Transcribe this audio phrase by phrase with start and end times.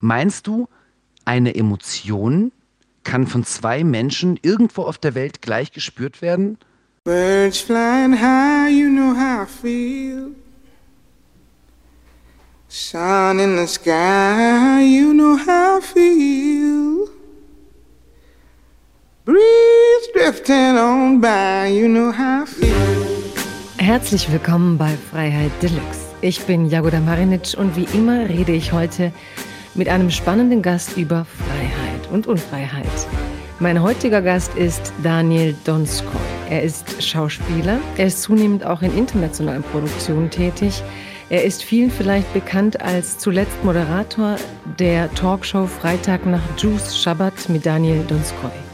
[0.00, 0.68] Meinst du,
[1.24, 2.52] eine Emotion
[3.02, 6.56] kann von zwei Menschen irgendwo auf der Welt gleich gespürt werden?
[7.02, 10.30] Birds flying high, you know how I feel.
[12.68, 17.08] Sun in the sky, you know how I feel.
[19.24, 22.74] Breeze drifting on by, you know how I feel.
[23.78, 25.98] Herzlich willkommen bei Freiheit Deluxe.
[26.20, 29.12] Ich bin Jagoda Marinic und wie immer rede ich heute
[29.78, 32.84] mit einem spannenden Gast über Freiheit und Unfreiheit.
[33.60, 36.20] Mein heutiger Gast ist Daniel Donskoy.
[36.50, 40.82] Er ist Schauspieler, er ist zunehmend auch in internationalen Produktionen tätig.
[41.30, 44.36] Er ist vielen vielleicht bekannt als zuletzt Moderator
[44.78, 48.67] der Talkshow Freitag nach Juice Shabbat mit Daniel Donskoy.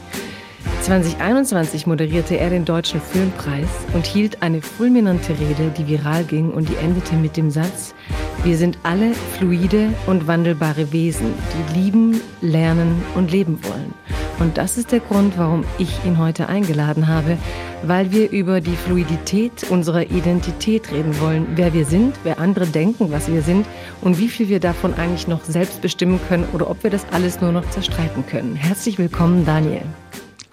[0.84, 6.68] 2021 moderierte er den Deutschen Filmpreis und hielt eine fulminante Rede, die viral ging und
[6.68, 7.94] die endete mit dem Satz,
[8.42, 13.94] wir sind alle fluide und wandelbare Wesen, die lieben, lernen und leben wollen.
[14.38, 17.38] Und das ist der Grund, warum ich ihn heute eingeladen habe,
[17.82, 23.10] weil wir über die Fluidität unserer Identität reden wollen, wer wir sind, wer andere denken,
[23.10, 23.64] was wir sind
[24.02, 27.40] und wie viel wir davon eigentlich noch selbst bestimmen können oder ob wir das alles
[27.40, 28.54] nur noch zerstreiten können.
[28.54, 29.80] Herzlich willkommen, Daniel.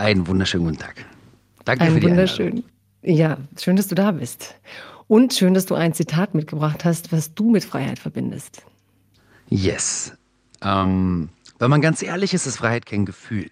[0.01, 1.05] Einen wunderschönen guten Tag.
[1.63, 2.63] Danke Einen für die wunderschönen.
[3.03, 4.55] Ja, schön, dass du da bist.
[5.07, 8.63] Und schön, dass du ein Zitat mitgebracht hast, was du mit Freiheit verbindest.
[9.47, 10.13] Yes.
[10.63, 13.51] Ähm, wenn man ganz ehrlich ist, ist Freiheit kein Gefühl.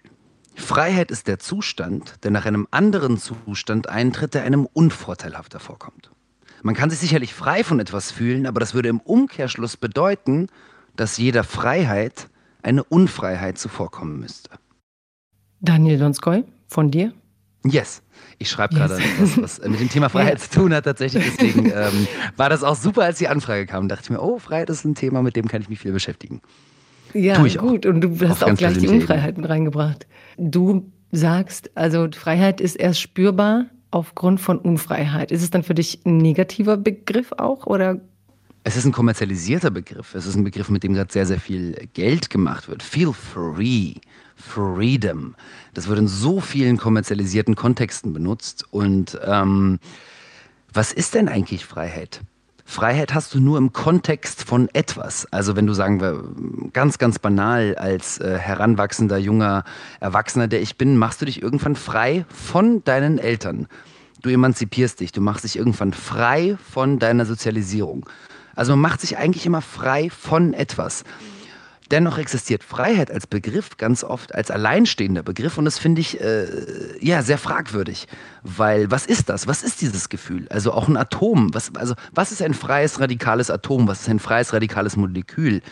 [0.56, 6.10] Freiheit ist der Zustand, der nach einem anderen Zustand eintritt, der einem unvorteilhafter vorkommt.
[6.62, 10.48] Man kann sich sicherlich frei von etwas fühlen, aber das würde im Umkehrschluss bedeuten,
[10.96, 12.28] dass jeder Freiheit
[12.60, 14.50] eine Unfreiheit zuvorkommen müsste.
[15.60, 17.12] Daniel Donskoy, von dir?
[17.64, 18.02] Yes.
[18.38, 19.38] Ich schreibe gerade yes.
[19.38, 20.48] was, was mit dem Thema Freiheit ja.
[20.48, 21.24] zu tun hat tatsächlich.
[21.24, 23.88] Deswegen ähm, war das auch super, als die Anfrage kam.
[23.88, 25.92] Da dachte ich mir, oh, Freiheit ist ein Thema, mit dem kann ich mich viel
[25.92, 26.40] beschäftigen.
[27.12, 27.86] Ja, gut.
[27.86, 30.06] Und du hast auch gleich die Unfreiheit mit reingebracht.
[30.38, 35.32] Du sagst, also Freiheit ist erst spürbar aufgrund von Unfreiheit.
[35.32, 38.00] Ist es dann für dich ein negativer Begriff auch oder
[38.62, 40.14] es ist ein kommerzialisierter Begriff.
[40.14, 42.82] Es ist ein Begriff, mit dem gerade sehr, sehr viel Geld gemacht wird.
[42.82, 43.94] Feel free.
[44.40, 45.34] Freedom.
[45.74, 48.64] Das wird in so vielen kommerzialisierten Kontexten benutzt.
[48.70, 49.78] Und ähm,
[50.72, 52.20] was ist denn eigentlich Freiheit?
[52.64, 55.26] Freiheit hast du nur im Kontext von etwas.
[55.32, 56.22] Also wenn du sagen wir
[56.72, 59.64] ganz, ganz banal als äh, heranwachsender junger
[59.98, 63.66] Erwachsener, der ich bin, machst du dich irgendwann frei von deinen Eltern.
[64.22, 68.08] Du emanzipierst dich, du machst dich irgendwann frei von deiner Sozialisierung.
[68.54, 71.02] Also man macht sich eigentlich immer frei von etwas.
[71.90, 76.46] Dennoch existiert Freiheit als Begriff ganz oft als alleinstehender Begriff und das finde ich äh,
[77.00, 78.06] ja sehr fragwürdig,
[78.42, 79.48] weil was ist das?
[79.48, 80.46] Was ist dieses Gefühl?
[80.50, 81.52] Also auch ein Atom.
[81.52, 83.88] Was, also was ist ein freies radikales Atom?
[83.88, 85.62] Was ist ein freies radikales Molekül?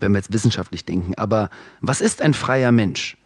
[0.00, 1.14] Wenn wir jetzt wissenschaftlich denken.
[1.16, 1.50] Aber
[1.80, 3.16] was ist ein freier Mensch?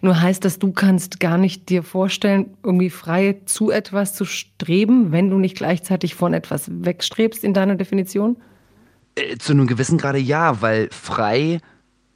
[0.00, 5.12] Nur heißt das, du kannst gar nicht dir vorstellen, irgendwie frei zu etwas zu streben,
[5.12, 8.36] wenn du nicht gleichzeitig von etwas wegstrebst in deiner Definition?
[9.16, 11.60] Äh, zu einem gewissen Grade ja, weil frei,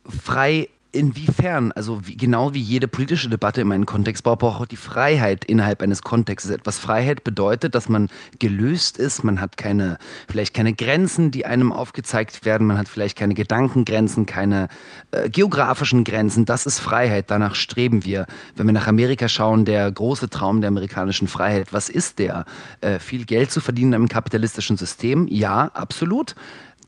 [0.04, 1.70] frei Inwiefern?
[1.72, 5.82] Also wie, genau wie jede politische Debatte in meinem Kontext braucht auch die Freiheit innerhalb
[5.82, 6.50] eines Kontextes.
[6.50, 8.08] Etwas Freiheit bedeutet, dass man
[8.40, 13.16] gelöst ist, man hat keine, vielleicht keine Grenzen, die einem aufgezeigt werden, man hat vielleicht
[13.16, 14.66] keine Gedankengrenzen, keine
[15.12, 16.44] äh, geografischen Grenzen.
[16.44, 18.26] Das ist Freiheit, danach streben wir.
[18.56, 22.46] Wenn wir nach Amerika schauen, der große Traum der amerikanischen Freiheit, was ist der?
[22.80, 25.28] Äh, viel Geld zu verdienen im kapitalistischen System?
[25.28, 26.34] Ja, absolut.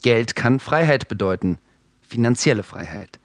[0.03, 1.59] Geld kann Freiheit bedeuten,
[2.03, 3.19] finanzielle Freiheit.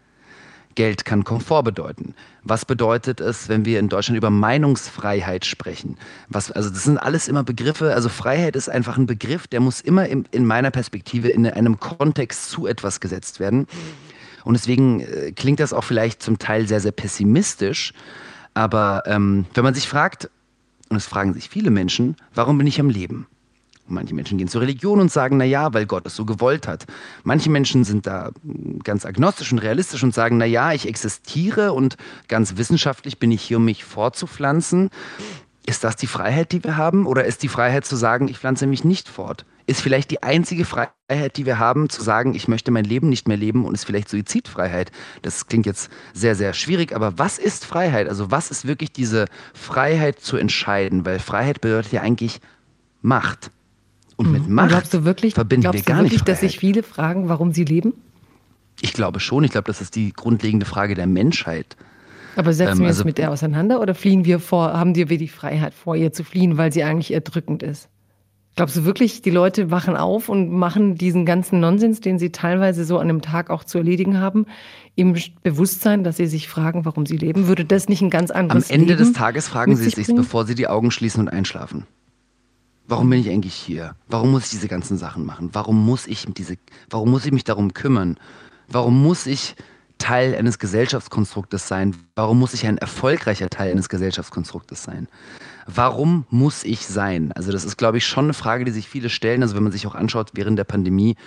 [0.76, 2.14] Geld kann Komfort bedeuten.
[2.44, 5.98] Was bedeutet es, wenn wir in Deutschland über Meinungsfreiheit sprechen?
[6.30, 7.96] Was, also das sind alles immer Begriffe.
[7.96, 11.80] Also Freiheit ist einfach ein Begriff, der muss immer in, in meiner Perspektive in einem
[11.80, 13.66] Kontext zu etwas gesetzt werden.
[14.44, 17.92] Und deswegen äh, klingt das auch vielleicht zum Teil sehr, sehr pessimistisch.
[18.54, 20.30] Aber ähm, wenn man sich fragt,
[20.90, 23.26] und es fragen sich viele Menschen, warum bin ich am Leben?
[23.88, 26.86] Manche Menschen gehen zur Religion und sagen, na ja, weil Gott es so gewollt hat.
[27.24, 28.32] Manche Menschen sind da
[28.84, 31.98] ganz agnostisch und realistisch und sagen, na ja, ich existiere und
[32.28, 34.90] ganz wissenschaftlich bin ich hier, um mich fortzupflanzen.
[35.66, 37.06] Ist das die Freiheit, die wir haben?
[37.06, 39.46] Oder ist die Freiheit zu sagen, ich pflanze mich nicht fort?
[39.66, 43.28] Ist vielleicht die einzige Freiheit, die wir haben, zu sagen, ich möchte mein Leben nicht
[43.28, 44.94] mehr leben und ist vielleicht Suizidfreiheit?
[45.24, 48.08] Das klingt jetzt sehr, sehr schwierig, aber was ist Freiheit?
[48.08, 51.06] Also was ist wirklich diese Freiheit zu entscheiden?
[51.06, 52.40] Weil Freiheit bedeutet ja eigentlich
[53.02, 53.52] Macht.
[54.18, 54.56] Und mit mhm.
[54.56, 56.84] Macht und glaubst du wirklich, verbinden glaubst wir gar du wirklich, nicht dass sich viele
[56.84, 57.94] fragen, warum sie leben?
[58.82, 59.44] Ich glaube schon.
[59.44, 61.78] Ich glaube, das ist die grundlegende Frage der Menschheit.
[62.36, 65.06] Aber setzen ähm, wir uns also, mit der auseinander oder fliehen wir vor, haben wir
[65.06, 67.90] die Freiheit vor, ihr zu fliehen, weil sie eigentlich erdrückend ist?
[68.56, 72.86] Glaubst du wirklich, die Leute wachen auf und machen diesen ganzen Nonsens, den sie teilweise
[72.86, 74.48] so an einem Tag auch zu erledigen haben,
[74.96, 77.48] im Bewusstsein, dass sie sich fragen, warum sie leben?
[77.48, 80.46] Würde das nicht ein ganz anderes Am Ende Leben des Tages fragen sie sich, bevor
[80.46, 81.86] sie die Augen schließen und einschlafen.
[82.88, 83.96] Warum bin ich eigentlich hier?
[84.08, 85.50] Warum muss ich diese ganzen Sachen machen?
[85.52, 86.56] Warum muss ich diese,
[86.90, 88.18] warum muss ich mich darum kümmern?
[88.70, 89.56] Warum muss ich
[89.98, 91.96] Teil eines Gesellschaftskonstruktes sein?
[92.16, 95.08] Warum muss ich ein erfolgreicher Teil eines Gesellschaftskonstruktes sein?
[95.66, 97.34] Warum muss ich sein?
[97.34, 99.42] Also das ist, glaube ich, schon eine Frage, die sich viele stellen.
[99.42, 101.18] Also wenn man sich auch anschaut, während der Pandemie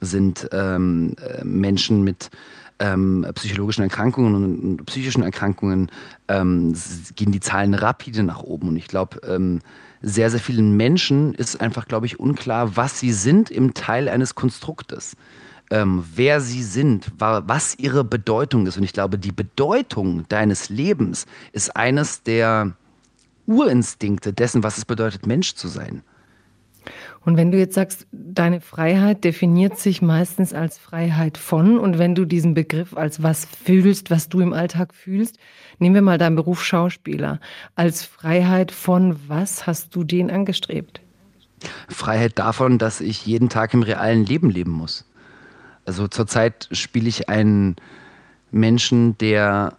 [0.00, 2.30] sind ähm, äh, Menschen mit
[2.78, 5.90] ähm, psychologischen Erkrankungen und, und psychischen Erkrankungen
[6.28, 6.74] ähm,
[7.16, 8.68] gehen die Zahlen rapide nach oben.
[8.68, 9.60] Und ich glaube, ähm,
[10.02, 14.34] sehr, sehr vielen Menschen ist einfach, glaube ich, unklar, was sie sind im Teil eines
[14.34, 15.16] Konstruktes
[15.72, 18.76] ähm, wer sie sind, was ihre Bedeutung ist.
[18.76, 22.76] Und ich glaube, die Bedeutung deines Lebens ist eines der
[23.46, 26.02] Urinstinkte dessen, was es bedeutet, Mensch zu sein.
[27.24, 32.14] Und wenn du jetzt sagst, deine Freiheit definiert sich meistens als Freiheit von, und wenn
[32.14, 35.38] du diesen Begriff als was fühlst, was du im Alltag fühlst,
[35.78, 37.38] nehmen wir mal deinen Beruf Schauspieler.
[37.76, 41.00] Als Freiheit von was hast du den angestrebt?
[41.88, 45.04] Freiheit davon, dass ich jeden Tag im realen Leben leben muss.
[45.84, 47.76] Also zurzeit spiele ich einen
[48.50, 49.74] Menschen, der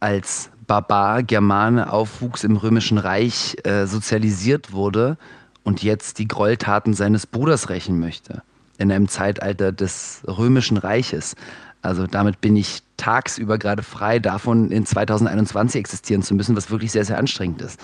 [0.00, 5.16] als Barbar, Germane aufwuchs im Römischen Reich, äh, sozialisiert wurde
[5.64, 8.42] und jetzt die Gräueltaten seines Bruders rächen möchte.
[8.78, 11.36] In einem Zeitalter des Römischen Reiches.
[11.82, 16.92] Also damit bin ich tagsüber gerade frei davon, in 2021 existieren zu müssen, was wirklich
[16.92, 17.80] sehr, sehr anstrengend ist.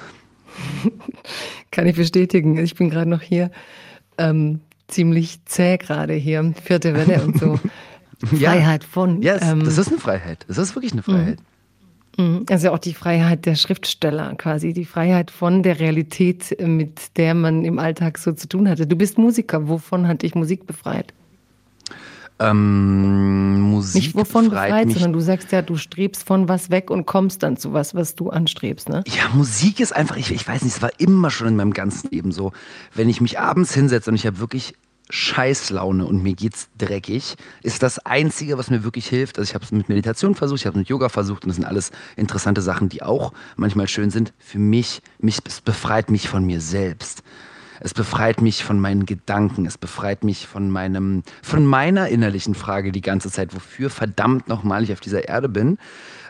[1.70, 2.58] Kann ich bestätigen.
[2.58, 3.50] Ich bin gerade noch hier.
[4.18, 7.58] Ähm, ziemlich zäh gerade hier, vierte Welle und so.
[8.26, 9.22] Freiheit von.
[9.22, 10.44] Ja, yes, ähm, das ist eine Freiheit.
[10.48, 11.40] Das ist wirklich eine Freiheit.
[11.40, 11.44] Mhm.
[12.48, 17.64] Also auch die Freiheit der Schriftsteller quasi, die Freiheit von der Realität, mit der man
[17.64, 18.86] im Alltag so zu tun hatte.
[18.86, 21.14] Du bist Musiker, wovon hat dich Musik befreit?
[22.40, 26.90] Ähm, Musik Nicht wovon befreit, befreit sondern du sagst ja, du strebst von was weg
[26.90, 29.04] und kommst dann zu was, was du anstrebst, ne?
[29.06, 32.10] Ja, Musik ist einfach, ich, ich weiß nicht, es war immer schon in meinem ganzen
[32.10, 32.52] Leben so.
[32.94, 34.74] Wenn ich mich abends hinsetze und ich habe wirklich
[35.10, 39.38] Scheißlaune und mir geht's dreckig, ist das Einzige, was mir wirklich hilft.
[39.38, 41.56] Also ich habe es mit Meditation versucht, ich habe es mit Yoga versucht und das
[41.56, 44.32] sind alles interessante Sachen, die auch manchmal schön sind.
[44.38, 47.22] Für mich, mich es befreit mich von mir selbst.
[47.82, 52.92] Es befreit mich von meinen Gedanken, es befreit mich von meinem, von meiner innerlichen Frage
[52.92, 55.78] die ganze Zeit, wofür verdammt nochmal ich auf dieser Erde bin.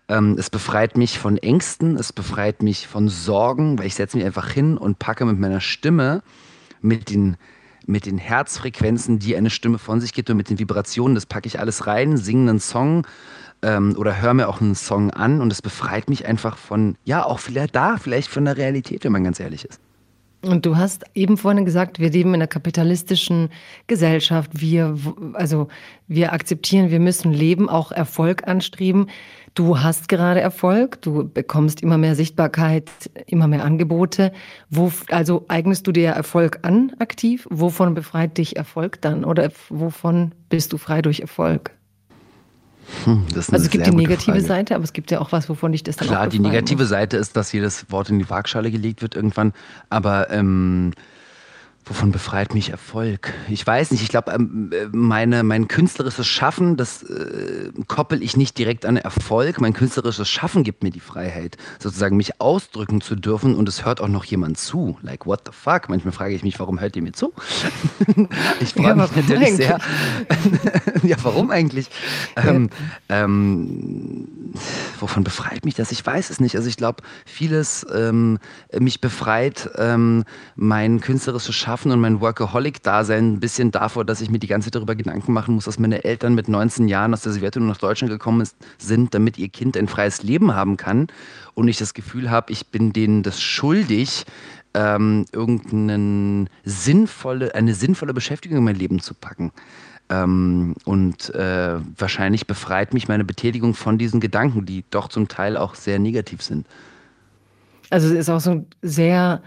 [0.08, 4.26] Ähm, es befreit mich von Ängsten, es befreit mich von Sorgen, weil ich setze mich
[4.26, 6.22] einfach hin und packe mit meiner Stimme,
[6.82, 7.36] mit den
[7.90, 11.46] mit den Herzfrequenzen, die eine Stimme von sich gibt und mit den Vibrationen, das packe
[11.46, 13.06] ich alles rein, singe einen Song
[13.62, 17.24] ähm, oder höre mir auch einen Song an und es befreit mich einfach von, ja,
[17.24, 19.80] auch vielleicht da, vielleicht von der Realität, wenn man ganz ehrlich ist.
[20.42, 23.50] Und du hast eben vorhin gesagt, wir leben in einer kapitalistischen
[23.88, 24.50] Gesellschaft.
[24.54, 24.96] Wir,
[25.34, 25.68] also,
[26.08, 29.08] wir akzeptieren, wir müssen leben, auch Erfolg anstreben.
[29.54, 32.88] Du hast gerade Erfolg, du bekommst immer mehr Sichtbarkeit,
[33.26, 34.32] immer mehr Angebote.
[34.68, 37.46] Wo, also eignest du dir Erfolg an aktiv?
[37.50, 39.24] Wovon befreit dich Erfolg dann?
[39.24, 41.72] Oder wovon bist du frei durch Erfolg?
[43.04, 44.46] Hm, also es gibt die negative Frage.
[44.46, 46.88] Seite, aber es gibt ja auch was, wovon ich das dann Klar, die negative muss.
[46.88, 49.52] Seite ist, dass jedes Wort in die Waagschale gelegt wird irgendwann.
[49.88, 50.92] Aber ähm,
[51.90, 53.34] Wovon befreit mich Erfolg?
[53.48, 54.04] Ich weiß nicht.
[54.04, 59.60] Ich glaube, ähm, meine, mein künstlerisches Schaffen, das äh, koppel ich nicht direkt an Erfolg.
[59.60, 64.00] Mein künstlerisches Schaffen gibt mir die Freiheit, sozusagen mich ausdrücken zu dürfen und es hört
[64.00, 64.98] auch noch jemand zu.
[65.02, 65.88] Like, what the fuck?
[65.88, 67.32] Manchmal frage ich mich, warum hört ihr mir zu?
[68.60, 69.56] ich freue ja, mich natürlich eigentlich?
[69.56, 69.78] sehr.
[71.02, 71.90] ja, warum eigentlich?
[72.36, 72.70] Ähm,
[73.08, 74.28] ähm,
[75.00, 75.90] wovon befreit mich das?
[75.90, 76.54] Ich weiß es nicht.
[76.54, 78.38] Also ich glaube, vieles ähm,
[78.78, 80.22] mich befreit ähm,
[80.54, 84.66] mein künstlerisches Schaffen Schaffen und mein Workaholic-Dasein ein bisschen davor, dass ich mir die ganze
[84.66, 87.78] Zeit darüber Gedanken machen muss, dass meine Eltern mit 19 Jahren aus der Sowjetunion nach
[87.78, 88.46] Deutschland gekommen
[88.76, 91.06] sind, damit ihr Kind ein freies Leben haben kann.
[91.54, 94.26] Und ich das Gefühl habe, ich bin denen das schuldig,
[94.74, 99.50] ähm, irgendeine sinnvolle, eine sinnvolle Beschäftigung in mein Leben zu packen.
[100.10, 105.56] Ähm, und äh, wahrscheinlich befreit mich meine Betätigung von diesen Gedanken, die doch zum Teil
[105.56, 106.66] auch sehr negativ sind.
[107.88, 109.40] Also es ist auch so sehr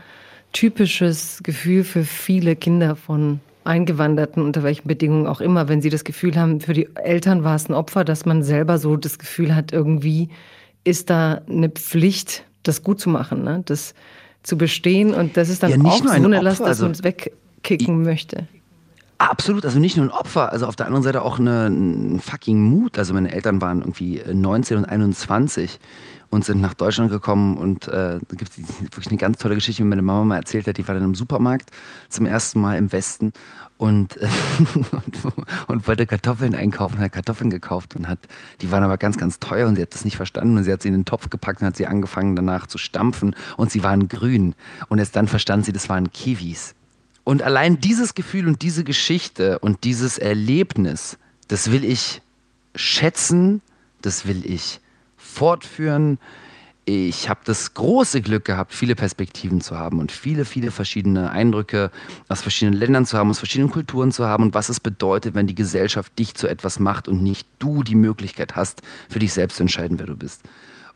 [0.54, 6.04] typisches Gefühl für viele Kinder von Eingewanderten, unter welchen Bedingungen auch immer, wenn sie das
[6.04, 9.56] Gefühl haben, für die Eltern war es ein Opfer, dass man selber so das Gefühl
[9.56, 10.30] hat, irgendwie
[10.84, 13.62] ist da eine Pflicht, das gut zu machen, ne?
[13.66, 13.94] das
[14.44, 15.14] zu bestehen.
[15.14, 18.48] Und das ist dann ja, auch so eine Last, dass also, man es wegkicken möchte.
[19.18, 22.62] Absolut, also nicht nur ein Opfer, also auf der anderen Seite auch eine, ein fucking
[22.62, 22.98] Mut.
[22.98, 25.80] Also meine Eltern waren irgendwie 19 und 21
[26.34, 29.84] und sind nach Deutschland gekommen und äh, da gibt es wirklich eine ganz tolle Geschichte,
[29.84, 30.78] die meine Mama mal erzählt hat.
[30.78, 31.70] Die war dann im Supermarkt
[32.10, 33.34] zum ersten Mal im Westen
[33.78, 34.28] und, äh,
[34.92, 35.18] und,
[35.68, 38.18] und, wollte Kartoffeln einkaufen, hat Kartoffeln gekauft und hat,
[38.62, 40.82] die waren aber ganz, ganz teuer und sie hat das nicht verstanden und sie hat
[40.82, 44.08] sie in den Topf gepackt und hat sie angefangen danach zu stampfen und sie waren
[44.08, 44.56] grün
[44.90, 46.74] und erst dann verstand sie, das waren Kiwis.
[47.24, 52.24] Und allein dieses Gefühl und diese Geschichte und dieses Erlebnis, das will ich
[52.76, 53.62] schätzen,
[54.02, 54.80] das will ich
[55.34, 56.20] fortführen.
[56.86, 61.92] Ich habe das große Glück gehabt, viele Perspektiven zu haben und viele, viele verschiedene Eindrücke
[62.28, 65.48] aus verschiedenen Ländern zu haben, aus verschiedenen Kulturen zu haben und was es bedeutet, wenn
[65.48, 69.58] die Gesellschaft dich zu etwas macht und nicht du die Möglichkeit hast, für dich selbst
[69.58, 70.42] zu entscheiden, wer du bist.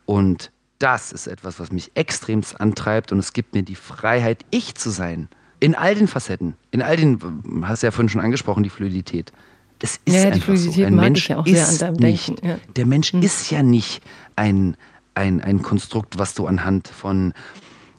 [0.04, 4.74] Und das ist etwas, was mich extremst antreibt und es gibt mir die Freiheit, ich
[4.74, 5.28] zu sein.
[5.58, 7.18] In all den Facetten, in all den,
[7.62, 9.32] hast du ja vorhin schon angesprochen, die Fluidität.
[9.80, 10.84] Das ist ja, die Fluidität so.
[10.84, 12.44] Ein Mensch ja auch sehr an deinem nicht.
[12.44, 12.58] Ja.
[12.76, 13.22] Der Mensch hm.
[13.22, 14.02] ist ja nicht
[14.38, 14.76] ein,
[15.14, 17.34] ein, ein Konstrukt, was du anhand von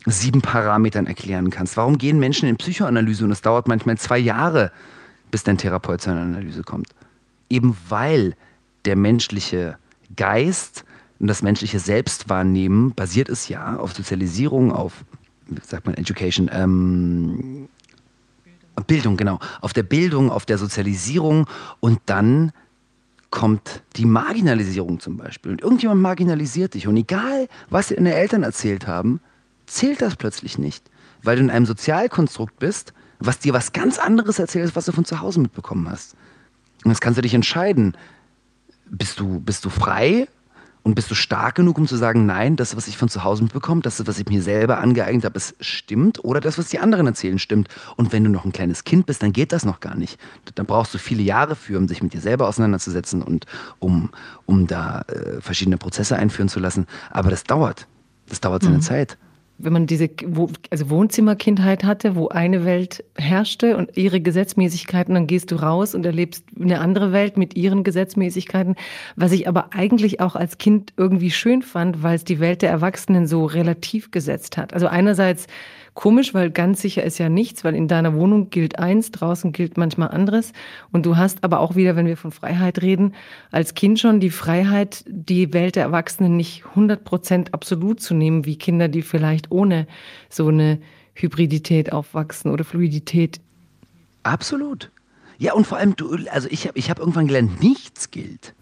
[0.06, 1.78] sieben Parametern erklären kannst.
[1.78, 4.72] Warum gehen Menschen in Psychoanalyse und es dauert manchmal zwei Jahre,
[5.30, 6.90] bis dein Therapeut zu einer Analyse kommt?
[7.50, 8.36] Eben weil
[8.86, 9.78] der menschliche
[10.16, 10.86] Geist
[11.20, 15.04] und das menschliche Selbstwahrnehmen basiert es ja auf Sozialisierung, auf,
[15.62, 17.68] sagt man, Education, ähm,
[18.88, 19.40] Bildung, genau.
[19.60, 21.48] Auf der Bildung, auf der Sozialisierung
[21.82, 22.54] und dann
[23.30, 25.52] kommt die Marginalisierung zum Beispiel.
[25.52, 26.88] Und irgendjemand marginalisiert dich.
[26.88, 29.22] Und egal, was dir deine Eltern erzählt haben,
[29.68, 30.90] zählt das plötzlich nicht.
[31.22, 34.92] Weil du in einem Sozialkonstrukt bist, was dir was ganz anderes erzählt, als was du
[34.92, 36.16] von zu Hause mitbekommen hast.
[36.84, 37.96] Und jetzt kannst du dich entscheiden,
[38.90, 40.28] bist du, bist du frei
[40.90, 43.44] und bist du stark genug, um zu sagen, nein, das, was ich von zu Hause
[43.44, 46.24] mitbekomme, das, was ich mir selber angeeignet habe, es stimmt?
[46.24, 47.70] Oder das, was die anderen erzählen, stimmt?
[47.96, 50.20] Und wenn du noch ein kleines Kind bist, dann geht das noch gar nicht.
[50.56, 53.46] Dann brauchst du viele Jahre für, um sich mit dir selber auseinanderzusetzen und
[53.78, 54.10] um,
[54.48, 56.88] um da äh, verschiedene Prozesse einführen zu lassen.
[57.12, 57.86] Aber das dauert.
[58.28, 58.82] Das dauert seine mhm.
[58.82, 59.18] Zeit
[59.60, 60.10] wenn man diese
[60.70, 66.06] also Wohnzimmerkindheit hatte, wo eine Welt herrschte und ihre Gesetzmäßigkeiten, dann gehst du raus und
[66.06, 68.76] erlebst eine andere Welt mit ihren Gesetzmäßigkeiten,
[69.16, 72.72] was ich aber eigentlich auch als Kind irgendwie schön fand, weil es die Welt der
[72.72, 74.74] Erwachsenen so relativ gesetzt hat.
[74.74, 75.48] Also einerseits
[76.00, 79.78] komisch, weil ganz sicher ist ja nichts, weil in deiner Wohnung gilt eins, draußen gilt
[79.78, 80.54] manchmal anderes.
[80.94, 83.16] Und du hast aber auch wieder, wenn wir von Freiheit reden,
[83.52, 88.46] als Kind schon die Freiheit, die Welt der Erwachsenen nicht 100 Prozent absolut zu nehmen,
[88.46, 89.88] wie Kinder, die vielleicht ohne
[90.30, 90.80] so eine
[91.16, 93.42] Hybridität aufwachsen oder Fluidität.
[94.24, 94.92] Absolut.
[95.38, 98.54] Ja, und vor allem, du, also ich habe ich hab irgendwann gelernt, nichts gilt.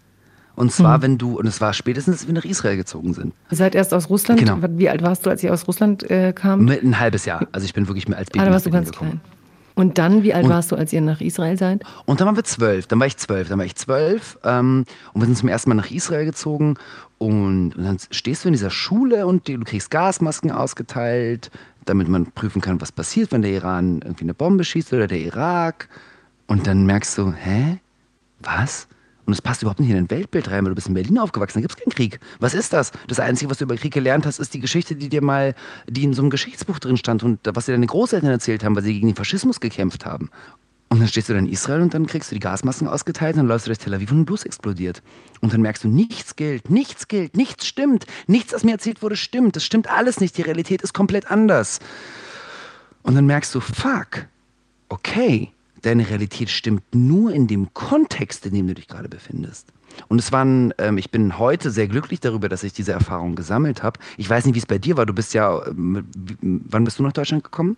[0.58, 1.02] Und zwar, mhm.
[1.02, 3.32] wenn du, und es war spätestens, als wir nach Israel gezogen sind.
[3.48, 4.40] Ihr seid erst aus Russland?
[4.40, 4.58] Genau.
[4.70, 6.68] Wie alt warst du, als ihr aus Russland äh, kam?
[6.68, 7.46] Ein halbes Jahr.
[7.52, 8.42] Also ich bin wirklich mehr als Baby.
[8.42, 9.20] Ah, da warst du ganz gekommen.
[9.22, 9.34] klein.
[9.76, 11.84] Und dann, wie alt und, warst du, als ihr nach Israel seid?
[12.06, 12.88] Und dann waren wir zwölf.
[12.88, 13.48] Dann war ich zwölf.
[13.48, 14.36] Dann war ich zwölf.
[14.42, 16.74] Ähm, und wir sind zum ersten Mal nach Israel gezogen.
[17.18, 21.52] Und, und dann stehst du in dieser Schule und du kriegst Gasmasken ausgeteilt,
[21.84, 25.20] damit man prüfen kann, was passiert, wenn der Iran irgendwie eine Bombe schießt oder der
[25.20, 25.88] Irak.
[26.48, 27.78] Und dann merkst du, hä?
[28.40, 28.88] Was?
[29.28, 31.58] Und es passt überhaupt nicht in dein Weltbild rein, weil du bist in Berlin aufgewachsen,
[31.58, 32.18] da gibt es keinen Krieg.
[32.40, 32.92] Was ist das?
[33.08, 35.54] Das Einzige, was du über Krieg gelernt hast, ist die Geschichte, die dir mal,
[35.86, 38.84] die in so einem Geschichtsbuch drin stand und was dir deine Großeltern erzählt haben, weil
[38.84, 40.30] sie gegen den Faschismus gekämpft haben.
[40.88, 43.40] Und dann stehst du dann in Israel und dann kriegst du die Gasmasken ausgeteilt und
[43.40, 45.02] dann läufst du durch Tel Aviv und ein Bus explodiert.
[45.42, 48.06] Und dann merkst du, nichts gilt, nichts gilt, nichts stimmt.
[48.28, 49.56] Nichts, was mir erzählt wurde, stimmt.
[49.56, 50.38] Das stimmt alles nicht.
[50.38, 51.80] Die Realität ist komplett anders.
[53.02, 54.24] Und dann merkst du, fuck,
[54.88, 55.52] okay,
[55.88, 59.72] deine Realität stimmt nur in dem Kontext, in dem du dich gerade befindest.
[60.08, 63.82] Und es waren, ähm, ich bin heute sehr glücklich darüber, dass ich diese Erfahrung gesammelt
[63.82, 63.98] habe.
[64.16, 65.06] Ich weiß nicht, wie es bei dir war.
[65.06, 67.76] Du bist ja, äh, wann bist du nach Deutschland gekommen?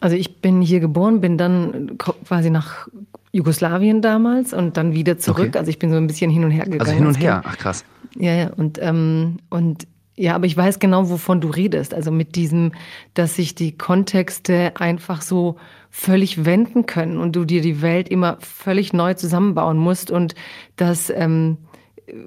[0.00, 2.86] Also ich bin hier geboren, bin dann quasi nach
[3.32, 5.48] Jugoslawien damals und dann wieder zurück.
[5.48, 5.58] Okay.
[5.58, 6.82] Also ich bin so ein bisschen hin und her gegangen.
[6.82, 7.84] Also hin und her, ach krass.
[8.14, 8.50] Ja, ja.
[8.50, 11.94] Und, ähm, und ja, aber ich weiß genau, wovon du redest.
[11.94, 12.72] Also mit diesem,
[13.14, 15.56] dass sich die Kontexte einfach so
[15.98, 20.34] völlig wenden können und du dir die Welt immer völlig neu zusammenbauen musst und
[20.76, 21.56] dass ähm,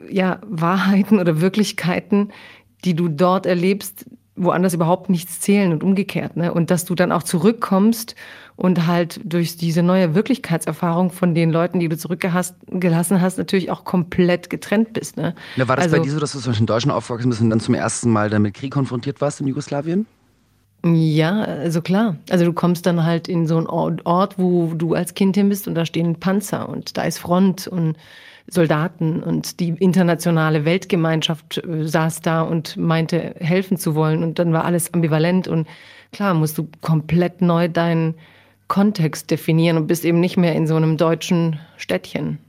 [0.09, 2.29] ja Wahrheiten oder Wirklichkeiten,
[2.83, 6.35] die du dort erlebst, woanders überhaupt nichts zählen und umgekehrt.
[6.35, 6.51] Ne?
[6.51, 8.15] Und dass du dann auch zurückkommst
[8.55, 13.83] und halt durch diese neue Wirklichkeitserfahrung von den Leuten, die du zurückgelassen hast, natürlich auch
[13.83, 15.15] komplett getrennt bist.
[15.15, 15.35] Ne?
[15.57, 17.41] Na, war das also, bei dir so, dass du zum Beispiel in Deutschland aufgewachsen bist
[17.41, 20.07] und dann zum ersten Mal damit Krieg konfrontiert warst in Jugoslawien?
[20.85, 22.15] Ja, also klar.
[22.29, 25.67] Also du kommst dann halt in so einen Ort, wo du als Kind hin bist
[25.67, 27.97] und da stehen Panzer und da ist Front und
[28.47, 34.53] Soldaten und die internationale Weltgemeinschaft äh, saß da und meinte helfen zu wollen und dann
[34.53, 35.67] war alles ambivalent und
[36.11, 38.15] klar musst du komplett neu dein
[38.67, 42.39] Kontext definieren und bist eben nicht mehr in so einem deutschen Städtchen.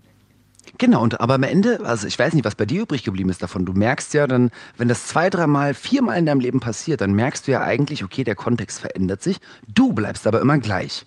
[0.78, 3.42] Genau, und aber am Ende, also ich weiß nicht, was bei dir übrig geblieben ist
[3.42, 3.64] davon.
[3.66, 7.46] Du merkst ja dann, wenn das zwei, dreimal, viermal in deinem Leben passiert, dann merkst
[7.46, 9.40] du ja eigentlich, okay, der Kontext verändert sich.
[9.68, 11.06] Du bleibst aber immer gleich.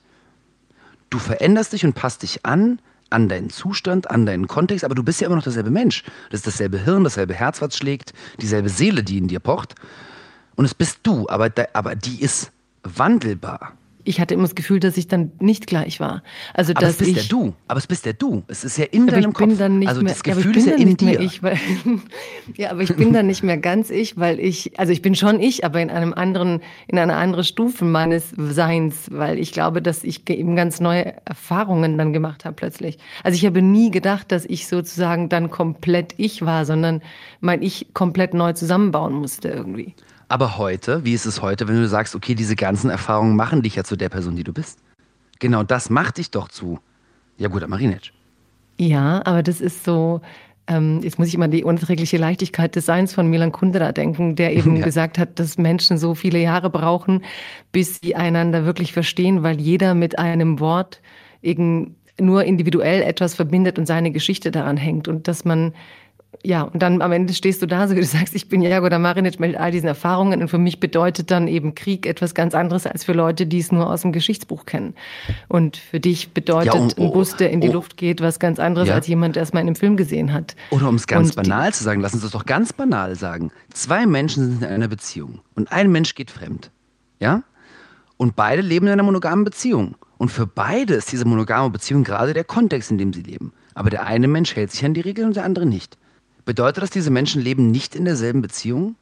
[1.09, 2.79] Du veränderst dich und passt dich an,
[3.09, 6.03] an deinen Zustand, an deinen Kontext, aber du bist ja immer noch derselbe Mensch.
[6.31, 9.75] Das ist dasselbe Hirn, dasselbe Herz, was schlägt, dieselbe Seele, die in dir pocht.
[10.55, 12.51] Und es bist du, aber, aber die ist
[12.83, 13.73] wandelbar
[14.05, 16.23] ich hatte immer das Gefühl, dass ich dann nicht gleich war.
[16.53, 17.53] Also, aber dass es bist ich, ja du.
[17.67, 18.43] Aber es bist ja du.
[18.47, 19.57] Es ist ja in deinem ich bin Kopf.
[19.57, 21.19] Dann nicht also mehr, das Gefühl ist ja in dir.
[21.19, 21.57] Ich, weil,
[22.55, 25.39] ja, aber ich bin dann nicht mehr ganz ich, weil ich, also ich bin schon
[25.39, 30.03] ich, aber in einem anderen, in einer anderen Stufe meines Seins, weil ich glaube, dass
[30.03, 32.97] ich eben ganz neue Erfahrungen dann gemacht habe plötzlich.
[33.23, 37.01] Also ich habe nie gedacht, dass ich sozusagen dann komplett ich war, sondern
[37.39, 39.95] mein Ich komplett neu zusammenbauen musste irgendwie.
[40.33, 43.75] Aber heute, wie ist es heute, wenn du sagst, okay, diese ganzen Erfahrungen machen dich
[43.75, 44.79] ja zu der Person, die du bist?
[45.37, 46.79] Genau das macht dich doch zu.
[47.37, 48.13] Ja, gut, Marinec.
[48.79, 50.21] Ja, aber das ist so,
[50.65, 54.35] ähm, jetzt muss ich immer an die unerträgliche Leichtigkeit des Seins von Milan Kundera denken,
[54.35, 54.83] der eben ja.
[54.83, 57.23] gesagt hat, dass Menschen so viele Jahre brauchen,
[57.71, 60.99] bis sie einander wirklich verstehen, weil jeder mit einem Wort
[62.19, 65.73] nur individuell etwas verbindet und seine Geschichte daran hängt und dass man
[66.43, 68.99] ja, und dann am Ende stehst du da, so wie du sagst, ich bin Jagoda
[68.99, 72.85] Marinic mit all diesen Erfahrungen und für mich bedeutet dann eben Krieg etwas ganz anderes
[72.85, 74.95] als für Leute, die es nur aus dem Geschichtsbuch kennen.
[75.47, 78.21] Und für dich bedeutet ja, um, oh, ein Bus, der in die oh, Luft geht,
[78.21, 78.95] was ganz anderes ja.
[78.95, 80.55] als jemand, der es mal in einem Film gesehen hat.
[80.71, 83.51] Oder um es ganz und banal zu sagen, lass uns das doch ganz banal sagen.
[83.73, 86.71] Zwei Menschen sind in einer Beziehung und ein Mensch geht fremd.
[87.19, 87.43] Ja?
[88.17, 89.95] Und beide leben in einer monogamen Beziehung.
[90.17, 93.53] Und für beide ist diese monogame Beziehung gerade der Kontext, in dem sie leben.
[93.73, 95.97] Aber der eine Mensch hält sich an die Regeln und der andere nicht.
[96.45, 98.95] Bedeutet das, diese Menschen leben nicht in derselben Beziehung?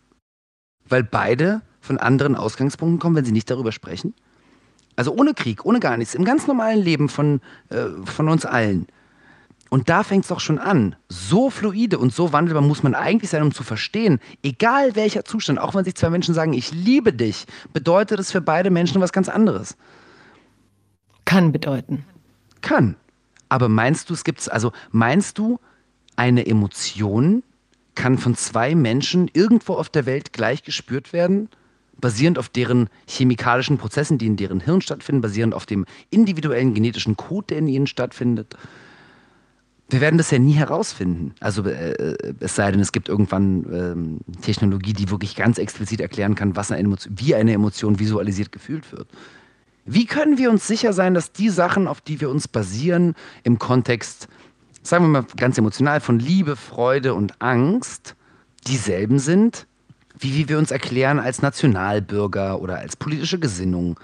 [0.88, 4.14] Weil beide von anderen Ausgangspunkten kommen, wenn sie nicht darüber sprechen?
[4.96, 8.88] Also ohne Krieg, ohne gar nichts, im ganz normalen Leben von, äh, von uns allen.
[9.70, 10.98] Und da fängt es doch schon an.
[11.08, 15.60] So fluide und so wandelbar muss man eigentlich sein, um zu verstehen, egal welcher Zustand,
[15.60, 19.14] auch wenn sich zwei Menschen sagen, ich liebe dich, bedeutet es für beide Menschen was
[19.14, 19.78] ganz anderes.
[21.24, 22.04] Kann bedeuten.
[22.60, 22.98] Kann.
[23.48, 25.58] Aber meinst du, es gibt es, also meinst du,
[26.22, 27.42] eine Emotion
[27.96, 31.50] kann von zwei Menschen irgendwo auf der Welt gleich gespürt werden,
[32.00, 37.18] basierend auf deren chemikalischen Prozessen, die in deren Hirn stattfinden, basierend auf dem individuellen genetischen
[37.18, 38.56] Code, der in ihnen stattfindet.
[39.90, 41.34] Wir werden das ja nie herausfinden.
[41.40, 46.02] Also äh, äh es sei denn, es gibt irgendwann ähm, Technologie, die wirklich ganz explizit
[46.02, 49.08] erklären kann, was eine Emotion, wie eine Emotion visualisiert gefühlt wird.
[49.86, 53.58] Wie können wir uns sicher sein, dass die Sachen, auf die wir uns basieren, im
[53.58, 54.28] Kontext
[54.84, 58.16] sagen wir mal ganz emotional, von Liebe, Freude und Angst
[58.68, 59.68] dieselben sind,
[60.18, 64.00] wie, wie wir uns erklären als Nationalbürger oder als politische Gesinnung.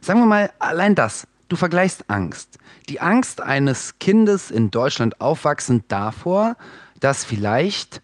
[0.00, 1.26] Sagen wir mal allein das.
[1.48, 2.58] Du vergleichst Angst.
[2.88, 6.56] Die Angst eines Kindes in Deutschland aufwachsend davor,
[7.00, 8.02] dass vielleicht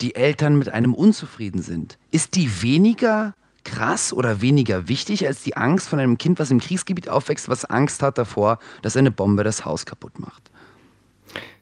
[0.00, 1.98] die Eltern mit einem unzufrieden sind.
[2.10, 6.60] Ist die weniger krass oder weniger wichtig als die Angst von einem Kind, was im
[6.60, 10.51] Kriegsgebiet aufwächst, was Angst hat davor, dass eine Bombe das Haus kaputt macht?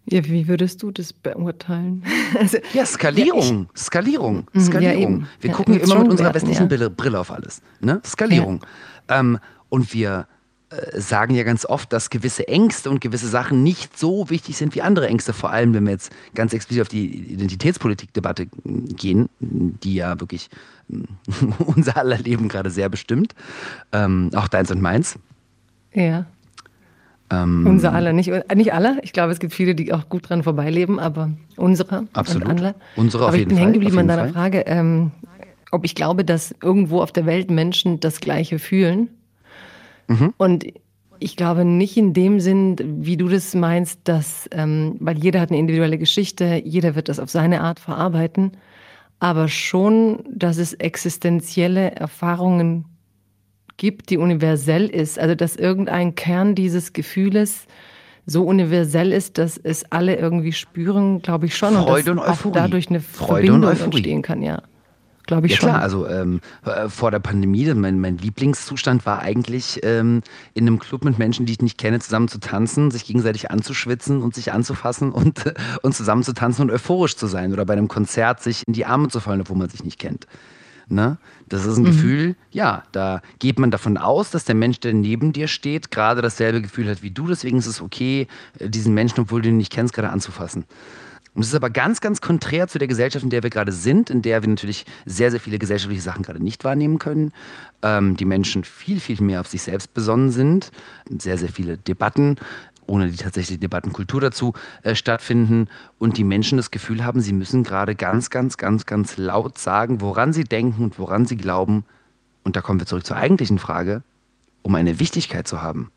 [0.07, 2.05] Ja, wie würdest du das beurteilen?
[2.39, 5.21] Also, ja, Skalierung, ja, Skalierung, mhm, Skalierung.
[5.21, 7.61] Ja, Wir ja, gucken immer mit unserer westlichen Brille, Brille, auf alles.
[7.81, 8.01] Ne?
[8.05, 8.65] Skalierung.
[9.09, 10.29] Ähm, und wir
[10.71, 14.77] äh, sagen ja ganz oft, dass gewisse Ängste und gewisse Sachen nicht so wichtig sind
[14.77, 15.33] wie andere Ängste.
[15.33, 20.49] Vor allem, wenn wir jetzt ganz explizit auf die Identitätspolitik-Debatte gehen, die ja wirklich
[21.59, 23.35] unser aller Leben gerade sehr bestimmt.
[23.91, 25.19] Ähm, auch deins und meins.
[25.93, 26.27] Ja.
[27.31, 28.99] Ähm, Unser aller, nicht, nicht alle.
[29.03, 32.49] Ich glaube, es gibt viele, die auch gut dran vorbeileben, aber unsere absolut.
[32.49, 32.75] und alle.
[32.97, 34.33] Unsere auf aber jeden ich bin hängen geblieben an deiner Fall.
[34.33, 35.13] Frage, ähm,
[35.71, 39.11] ob ich glaube, dass irgendwo auf der Welt Menschen das Gleiche fühlen.
[40.09, 40.35] Mhm.
[40.37, 40.65] Und
[41.21, 45.51] ich glaube nicht in dem Sinn, wie du das meinst, dass, ähm, weil jeder hat
[45.51, 48.53] eine individuelle Geschichte, jeder wird das auf seine Art verarbeiten,
[49.21, 52.87] aber schon, dass es existenzielle Erfahrungen
[53.81, 55.19] gibt, die universell ist.
[55.19, 57.67] Also dass irgendein Kern dieses Gefühles
[58.27, 61.75] so universell ist, dass es alle irgendwie spüren, glaube ich schon.
[61.75, 62.55] Freude und, und Euphorie.
[62.55, 63.85] dadurch eine Freude Verbindung und Euphorie.
[63.85, 64.63] entstehen kann, ja.
[65.27, 65.69] Glaube ich ja, schon.
[65.71, 70.23] klar, also ähm, äh, vor der Pandemie, mein, mein Lieblingszustand war eigentlich, ähm,
[70.55, 74.21] in einem Club mit Menschen, die ich nicht kenne, zusammen zu tanzen, sich gegenseitig anzuschwitzen
[74.21, 77.53] und sich anzufassen und, und zusammen zu tanzen und euphorisch zu sein.
[77.53, 80.27] Oder bei einem Konzert sich in die Arme zu fallen, obwohl man sich nicht kennt.
[80.91, 81.19] Ne?
[81.49, 81.87] Das ist ein mhm.
[81.87, 86.21] Gefühl, ja, da geht man davon aus, dass der Mensch, der neben dir steht, gerade
[86.21, 87.29] dasselbe Gefühl hat wie du.
[87.29, 88.27] Deswegen ist es okay,
[88.59, 90.65] äh, diesen Menschen, obwohl du ihn nicht kennst, gerade anzufassen.
[91.33, 94.11] Und es ist aber ganz, ganz konträr zu der Gesellschaft, in der wir gerade sind,
[94.11, 97.33] in der wir natürlich sehr, sehr viele gesellschaftliche Sachen gerade nicht wahrnehmen können.
[97.83, 100.73] Ähm, die Menschen viel, viel mehr auf sich selbst besonnen sind.
[101.19, 102.37] Sehr, sehr viele Debatten,
[102.91, 105.69] ohne die tatsächliche Debattenkultur dazu äh, stattfinden.
[105.99, 110.01] Und die Menschen das Gefühl haben, sie müssen gerade ganz, ganz, ganz, ganz laut sagen,
[110.01, 111.85] woran sie denken und woran sie glauben.
[112.43, 114.03] Und da kommen wir zurück zur eigentlichen Frage,
[114.63, 115.91] um eine Wichtigkeit zu haben,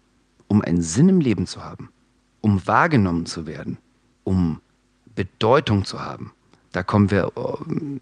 [0.48, 1.90] um einen Sinn im Leben zu haben,
[2.42, 3.78] um wahrgenommen zu werden,
[4.24, 4.62] um
[5.16, 6.32] Bedeutung zu haben.
[6.72, 8.00] Da kommen wir äh,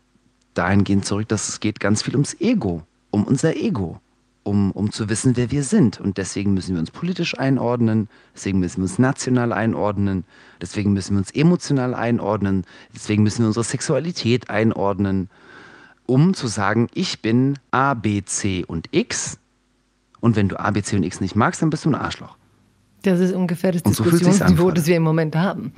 [0.53, 4.01] dahingehend zurück, dass es geht ganz viel ums Ego, um unser Ego,
[4.43, 5.99] um, um zu wissen, wer wir sind.
[5.99, 10.23] Und deswegen müssen wir uns politisch einordnen, deswegen müssen wir uns national einordnen,
[10.61, 15.29] deswegen müssen wir uns emotional einordnen, deswegen müssen wir unsere Sexualität einordnen,
[16.05, 19.37] um zu sagen, ich bin A, B, C und X.
[20.19, 22.35] Und wenn du A, B, C und X nicht magst, dann bist du ein Arschloch.
[23.03, 25.73] Das ist ungefähr das Diskussionsniveau, so das wir im Moment haben.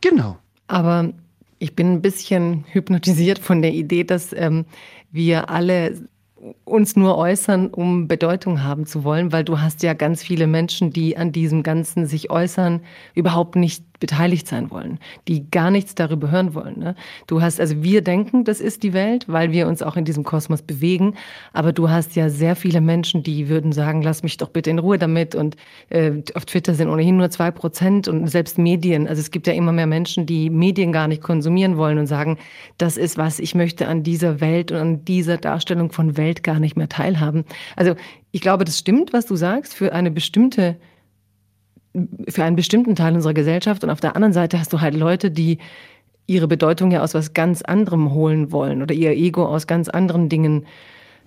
[0.00, 0.38] Genau.
[0.66, 1.12] Aber
[1.58, 4.64] ich bin ein bisschen hypnotisiert von der Idee, dass ähm,
[5.12, 5.94] wir alle
[6.64, 10.90] uns nur äußern, um Bedeutung haben zu wollen, weil du hast ja ganz viele Menschen,
[10.90, 12.80] die an diesem Ganzen sich äußern,
[13.14, 16.78] überhaupt nicht beteiligt sein wollen, die gar nichts darüber hören wollen.
[16.78, 16.94] Ne?
[17.26, 20.24] Du hast, also wir denken, das ist die Welt, weil wir uns auch in diesem
[20.24, 21.14] Kosmos bewegen,
[21.52, 24.78] aber du hast ja sehr viele Menschen, die würden sagen, lass mich doch bitte in
[24.78, 25.56] Ruhe damit und
[25.90, 29.52] äh, auf Twitter sind ohnehin nur zwei Prozent und selbst Medien, also es gibt ja
[29.52, 32.38] immer mehr Menschen, die Medien gar nicht konsumieren wollen und sagen,
[32.78, 36.58] das ist was, ich möchte an dieser Welt und an dieser Darstellung von Welt gar
[36.58, 37.44] nicht mehr teilhaben.
[37.76, 37.94] Also
[38.32, 40.76] ich glaube, das stimmt, was du sagst, für eine bestimmte
[42.28, 45.30] für einen bestimmten Teil unserer Gesellschaft und auf der anderen Seite hast du halt Leute,
[45.30, 45.58] die
[46.26, 50.28] ihre Bedeutung ja aus was ganz anderem holen wollen oder ihr Ego aus ganz anderen
[50.28, 50.66] Dingen.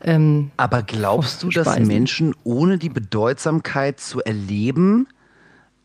[0.02, 5.08] Ähm, Aber glaubst du, dass Menschen ohne die Bedeutsamkeit zu erleben,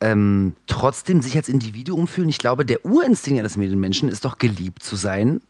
[0.01, 2.29] ähm, trotzdem sich als Individuum fühlen?
[2.29, 5.41] Ich glaube, der Urinstinkt eines Medienmenschen ist doch geliebt zu sein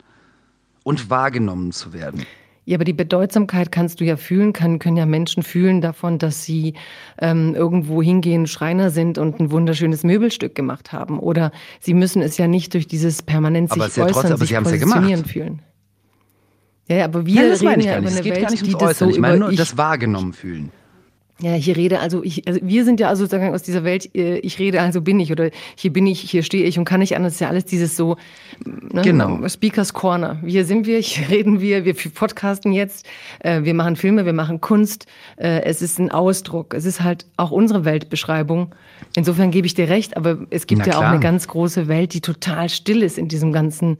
[0.83, 2.25] und wahrgenommen zu werden.
[2.69, 6.45] Ja, aber die Bedeutsamkeit kannst du ja fühlen, kann, können ja Menschen fühlen davon, dass
[6.45, 6.75] sie
[7.19, 11.19] ähm, irgendwo hingehen, Schreiner sind und ein wunderschönes Möbelstück gemacht haben.
[11.19, 11.51] Oder
[11.81, 15.63] sie müssen es ja nicht durch dieses permanent sich äußern, trotzdem, sich positionieren ja fühlen.
[16.89, 19.19] Ja, ja, aber wir Nein, das reden ja über eine Welt, die das so ich
[19.19, 20.71] meine nur das wahrgenommen fühlen.
[21.41, 24.39] Ja, hier rede, also ich, also wir sind ja also sozusagen aus dieser Welt, äh,
[24.39, 27.15] ich rede, also bin ich oder hier bin ich, hier stehe ich und kann nicht
[27.15, 27.35] anders.
[27.35, 28.17] Das ist ja alles dieses so,
[28.65, 29.47] ne, genau.
[29.47, 30.43] Speakers Corner.
[30.45, 33.07] Hier sind wir, hier reden wir, wir podcasten jetzt,
[33.39, 35.07] äh, wir machen Filme, wir machen Kunst.
[35.37, 36.75] Äh, es ist ein Ausdruck.
[36.75, 38.75] Es ist halt auch unsere Weltbeschreibung.
[39.15, 41.05] Insofern gebe ich dir recht, aber es gibt Na ja klar.
[41.05, 43.99] auch eine ganz große Welt, die total still ist in diesem ganzen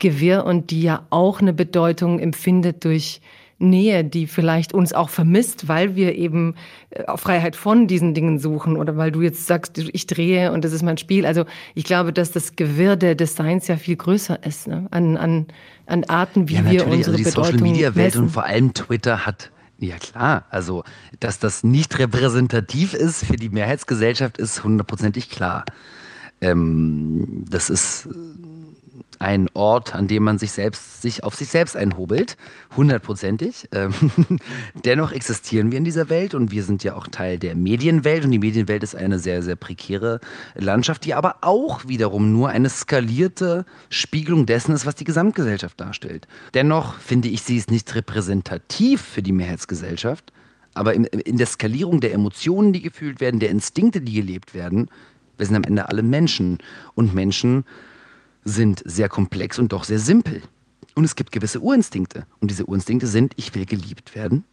[0.00, 3.20] Gewirr und die ja auch eine Bedeutung empfindet durch
[3.60, 6.54] Nähe, die vielleicht uns auch vermisst, weil wir eben
[6.90, 10.72] äh, Freiheit von diesen Dingen suchen oder weil du jetzt sagst, ich drehe und das
[10.72, 11.26] ist mein Spiel.
[11.26, 11.44] Also
[11.74, 14.86] ich glaube, dass das Gewirr der Designs ja viel größer ist, ne?
[14.90, 15.46] an, an,
[15.86, 18.72] an Arten, wie ja, wir unsere also die Bedeutung Social Media Welt und vor allem
[18.72, 20.84] Twitter hat ja klar, also
[21.20, 25.64] dass das nicht repräsentativ ist für die Mehrheitsgesellschaft ist hundertprozentig klar.
[26.40, 28.08] Ähm, das ist
[29.18, 32.36] ein Ort, an dem man sich selbst, sich auf sich selbst einhobelt,
[32.76, 33.68] hundertprozentig.
[33.80, 33.94] Ähm,
[34.84, 38.32] dennoch existieren wir in dieser Welt und wir sind ja auch Teil der Medienwelt und
[38.32, 40.20] die Medienwelt ist eine sehr, sehr prekäre
[40.54, 46.26] Landschaft, die aber auch wiederum nur eine skalierte Spiegelung dessen ist, was die Gesamtgesellschaft darstellt.
[46.52, 50.32] Dennoch finde ich, sie ist nicht repräsentativ für die Mehrheitsgesellschaft,
[50.74, 54.88] aber in, in der Skalierung der Emotionen, die gefühlt werden, der Instinkte, die gelebt werden,
[55.40, 56.58] wir sind am Ende alle Menschen
[56.94, 57.64] und Menschen
[58.44, 60.42] sind sehr komplex und doch sehr simpel.
[60.94, 62.26] Und es gibt gewisse Urinstinkte.
[62.40, 64.44] Und diese Urinstinkte sind, ich will geliebt werden,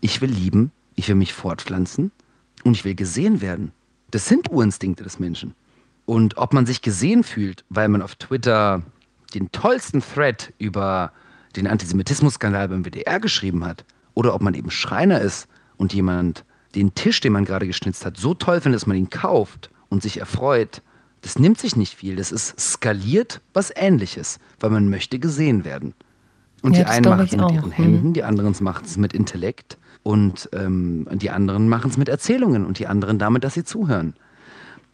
[0.00, 2.12] ich will lieben, ich will mich fortpflanzen
[2.64, 3.72] und ich will gesehen werden.
[4.10, 5.54] Das sind Urinstinkte des Menschen.
[6.04, 8.82] Und ob man sich gesehen fühlt, weil man auf Twitter
[9.34, 11.12] den tollsten Thread über
[11.56, 16.94] den Antisemitismus-Skandal beim WDR geschrieben hat, oder ob man eben Schreiner ist und jemand den
[16.94, 20.18] Tisch, den man gerade geschnitzt hat, so toll findet, dass man ihn kauft und sich
[20.18, 20.82] erfreut,
[21.22, 22.16] das nimmt sich nicht viel.
[22.16, 25.94] Das ist skaliert was Ähnliches, weil man möchte gesehen werden.
[26.62, 27.52] Und ja, die einen machen es mit auch.
[27.52, 28.12] ihren Händen, mhm.
[28.12, 32.78] die anderen machen es mit Intellekt und ähm, die anderen machen es mit Erzählungen und
[32.78, 34.14] die anderen damit, dass sie zuhören.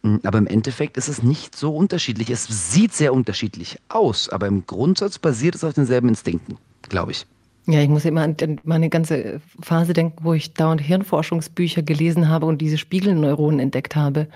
[0.03, 2.29] Hm, aber im Endeffekt ist es nicht so unterschiedlich.
[2.29, 7.25] Es sieht sehr unterschiedlich aus, aber im Grundsatz basiert es auf denselben Instinkten, glaube ich.
[7.69, 12.47] Ja, ich muss immer an meine ganze Phase denken, wo ich dauernd Hirnforschungsbücher gelesen habe
[12.47, 14.27] und diese Spiegelneuronen entdeckt habe.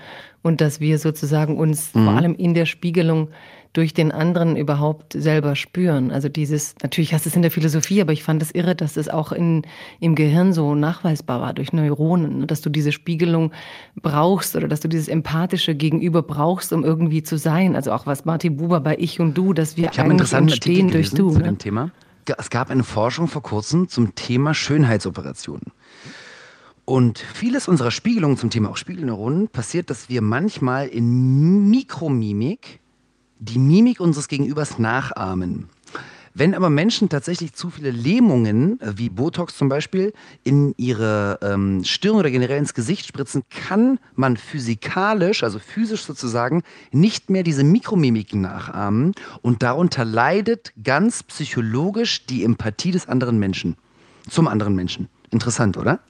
[0.42, 2.04] Und dass wir sozusagen uns mhm.
[2.04, 3.28] vor allem in der Spiegelung
[3.72, 6.12] durch den anderen überhaupt selber spüren.
[6.12, 8.96] Also dieses, natürlich hast du es in der Philosophie, aber ich fand es irre, dass
[8.96, 9.62] es auch in,
[9.98, 12.46] im Gehirn so nachweisbar war durch Neuronen, ne?
[12.46, 13.50] dass du diese Spiegelung
[14.00, 17.74] brauchst oder dass du dieses empathische Gegenüber brauchst, um irgendwie zu sein.
[17.74, 21.10] Also auch was Martin Buber bei Ich und Du, dass wir ich eigentlich entstehen durch
[21.10, 21.32] Du.
[21.32, 21.44] Zu ne?
[21.44, 21.90] dem Thema.
[22.38, 25.72] Es gab eine Forschung vor kurzem zum Thema Schönheitsoperationen.
[26.84, 32.80] Und vieles unserer Spiegelungen zum Thema auch Spiegelneuronen passiert, dass wir manchmal in Mikromimik
[33.38, 35.68] die Mimik unseres Gegenübers nachahmen.
[36.36, 41.84] Wenn aber Menschen tatsächlich zu viele Lähmungen, äh, wie Botox zum Beispiel, in ihre ähm,
[41.84, 47.62] Stirn oder generell ins Gesicht spritzen, kann man physikalisch, also physisch sozusagen, nicht mehr diese
[47.62, 49.12] Mikromimiken nachahmen.
[49.42, 53.76] Und darunter leidet ganz psychologisch die Empathie des anderen Menschen.
[54.28, 55.08] Zum anderen Menschen.
[55.30, 56.00] Interessant, oder?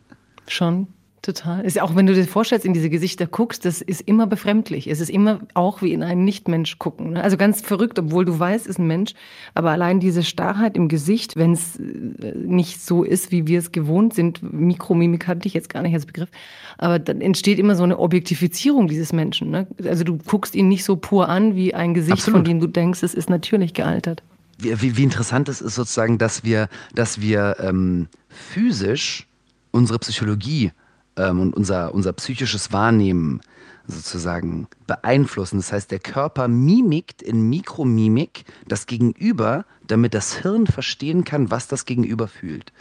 [0.49, 0.89] Schon.
[1.25, 1.65] Total.
[1.65, 4.89] Ist auch wenn du dir vorstellst, in diese Gesichter guckst, das ist immer befremdlich.
[4.89, 7.15] Es ist immer auch wie in einen Nichtmensch gucken.
[7.15, 7.25] Ne?
[7.25, 9.15] Also ganz verrückt, obwohl du weißt, ist ein Mensch.
[9.55, 13.73] Aber allein diese Starrheit im Gesicht, wenn es äh, nicht so ist, wie wir es
[13.73, 16.29] gewohnt sind, Mikromimik hatte ich jetzt gar nicht als Begriff,
[16.77, 19.51] aber dann entsteht immer so eine Objektifizierung dieses Menschen.
[19.51, 19.67] Ne?
[19.83, 22.41] Also du guckst ihn nicht so pur an wie ein Gesicht, Absolut.
[22.41, 24.23] von dem du denkst, es ist natürlich gealtert.
[24.59, 29.27] Wie, wie, wie interessant es ist sozusagen, dass wir, dass wir ähm, physisch
[29.71, 30.73] unsere Psychologie
[31.17, 33.41] ähm, und unser, unser psychisches Wahrnehmen
[33.87, 35.59] sozusagen beeinflussen.
[35.59, 41.69] Das heißt, der Körper mimikt in Mikromimik das Gegenüber, damit das Hirn verstehen kann, was
[41.69, 42.73] das Gegenüber fühlt.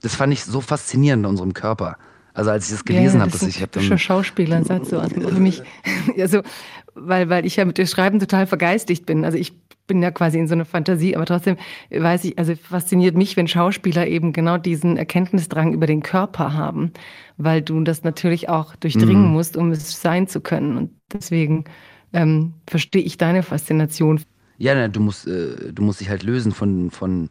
[0.00, 1.96] Das fand ich so faszinierend an unserem Körper.
[2.32, 5.20] Also als ich das gelesen ja, habe, dass ich habe dann Schauspieler sagt so also
[5.20, 5.62] für mich,
[6.18, 6.42] also
[6.94, 9.24] weil weil ich ja mit dem Schreiben total vergeistigt bin.
[9.24, 9.52] Also ich
[9.86, 11.56] bin ja quasi in so einer Fantasie, aber trotzdem
[11.90, 16.92] weiß ich, also fasziniert mich, wenn Schauspieler eben genau diesen Erkenntnisdrang über den Körper haben,
[17.36, 19.32] weil du das natürlich auch durchdringen mhm.
[19.32, 20.76] musst, um es sein zu können.
[20.76, 21.64] Und deswegen
[22.12, 24.20] ähm, verstehe ich deine Faszination.
[24.56, 27.28] Ja, na, du musst, äh, du musst dich halt lösen von, von,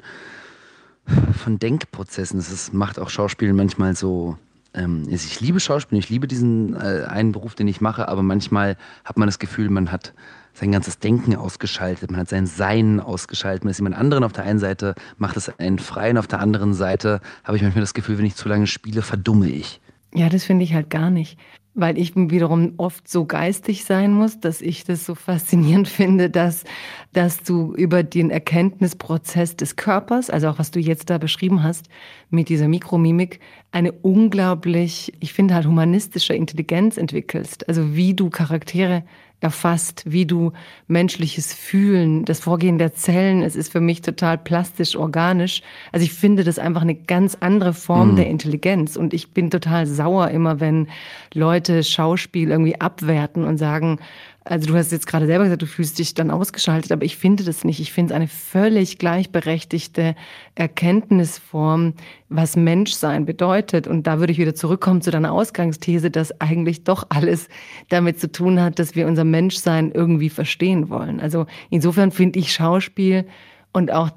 [1.33, 2.37] von Denkprozessen.
[2.37, 4.37] Das ist, macht auch Schauspielen manchmal so.
[4.73, 8.75] Ähm, ich liebe Schauspiel, ich liebe diesen äh, einen Beruf, den ich mache, aber manchmal
[9.05, 10.13] hat man das Gefühl, man hat
[10.53, 14.43] sein ganzes Denken ausgeschaltet, man hat sein Sein ausgeschaltet, man ist jemand anderen auf der
[14.43, 18.17] einen Seite, macht es einen freien, auf der anderen Seite habe ich manchmal das Gefühl,
[18.17, 19.81] wenn ich zu lange spiele, verdumme ich.
[20.13, 21.39] Ja, das finde ich halt gar nicht,
[21.73, 26.65] weil ich wiederum oft so geistig sein muss, dass ich das so faszinierend finde, dass,
[27.13, 31.87] dass du über den Erkenntnisprozess des Körpers, also auch was du jetzt da beschrieben hast,
[32.29, 33.39] mit dieser Mikromimik,
[33.71, 37.67] eine unglaublich, ich finde halt humanistische Intelligenz entwickelst.
[37.67, 39.03] Also wie du Charaktere
[39.43, 40.53] erfasst, wie du
[40.87, 45.61] menschliches Fühlen, das Vorgehen der Zellen, es ist für mich total plastisch, organisch.
[45.91, 48.15] Also ich finde das einfach eine ganz andere Form mhm.
[48.15, 50.87] der Intelligenz und ich bin total sauer immer, wenn
[51.33, 53.99] Leute Schauspiel irgendwie abwerten und sagen,
[54.45, 57.43] also du hast jetzt gerade selber gesagt, du fühlst dich dann ausgeschaltet, aber ich finde
[57.43, 57.79] das nicht.
[57.79, 60.15] Ich finde es eine völlig gleichberechtigte
[60.55, 61.93] Erkenntnisform,
[62.27, 63.87] was Menschsein bedeutet.
[63.87, 67.47] Und da würde ich wieder zurückkommen zu deiner Ausgangsthese, dass eigentlich doch alles
[67.89, 71.21] damit zu tun hat, dass wir unser Menschsein irgendwie verstehen wollen.
[71.21, 73.25] Also insofern finde ich Schauspiel
[73.71, 74.09] und auch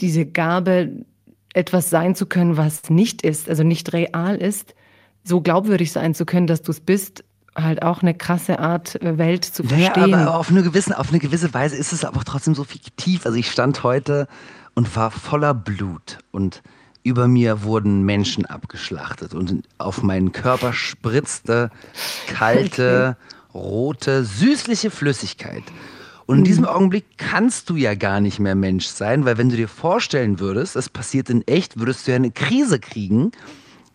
[0.00, 1.04] diese Gabe,
[1.52, 4.74] etwas sein zu können, was nicht ist, also nicht real ist,
[5.22, 7.22] so glaubwürdig sein zu können, dass du es bist,
[7.56, 10.10] halt auch eine krasse Art, äh, Welt zu verstehen.
[10.10, 13.26] Ja, aber auf eine, gewisse, auf eine gewisse Weise ist es aber trotzdem so fiktiv.
[13.26, 14.26] Also ich stand heute
[14.74, 16.62] und war voller Blut und
[17.04, 21.70] über mir wurden Menschen abgeschlachtet und auf meinen Körper spritzte
[22.26, 23.16] kalte,
[23.52, 25.62] rote, süßliche Flüssigkeit.
[26.26, 26.46] Und in mhm.
[26.46, 30.40] diesem Augenblick kannst du ja gar nicht mehr Mensch sein, weil wenn du dir vorstellen
[30.40, 33.32] würdest, es passiert in echt, würdest du ja eine Krise kriegen.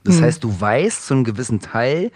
[0.03, 0.25] Das mhm.
[0.25, 2.11] heißt, du weißt zu einem gewissen Teil,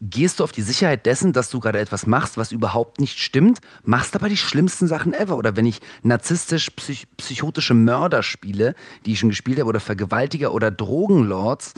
[0.00, 3.60] gehst du auf die Sicherheit dessen, dass du gerade etwas machst, was überhaupt nicht stimmt,
[3.82, 5.36] machst aber die schlimmsten Sachen ever.
[5.36, 10.52] Oder wenn ich narzisstisch psych psychotische Mörder spiele, die ich schon gespielt habe, oder Vergewaltiger
[10.52, 11.74] oder Drogenlords,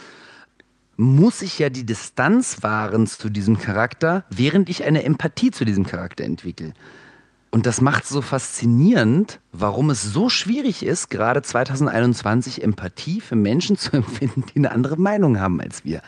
[0.97, 5.87] muss ich ja die Distanz wahren zu diesem Charakter, während ich eine Empathie zu diesem
[5.87, 6.75] Charakter entwickle.
[7.51, 13.77] Und das macht so faszinierend, warum es so schwierig ist, gerade 2021 Empathie für Menschen
[13.79, 16.03] zu empfinden, die eine andere Meinung haben als wir.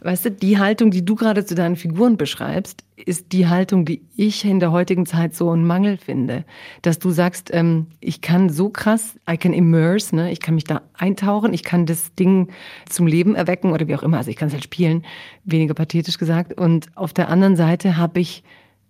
[0.00, 4.02] Weißt du, die Haltung, die du gerade zu deinen Figuren beschreibst, ist die Haltung, die
[4.14, 6.44] ich in der heutigen Zeit so einen Mangel finde.
[6.82, 10.30] Dass du sagst, ähm, ich kann so krass, I can immerse, ne?
[10.30, 12.48] ich kann mich da eintauchen, ich kann das Ding
[12.88, 14.18] zum Leben erwecken oder wie auch immer.
[14.18, 15.04] Also ich kann es halt spielen,
[15.44, 16.54] weniger pathetisch gesagt.
[16.54, 18.44] Und auf der anderen Seite habe ich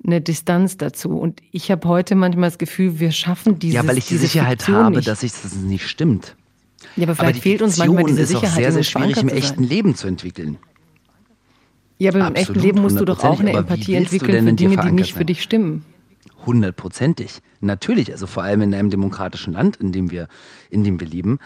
[0.04, 1.18] eine Distanz dazu.
[1.18, 4.62] Und ich habe heute manchmal das Gefühl, wir schaffen diese Ja, weil ich die Sicherheit
[4.62, 5.08] Fiktion habe, nicht.
[5.08, 6.36] dass ich, das nicht stimmt.
[6.96, 8.44] Ja, aber vielleicht aber fehlt uns manchmal diese Sicherheit.
[8.44, 10.58] ist auch sehr, sehr schwierig im echten Leben zu entwickeln.
[11.98, 14.92] Ja, aber im echten Leben musst du doch auch eine Empathie entwickeln für Dinge, die
[14.92, 15.84] nicht für dich stimmen.
[16.46, 17.40] hundertprozentig.
[17.60, 20.28] Natürlich, also vor allem in einem demokratischen Land, in dem wir,
[20.70, 21.38] in dem wir leben.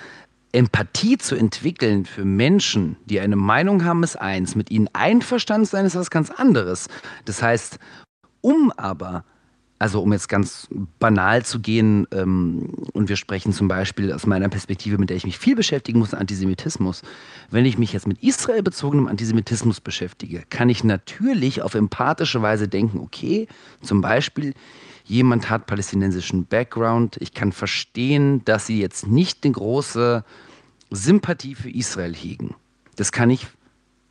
[0.52, 4.54] Empathie zu entwickeln für Menschen, die eine Meinung haben, ist eins.
[4.54, 6.88] Mit ihnen einverstanden sein, ist was ganz anderes.
[7.24, 7.78] Das heißt,
[8.42, 9.24] um aber
[9.83, 10.68] also um jetzt ganz
[11.01, 15.25] banal zu gehen, ähm, und wir sprechen zum Beispiel aus meiner Perspektive, mit der ich
[15.25, 17.03] mich viel beschäftigen muss, Antisemitismus.
[17.51, 22.68] Wenn ich mich jetzt mit Israel bezogenem Antisemitismus beschäftige, kann ich natürlich auf empathische Weise
[22.68, 23.49] denken, okay,
[23.83, 24.55] zum Beispiel,
[25.05, 30.25] jemand hat palästinensischen Background, ich kann verstehen, dass sie jetzt nicht eine große
[30.90, 32.55] Sympathie für Israel hegen.
[32.95, 33.49] Das kann ich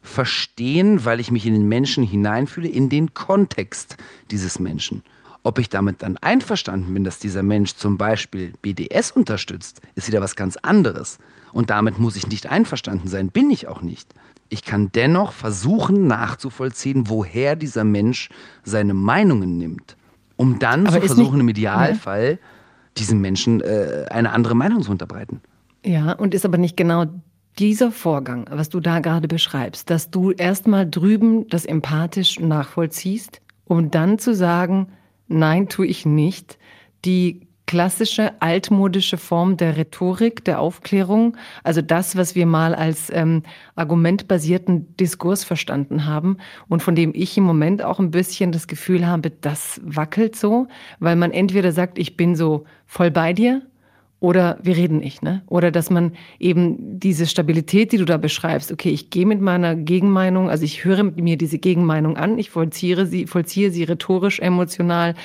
[0.02, 3.96] verstehen, weil ich mich in den Menschen hineinfühle, in den Kontext
[4.32, 5.04] dieses Menschen.
[5.44, 10.22] Ob ich damit dann einverstanden bin, dass dieser Mensch zum Beispiel BDS unterstützt, ist wieder
[10.22, 11.18] was ganz anderes.
[11.52, 14.14] Und damit muss ich nicht einverstanden sein, bin ich auch nicht.
[14.50, 18.30] Ich kann dennoch versuchen nachzuvollziehen, woher dieser Mensch
[18.64, 19.98] seine Meinungen nimmt,
[20.36, 22.48] um dann Aber zu versuchen, im Idealfall ja.
[22.98, 25.42] diesem Menschen äh, eine andere Meinung zu unterbreiten.
[25.84, 27.06] Ja, und ist aber nicht genau
[27.58, 33.90] dieser Vorgang, was du da gerade beschreibst, dass du erstmal drüben das empathisch nachvollziehst, um
[33.90, 34.88] dann zu sagen,
[35.32, 36.58] Nein, tue ich nicht.
[37.06, 43.44] Die klassische altmodische Form der Rhetorik, der Aufklärung, also das, was wir mal als ähm,
[43.76, 46.36] argumentbasierten Diskurs verstanden haben
[46.68, 50.68] und von dem ich im Moment auch ein bisschen das Gefühl habe, das wackelt so,
[51.00, 53.62] weil man entweder sagt, ich bin so voll bei dir
[54.22, 55.42] oder wir reden nicht, ne?
[55.48, 59.76] Oder dass man eben diese Stabilität, die du da beschreibst, okay, ich gehe mit meiner
[59.76, 65.16] Gegenmeinung, also ich höre mir diese Gegenmeinung an, ich vollziehe sie, vollziehe sie rhetorisch, emotional,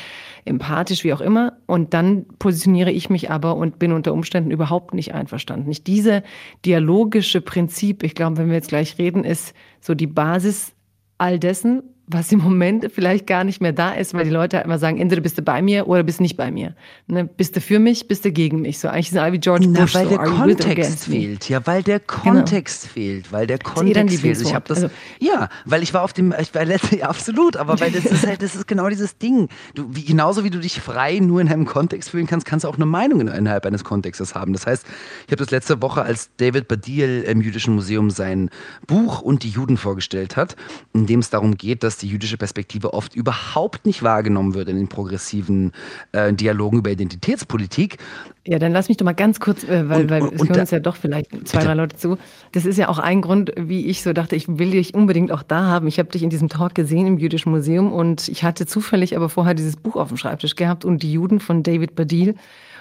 [0.46, 4.94] empathisch, wie auch immer, und dann positioniere ich mich aber und bin unter Umständen überhaupt
[4.94, 5.68] nicht einverstanden.
[5.68, 6.22] Nicht diese
[6.64, 10.72] dialogische Prinzip, ich glaube, wenn wir jetzt gleich reden, ist so die Basis
[11.18, 14.66] all dessen, was im Moment vielleicht gar nicht mehr da ist, weil die Leute halt
[14.66, 16.74] immer sagen, entweder bist du bei mir oder bist nicht bei mir.
[17.08, 17.24] Ne?
[17.24, 18.78] Bist du für mich, bist du gegen mich.
[18.78, 19.94] So eigentlich sind alle wie George Na, Bush.
[19.94, 21.48] Weil so, der Kontext fehlt.
[21.48, 22.22] Ja, weil der genau.
[22.22, 22.92] Kontext genau.
[22.92, 23.32] fehlt.
[23.32, 24.40] Weil der Kontext fehlt.
[24.40, 24.84] Ich habe das.
[24.84, 27.56] Also, ja, weil ich war auf dem, ich war letzte, ja, absolut.
[27.56, 29.48] Aber weil das ist halt, das ist genau dieses Ding.
[29.74, 32.68] Du, wie, genauso wie du dich frei nur in einem Kontext fühlen kannst, kannst du
[32.68, 34.52] auch eine Meinung innerhalb eines Kontextes haben.
[34.52, 34.86] Das heißt,
[35.26, 38.50] ich habe das letzte Woche, als David Badil im Jüdischen Museum sein
[38.86, 40.54] Buch und die Juden vorgestellt hat,
[40.94, 44.76] in dem es darum geht, dass die jüdische Perspektive oft überhaupt nicht wahrgenommen wird in
[44.76, 45.72] den progressiven
[46.12, 47.98] äh, Dialogen über Identitätspolitik.
[48.46, 50.70] Ja, dann lass mich doch mal ganz kurz, äh, weil, und, weil es hören uns
[50.70, 51.64] ja doch vielleicht zwei, bitte.
[51.66, 52.16] drei Leute zu.
[52.52, 55.42] Das ist ja auch ein Grund, wie ich so dachte, ich will dich unbedingt auch
[55.42, 55.88] da haben.
[55.88, 59.28] Ich habe dich in diesem Talk gesehen im Jüdischen Museum und ich hatte zufällig aber
[59.28, 62.36] vorher dieses Buch auf dem Schreibtisch gehabt und die Juden von David Badil.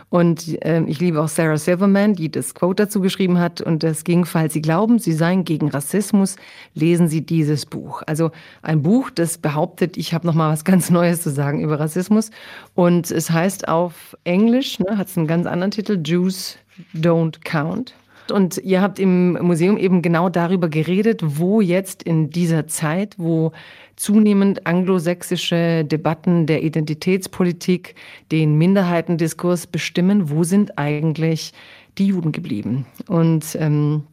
[0.10, 3.62] Und äh, ich liebe auch Sarah Silverman, die das Quote dazu geschrieben hat.
[3.62, 6.36] Und das ging, falls Sie glauben, Sie seien gegen Rassismus,
[6.74, 8.02] lesen Sie dieses Buch.
[8.06, 11.80] Also ein Buch, das behauptet, ich habe noch mal was ganz Neues zu sagen über
[11.80, 12.32] Rassismus.
[12.76, 16.58] Und es heißt auf Englisch, ne, hat es einen ganz anderen Titel, Jews
[16.94, 17.94] Don't Count.
[18.32, 23.52] Und ihr habt im Museum eben genau darüber geredet, wo jetzt in dieser Zeit, wo
[23.96, 27.96] zunehmend anglosächsische Debatten der Identitätspolitik
[28.32, 31.54] den Minderheitendiskurs bestimmen, wo sind eigentlich
[31.98, 32.86] die Juden geblieben?
[33.08, 34.04] Und ähm,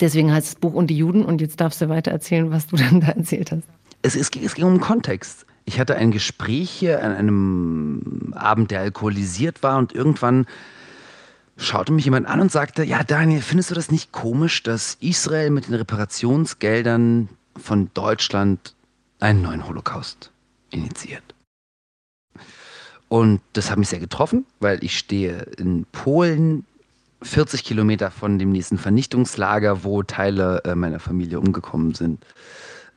[0.00, 1.24] deswegen heißt das Buch Und die Juden.
[1.24, 3.64] Und jetzt darfst du weiter erzählen, was du dann da erzählt hast.
[4.02, 5.46] Es, es, es ging um Kontext.
[5.64, 10.46] Ich hatte ein Gespräch hier an einem Abend, der alkoholisiert war und irgendwann
[11.56, 15.50] schaute mich jemand an und sagte, ja Daniel, findest du das nicht komisch, dass Israel
[15.50, 18.75] mit den Reparationsgeldern von Deutschland
[19.26, 20.30] einen neuen Holocaust
[20.70, 21.34] initiiert?
[23.08, 26.64] Und das hat mich sehr getroffen, weil ich stehe in Polen
[27.22, 32.24] 40 Kilometer von dem nächsten Vernichtungslager, wo Teile äh, meiner Familie umgekommen sind.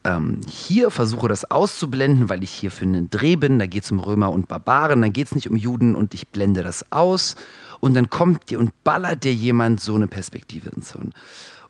[0.03, 3.59] Ähm, hier versuche das auszublenden, weil ich hier für einen Dreh bin.
[3.59, 6.27] Da geht es um Römer und Barbaren, da geht es nicht um Juden und ich
[6.27, 7.35] blende das aus
[7.79, 11.13] und dann kommt dir und ballert dir jemand so eine Perspektive ins Hirn.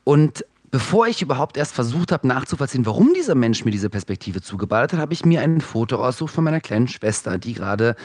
[0.03, 4.93] Und bevor ich überhaupt erst versucht habe nachzuvollziehen, warum dieser Mensch mir diese Perspektive zugeballert
[4.93, 7.95] hat, habe ich mir ein Foto ausgesucht von meiner kleinen Schwester, die gerade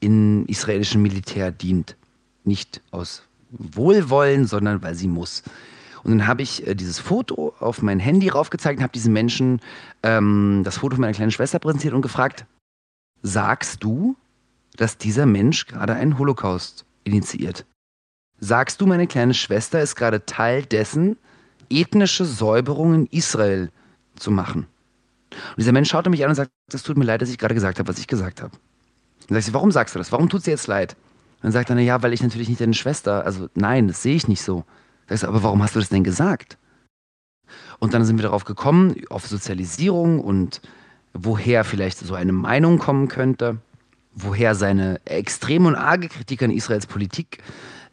[0.00, 1.96] in israelischem Militär dient.
[2.44, 5.42] Nicht aus Wohlwollen, sondern weil sie muss.
[6.02, 9.60] Und dann habe ich äh, dieses Foto auf mein Handy raufgezeigt und habe diesen Menschen
[10.02, 12.44] ähm, das Foto meiner kleinen Schwester präsentiert und gefragt,
[13.22, 14.16] sagst du,
[14.76, 17.64] dass dieser Mensch gerade einen Holocaust initiiert.
[18.38, 21.16] Sagst du, meine kleine Schwester ist gerade Teil dessen,
[21.70, 23.70] ethnische Säuberungen in Israel
[24.16, 24.66] zu machen?
[25.30, 27.54] Und dieser Mensch schaute mich an und sagte, es tut mir leid, dass ich gerade
[27.54, 28.52] gesagt habe, was ich gesagt habe.
[29.28, 30.12] Dann sag ich, warum sagst du das?
[30.12, 30.96] Warum tut dir jetzt leid?
[31.36, 34.14] Und dann sagt er, ja, weil ich natürlich nicht deine Schwester, also nein, das sehe
[34.14, 34.64] ich nicht so.
[35.06, 36.58] Dann sag ich, aber warum hast du das denn gesagt?
[37.78, 40.60] Und dann sind wir darauf gekommen, auf Sozialisierung und
[41.12, 43.58] woher vielleicht so eine Meinung kommen könnte.
[44.14, 47.38] woher seine extreme und arge Kritik an Israels Politik,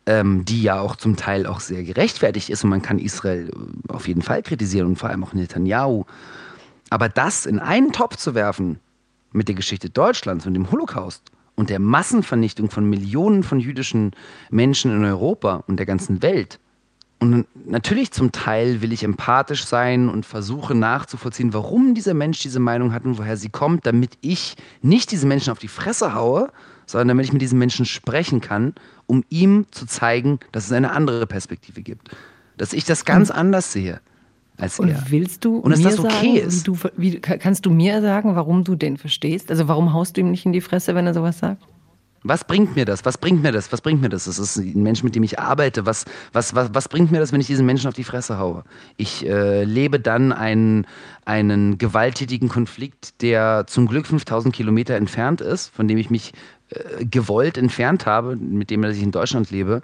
[0.06, 3.94] ähm, die ja auch zum Teil auch sehr gerechtfertigt ist und man kann Israel äh,
[3.94, 6.06] auf jeden Fall kritisieren und vor allem auch Netanyahu.
[6.90, 8.80] Aber das in einen Topf zu werfen
[9.32, 14.12] mit der Geschichte Deutschlands und dem Holocaust und der Massenvernichtung von Millionen von jüdischen
[14.50, 16.60] Menschen in Europa und der ganzen Welt,
[17.22, 22.60] und natürlich zum Teil will ich empathisch sein und versuche nachzuvollziehen, warum dieser Mensch diese
[22.60, 26.52] Meinung hat und woher sie kommt, damit ich nicht diesen Menschen auf die Fresse haue,
[26.92, 28.74] sondern damit ich mit diesem Menschen sprechen kann,
[29.08, 32.10] um ihm zu zeigen, dass es eine andere Perspektive gibt.
[32.58, 34.02] Dass ich das ganz anders sehe
[34.58, 35.04] als und er.
[35.10, 36.68] willst du und dass das okay sagen, ist.
[36.68, 39.50] Du, wie, kannst du mir sagen, warum du den verstehst?
[39.50, 41.64] Also warum haust du ihm nicht in die Fresse, wenn er sowas sagt?
[42.24, 43.04] Was bringt mir das?
[43.04, 43.72] Was bringt mir das?
[43.72, 44.26] Was bringt mir das?
[44.26, 45.88] Das ist ein Mensch, mit dem ich arbeite.
[45.88, 48.64] Was, was, was, was bringt mir das, wenn ich diesen Menschen auf die Fresse haue?
[48.96, 50.86] Ich äh, lebe dann einen,
[51.26, 56.34] einen gewalttätigen Konflikt, der zum Glück 5000 Kilometer entfernt ist, von dem ich mich
[56.72, 59.82] äh, gewollt entfernt habe, mit dem ich in Deutschland lebe.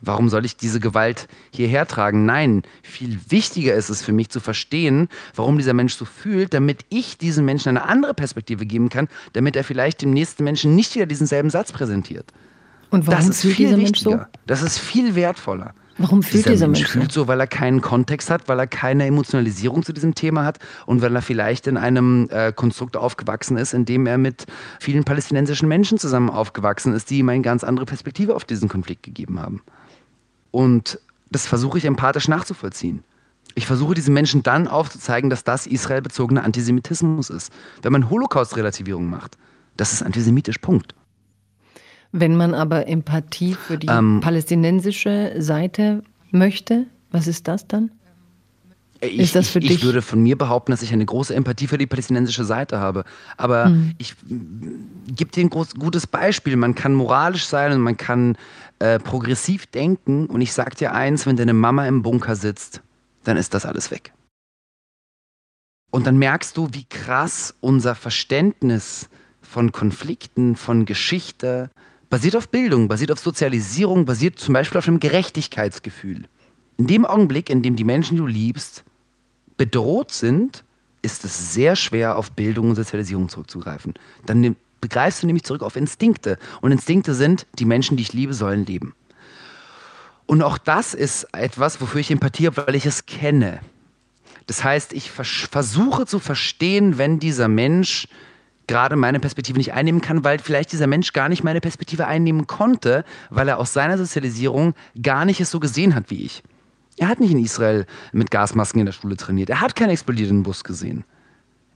[0.00, 2.24] Warum soll ich diese Gewalt hierher tragen?
[2.24, 6.84] Nein, viel wichtiger ist es für mich zu verstehen, warum dieser Mensch so fühlt, damit
[6.88, 10.94] ich diesem Menschen eine andere Perspektive geben kann, damit er vielleicht dem nächsten Menschen nicht
[10.94, 12.32] wieder diesen selben Satz präsentiert.
[12.90, 14.20] Und warum das ist viel Mensch so?
[14.46, 15.74] Das ist viel wertvoller.
[15.98, 18.68] Warum fühlt dieser, dieser Mensch, Mensch fühlt so, weil er keinen Kontext hat, weil er
[18.68, 23.56] keine Emotionalisierung zu diesem Thema hat und weil er vielleicht in einem äh, Konstrukt aufgewachsen
[23.56, 24.46] ist, in dem er mit
[24.78, 29.02] vielen palästinensischen Menschen zusammen aufgewachsen ist, die ihm eine ganz andere Perspektive auf diesen Konflikt
[29.02, 29.60] gegeben haben.
[30.52, 33.02] Und das versuche ich empathisch nachzuvollziehen.
[33.54, 37.52] Ich versuche diesen Menschen dann aufzuzeigen, dass das israelbezogener Antisemitismus ist.
[37.82, 39.36] Wenn man Holocaust-Relativierung macht,
[39.76, 40.94] das ist antisemitisch, Punkt.
[42.12, 47.90] Wenn man aber Empathie für die ähm, palästinensische Seite möchte, was ist das dann?
[49.00, 49.70] Ich, für ich, dich?
[49.70, 53.04] ich würde von mir behaupten, dass ich eine große Empathie für die palästinensische Seite habe.
[53.36, 53.94] Aber hm.
[53.98, 54.16] ich
[55.06, 56.56] gebe dir ein groß, gutes Beispiel.
[56.56, 58.36] Man kann moralisch sein und man kann
[58.80, 60.26] äh, progressiv denken.
[60.26, 62.82] Und ich sag dir eins, wenn deine Mama im Bunker sitzt,
[63.22, 64.12] dann ist das alles weg.
[65.90, 69.08] Und dann merkst du, wie krass unser Verständnis
[69.40, 71.70] von Konflikten, von Geschichte
[72.10, 76.24] basiert auf Bildung, basiert auf Sozialisierung, basiert zum Beispiel auf einem Gerechtigkeitsgefühl.
[76.76, 78.84] In dem Augenblick, in dem die Menschen, die du liebst,
[79.56, 80.64] bedroht sind,
[81.02, 83.94] ist es sehr schwer, auf Bildung und Sozialisierung zurückzugreifen.
[84.26, 86.38] Dann begreifst du nämlich zurück auf Instinkte.
[86.60, 88.94] Und Instinkte sind, die Menschen, die ich liebe, sollen leben.
[90.26, 93.60] Und auch das ist etwas, wofür ich Empathie habe, weil ich es kenne.
[94.46, 98.08] Das heißt, ich versuche zu verstehen, wenn dieser Mensch
[98.68, 102.46] gerade meine Perspektive nicht einnehmen kann, weil vielleicht dieser Mensch gar nicht meine Perspektive einnehmen
[102.46, 106.44] konnte, weil er aus seiner Sozialisierung gar nicht es so gesehen hat wie ich.
[106.98, 109.50] Er hat nicht in Israel mit Gasmasken in der Schule trainiert.
[109.50, 111.04] Er hat keinen explodierenden Bus gesehen.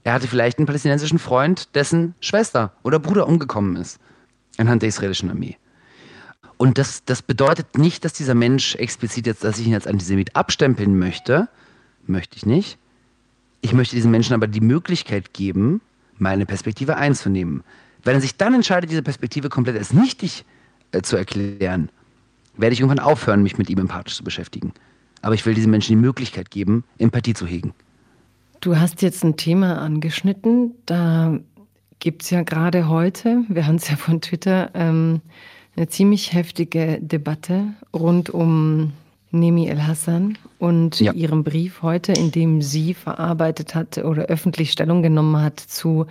[0.03, 3.99] Er hatte vielleicht einen palästinensischen Freund, dessen Schwester oder Bruder umgekommen ist
[4.57, 5.57] anhand der israelischen Armee.
[6.57, 10.35] Und das, das bedeutet nicht, dass dieser Mensch explizit jetzt, dass ich ihn als Antisemit
[10.35, 11.49] abstempeln möchte.
[12.05, 12.77] Möchte ich nicht.
[13.61, 15.81] Ich möchte diesen Menschen aber die Möglichkeit geben,
[16.23, 17.63] meine Perspektive einzunehmen.
[18.03, 20.43] Wenn er sich dann entscheidet, diese Perspektive komplett als nichtig
[20.91, 21.89] äh, zu erklären,
[22.57, 24.73] werde ich irgendwann aufhören, mich mit ihm empathisch zu beschäftigen.
[25.21, 27.73] Aber ich will diesen Menschen die Möglichkeit geben, Empathie zu hegen.
[28.59, 30.71] Du hast jetzt ein Thema angeschnitten.
[30.85, 31.39] Da
[31.99, 35.21] gibt es ja gerade heute, wir haben es ja von Twitter, ähm,
[35.75, 38.93] eine ziemlich heftige Debatte rund um
[39.33, 41.11] Nemi El-Hassan und ja.
[41.11, 46.05] ihrem Brief heute, in dem sie verarbeitet hat oder öffentlich Stellung genommen hat zu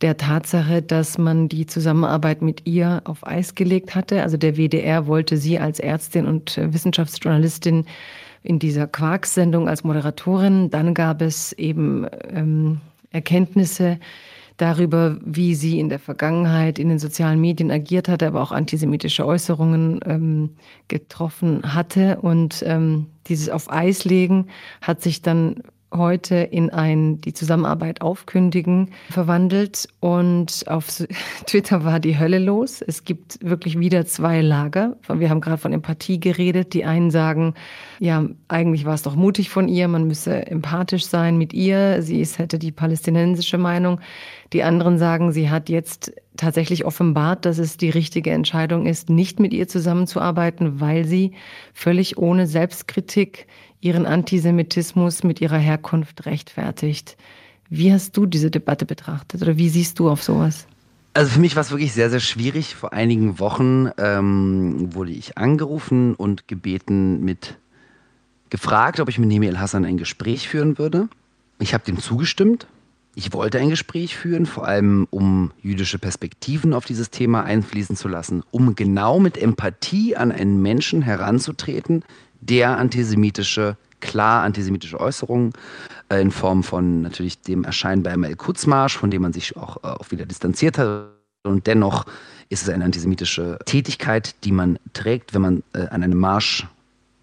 [0.00, 4.22] der Tatsache, dass man die Zusammenarbeit mit ihr auf Eis gelegt hatte.
[4.22, 7.86] Also der WDR wollte sie als Ärztin und Wissenschaftsjournalistin
[8.42, 10.70] in dieser Quarks-Sendung als Moderatorin.
[10.70, 13.98] Dann gab es eben ähm, Erkenntnisse
[14.56, 19.26] darüber, wie sie in der Vergangenheit in den sozialen Medien agiert hatte, aber auch antisemitische
[19.26, 20.50] Äußerungen ähm,
[20.88, 22.18] getroffen hatte.
[22.20, 24.46] Und ähm, dieses auf Eis legen
[24.80, 25.62] hat sich dann
[25.92, 30.88] heute in ein die Zusammenarbeit aufkündigen verwandelt und auf
[31.46, 32.82] Twitter war die Hölle los.
[32.82, 34.96] Es gibt wirklich wieder zwei Lager.
[35.08, 36.74] Wir haben gerade von Empathie geredet.
[36.74, 37.54] Die einen sagen,
[37.98, 42.02] ja, eigentlich war es doch mutig von ihr, man müsse empathisch sein mit ihr.
[42.02, 44.00] Sie ist, hätte die palästinensische Meinung.
[44.52, 49.40] Die anderen sagen, sie hat jetzt tatsächlich offenbart, dass es die richtige Entscheidung ist, nicht
[49.40, 51.32] mit ihr zusammenzuarbeiten, weil sie
[51.72, 53.46] völlig ohne Selbstkritik
[53.82, 57.18] ihren Antisemitismus mit ihrer Herkunft rechtfertigt.
[57.68, 60.66] Wie hast du diese Debatte betrachtet oder wie siehst du auf sowas?
[61.14, 62.74] Also für mich war es wirklich sehr, sehr schwierig.
[62.74, 67.58] Vor einigen Wochen ähm, wurde ich angerufen und gebeten mit
[68.48, 71.08] gefragt, ob ich mit Nemi El Hassan ein Gespräch führen würde.
[71.58, 72.66] Ich habe dem zugestimmt,
[73.14, 78.08] Ich wollte ein Gespräch führen, vor allem um jüdische Perspektiven auf dieses Thema einfließen zu
[78.08, 82.04] lassen, um genau mit Empathie an einen Menschen heranzutreten,
[82.42, 85.52] der antisemitische, klar antisemitische Äußerungen
[86.10, 89.88] äh, in Form von natürlich dem Erscheinen beim El-Quds-Marsch, von dem man sich auch, äh,
[89.88, 91.08] auch wieder distanziert hat.
[91.44, 92.04] Und dennoch
[92.48, 96.66] ist es eine antisemitische Tätigkeit, die man trägt, wenn man äh, an einem Marsch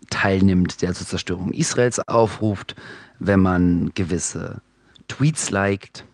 [0.10, 2.76] teilnimmt, der zur Zerstörung Israels aufruft,
[3.20, 4.62] wenn man gewisse
[5.08, 6.06] Tweets liked.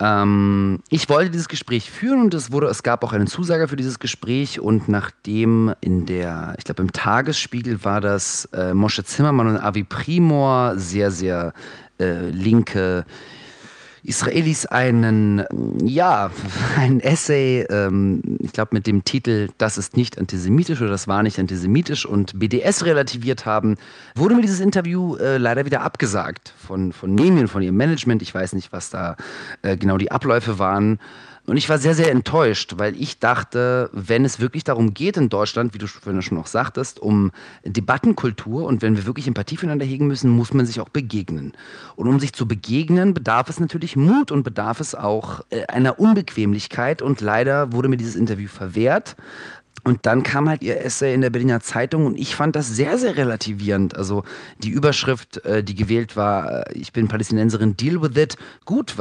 [0.00, 3.76] Ähm, ich wollte dieses Gespräch führen und es wurde, es gab auch einen Zusager für
[3.76, 9.48] dieses Gespräch und nachdem in der, ich glaube im Tagesspiegel war das äh, Moshe Zimmermann
[9.48, 11.52] und Avi Primor sehr, sehr
[11.98, 13.04] äh, linke
[14.02, 15.44] Israelis einen,
[15.84, 16.30] ja,
[16.76, 21.22] ein Essay, ähm, ich glaube mit dem Titel Das ist nicht antisemitisch oder das war
[21.22, 23.76] nicht antisemitisch und BDS relativiert haben,
[24.14, 28.22] wurde mir dieses Interview äh, leider wieder abgesagt von, von Nemien, von ihrem Management.
[28.22, 29.16] Ich weiß nicht, was da
[29.62, 30.98] äh, genau die Abläufe waren.
[31.46, 35.28] Und ich war sehr, sehr enttäuscht, weil ich dachte, wenn es wirklich darum geht in
[35.28, 37.32] Deutschland, wie du schon noch sagtest, um
[37.64, 41.52] Debattenkultur und wenn wir wirklich Empathie füreinander hegen müssen, muss man sich auch begegnen.
[41.96, 45.98] Und um sich zu begegnen, bedarf es natürlich Mut und bedarf es auch äh, einer
[45.98, 47.02] Unbequemlichkeit.
[47.02, 49.16] Und leider wurde mir dieses Interview verwehrt.
[49.84, 52.98] Und dann kam halt ihr Essay in der Berliner Zeitung und ich fand das sehr,
[52.98, 53.96] sehr relativierend.
[53.96, 54.24] Also
[54.58, 58.36] die Überschrift, äh, die gewählt war, äh, ich bin Palästinenserin, deal with it.
[58.64, 58.96] Gut,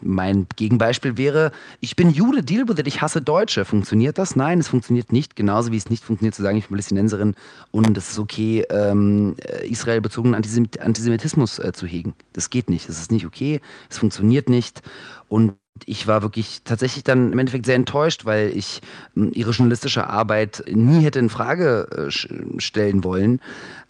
[0.00, 3.64] mein Gegenbeispiel wäre, ich bin Jude, deal with it, ich hasse Deutsche.
[3.64, 4.36] Funktioniert das?
[4.36, 5.36] Nein, es funktioniert nicht.
[5.36, 7.34] Genauso wie es nicht funktioniert zu sagen, ich bin Palästinenserin
[7.70, 12.14] und es ist okay, ähm, äh, israelbezogenen Antisemitismus zu hegen.
[12.32, 12.88] Das geht nicht.
[12.88, 13.60] Das ist nicht okay.
[13.90, 14.82] Es funktioniert nicht.
[15.28, 15.54] Und
[15.86, 18.80] ich war wirklich tatsächlich dann im Endeffekt sehr enttäuscht, weil ich
[19.14, 23.40] hm, ihre journalistische Arbeit nie hätte in Frage äh, stellen wollen.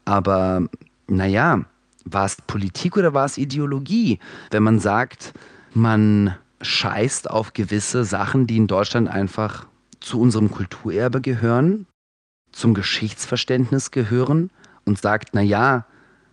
[0.05, 0.69] Aber
[1.07, 1.65] naja,
[2.05, 4.19] war es Politik oder war es Ideologie?
[4.51, 5.33] Wenn man sagt,
[5.75, 9.67] man scheißt auf gewisse Sachen, die in Deutschland einfach
[10.01, 11.87] zu unserem Kulturerbe gehören,
[12.53, 14.51] zum Geschichtsverständnis gehören
[14.85, 15.87] und sagt, naja,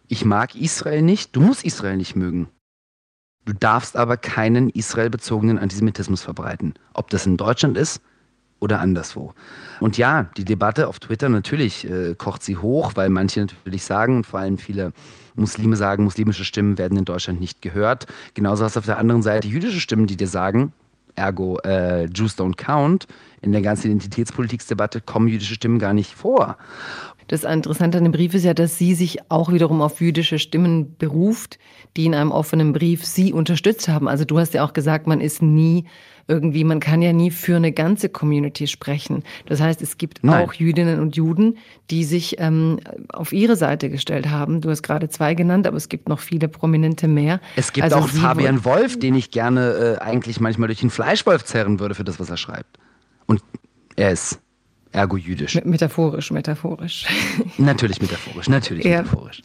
[0.08, 2.48] ich mag Israel nicht, du musst Israel nicht mögen.
[3.46, 6.74] Du darfst aber keinen israelbezogenen Antisemitismus verbreiten.
[6.94, 8.02] Ob das in Deutschland ist
[8.60, 9.34] oder anderswo.
[9.80, 14.24] Und ja, die Debatte auf Twitter natürlich äh, kocht sie hoch, weil manche natürlich sagen
[14.24, 14.94] vor allem viele
[15.36, 18.08] Muslime sagen, muslimische Stimmen werden in Deutschland nicht gehört.
[18.34, 20.74] Genauso hast du auf der anderen Seite jüdische Stimmen, die dir sagen,
[21.16, 23.08] ergo äh, Jews don't count.
[23.42, 26.58] In der ganzen Identitätspolitiksdebatte kommen jüdische Stimmen gar nicht vor.
[27.28, 30.96] Das Interessante an dem Brief ist ja, dass sie sich auch wiederum auf jüdische Stimmen
[30.98, 31.58] beruft,
[31.98, 34.08] die in einem offenen Brief sie unterstützt haben.
[34.08, 35.86] Also du hast ja auch gesagt, man ist nie
[36.28, 39.24] irgendwie, man kann ja nie für eine ganze Community sprechen.
[39.46, 40.44] Das heißt, es gibt Nein.
[40.44, 41.58] auch Jüdinnen und Juden,
[41.92, 44.62] die sich ähm, auf ihre Seite gestellt haben.
[44.62, 47.40] Du hast gerade zwei genannt, aber es gibt noch viele prominente mehr.
[47.56, 51.44] Es gibt also auch Fabian Wolf, den ich gerne äh, eigentlich manchmal durch den Fleischwolf
[51.46, 52.80] zerren würde für das, was er schreibt.
[53.28, 53.42] Und
[53.96, 54.40] er ist
[54.96, 55.60] ergo jüdisch.
[55.64, 57.06] Metaphorisch, metaphorisch.
[57.58, 59.02] Natürlich metaphorisch, natürlich ja.
[59.02, 59.42] metaphorisch.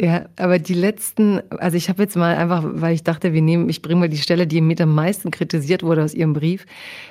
[0.00, 3.68] Ja, aber die letzten, also ich habe jetzt mal einfach, weil ich dachte, wir nehmen,
[3.68, 6.66] ich bringe mal die Stelle, die mit am meisten kritisiert wurde aus ihrem Brief.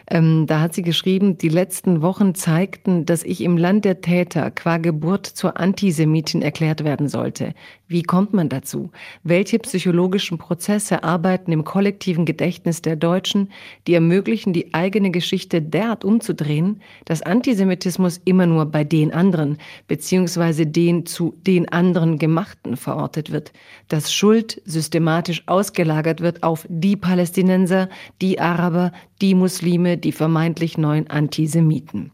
[0.10, 4.52] Ähm, da hat sie geschrieben, die letzten Wochen zeigten, dass ich im Land der Täter
[4.52, 7.54] qua Geburt zur Antisemitin erklärt werden sollte.
[7.90, 8.92] Wie kommt man dazu?
[9.24, 13.50] Welche psychologischen Prozesse arbeiten im kollektiven Gedächtnis der Deutschen,
[13.88, 19.58] die ermöglichen, die eigene Geschichte derart umzudrehen, dass Antisemitismus immer nur bei den anderen,
[19.88, 23.54] beziehungsweise den zu den anderen Gemachten verortet wird,
[23.88, 27.88] dass Schuld systematisch ausgelagert wird auf die Palästinenser,
[28.22, 32.12] die Araber, die Muslime, die vermeintlich neuen Antisemiten.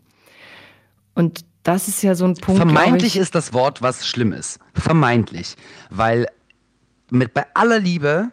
[1.16, 2.60] Und das ist ja so ein Punkt.
[2.62, 4.60] Vermeintlich ist das Wort, was schlimm ist.
[4.74, 5.56] Vermeintlich.
[5.90, 6.28] Weil
[7.10, 8.32] mit bei aller Liebe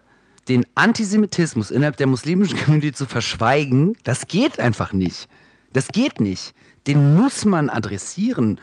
[0.48, 5.28] den Antisemitismus innerhalb der muslimischen Community zu verschweigen, das geht einfach nicht.
[5.72, 6.54] Das geht nicht.
[6.86, 8.60] Den muss man adressieren.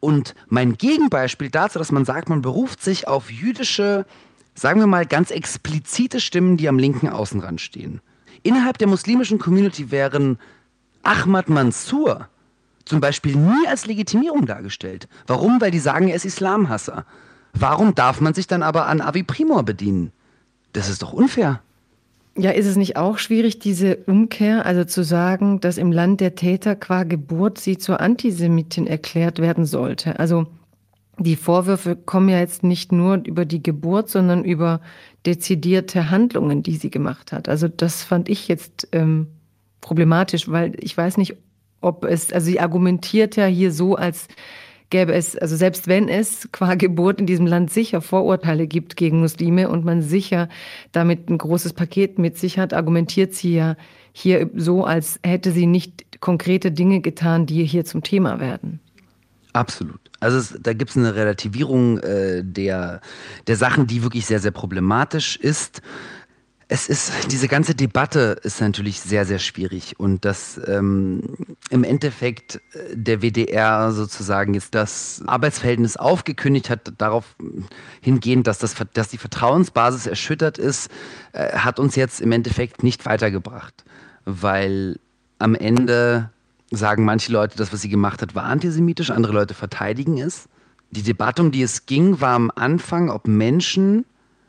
[0.00, 4.04] Und mein Gegenbeispiel dazu, dass man sagt, man beruft sich auf jüdische,
[4.54, 8.00] sagen wir mal, ganz explizite Stimmen, die am linken Außenrand stehen.
[8.42, 10.38] Innerhalb der muslimischen Community wären
[11.02, 12.28] Ahmad Mansour
[12.84, 15.08] zum Beispiel nie als Legitimierung dargestellt.
[15.26, 15.60] Warum?
[15.60, 17.04] Weil die sagen, er ist Islamhasser.
[17.54, 20.12] Warum darf man sich dann aber an Avi Primor bedienen?
[20.72, 21.60] Das ist doch unfair.
[22.36, 26.34] Ja, ist es nicht auch schwierig, diese Umkehr, also zu sagen, dass im Land der
[26.34, 30.18] Täter qua Geburt sie zur Antisemitin erklärt werden sollte?
[30.18, 30.46] Also
[31.18, 34.80] die Vorwürfe kommen ja jetzt nicht nur über die Geburt, sondern über
[35.26, 37.50] dezidierte Handlungen, die sie gemacht hat.
[37.50, 39.28] Also das fand ich jetzt ähm,
[39.82, 41.36] problematisch, weil ich weiß nicht,
[41.82, 44.28] ob es, also sie argumentiert ja hier so, als
[44.90, 49.20] gäbe es, also selbst wenn es qua Geburt in diesem Land sicher Vorurteile gibt gegen
[49.20, 50.48] Muslime und man sicher
[50.92, 53.76] damit ein großes Paket mit sich hat, argumentiert sie ja
[54.12, 58.80] hier so, als hätte sie nicht konkrete Dinge getan, die hier zum Thema werden.
[59.54, 60.00] Absolut.
[60.20, 63.00] Also es, da gibt es eine Relativierung äh, der,
[63.46, 65.82] der Sachen, die wirklich sehr, sehr problematisch ist.
[66.72, 71.36] Es ist, diese ganze Debatte ist natürlich sehr, sehr schwierig und dass ähm,
[71.68, 77.36] im Endeffekt äh, der WDR sozusagen jetzt das Arbeitsverhältnis aufgekündigt hat, darauf
[78.00, 80.90] hingehend, dass, das, dass die Vertrauensbasis erschüttert ist,
[81.34, 83.84] äh, hat uns jetzt im Endeffekt nicht weitergebracht,
[84.24, 84.98] weil
[85.38, 86.30] am Ende
[86.70, 90.48] sagen manche Leute, das, was sie gemacht hat, war antisemitisch, andere Leute verteidigen es.
[90.90, 94.06] Die Debatte, um die es ging, war am Anfang, ob Menschen,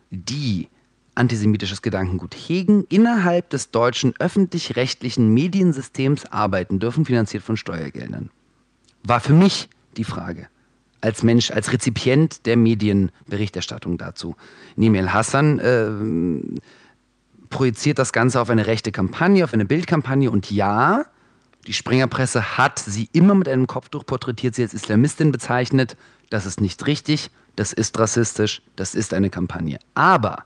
[0.09, 0.69] die
[1.15, 8.29] antisemitisches Gedankengut hegen, innerhalb des deutschen öffentlich-rechtlichen Mediensystems arbeiten dürfen, finanziert von Steuergeldern.
[9.03, 10.47] War für mich die Frage.
[11.01, 14.35] Als Mensch, als Rezipient der Medienberichterstattung dazu.
[14.75, 15.89] Nemel Hassan äh,
[17.49, 21.05] projiziert das Ganze auf eine rechte Kampagne, auf eine Bildkampagne und ja,
[21.67, 25.95] die Springerpresse hat sie immer mit einem Kopftuch porträtiert, sie als Islamistin bezeichnet.
[26.29, 29.79] Das ist nicht richtig, das ist rassistisch, das ist eine Kampagne.
[29.93, 30.43] Aber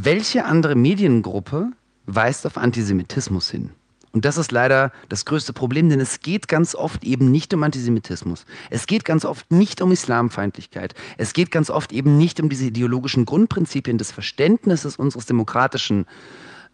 [0.00, 1.72] welche andere Mediengruppe
[2.06, 3.70] weist auf Antisemitismus hin?
[4.12, 7.64] Und das ist leider das größte Problem, denn es geht ganz oft eben nicht um
[7.64, 8.46] Antisemitismus.
[8.70, 10.94] Es geht ganz oft nicht um Islamfeindlichkeit.
[11.16, 16.06] Es geht ganz oft eben nicht um diese ideologischen Grundprinzipien des Verständnisses unseres demokratischen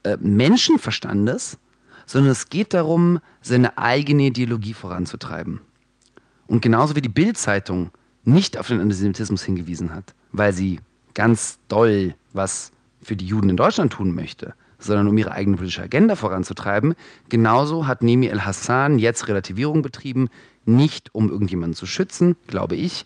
[0.02, 1.56] äh, Menschenverstandes,
[2.04, 5.62] sondern es geht darum, seine eigene Ideologie voranzutreiben.
[6.46, 7.90] Und genauso wie die Bild-Zeitung
[8.24, 10.80] nicht auf den Antisemitismus hingewiesen hat, weil sie
[11.14, 12.70] ganz doll was
[13.05, 16.94] für die Juden in Deutschland tun möchte, sondern um ihre eigene politische Agenda voranzutreiben,
[17.28, 20.28] genauso hat Nemi El-Hassan jetzt Relativierung betrieben,
[20.64, 23.05] nicht um irgendjemanden zu schützen, glaube ich,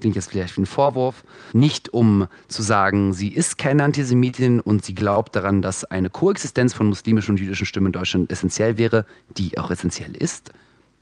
[0.00, 4.84] klingt jetzt vielleicht wie ein Vorwurf, nicht um zu sagen, sie ist keine Antisemitin und
[4.84, 9.06] sie glaubt daran, dass eine Koexistenz von muslimischen und jüdischen Stimmen in Deutschland essentiell wäre,
[9.36, 10.52] die auch essentiell ist,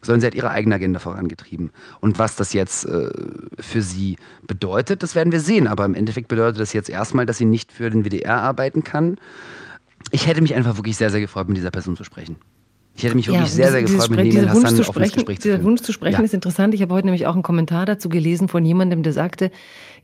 [0.02, 1.70] sondern sie hat ihre eigene Agenda vorangetrieben.
[2.00, 3.10] Und was das jetzt äh,
[3.58, 5.68] für sie bedeutet, das werden wir sehen.
[5.68, 9.16] Aber im Endeffekt bedeutet das jetzt erstmal, dass sie nicht für den WDR arbeiten kann.
[10.10, 12.36] Ich hätte mich einfach wirklich sehr, sehr gefreut, mit dieser Person zu sprechen.
[12.94, 15.48] Ich hätte mich wirklich ja, sehr, sehr gefreut, mit Nehmel Hassan zu sprechen, Gespräch zu
[15.48, 16.24] Dieser Wunsch zu sprechen ja.
[16.24, 16.74] ist interessant.
[16.74, 19.50] Ich habe heute nämlich auch einen Kommentar dazu gelesen von jemandem, der sagte,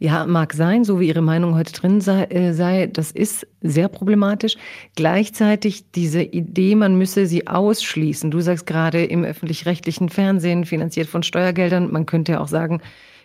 [0.01, 3.89] ja, mag sein, so wie Ihre Meinung heute drin sei, äh, sei das ist sehr
[3.89, 4.57] problematisch.
[4.95, 8.31] Gleichzeitig diese Idee, man müsse sie ausschließen.
[8.31, 11.91] Du sagst gerade im öffentlich-rechtlichen Fernsehen, finanziert von Steuergeldern.
[11.91, 12.81] Man könnte ja auch sagen,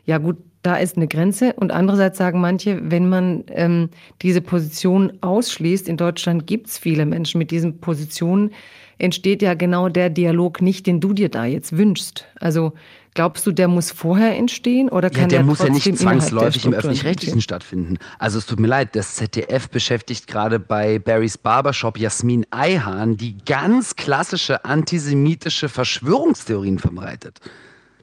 [0.05, 1.53] ja gut, da ist eine Grenze.
[1.53, 3.89] Und andererseits sagen manche, wenn man ähm,
[4.21, 8.51] diese Position ausschließt, in Deutschland gibt es viele Menschen mit diesen Positionen,
[8.97, 12.25] entsteht ja genau der Dialog nicht, den du dir da jetzt wünschst.
[12.39, 12.73] Also
[13.13, 16.65] glaubst du, der muss vorher entstehen oder kann ja, der, der muss ja nicht zwangsläufig
[16.65, 17.97] im öffentlich-rechtlichen stattfinden.
[18.19, 23.37] Also es tut mir leid, das ZDF beschäftigt gerade bei Barrys Barbershop Jasmin Eihan, die
[23.45, 27.39] ganz klassische antisemitische Verschwörungstheorien verbreitet.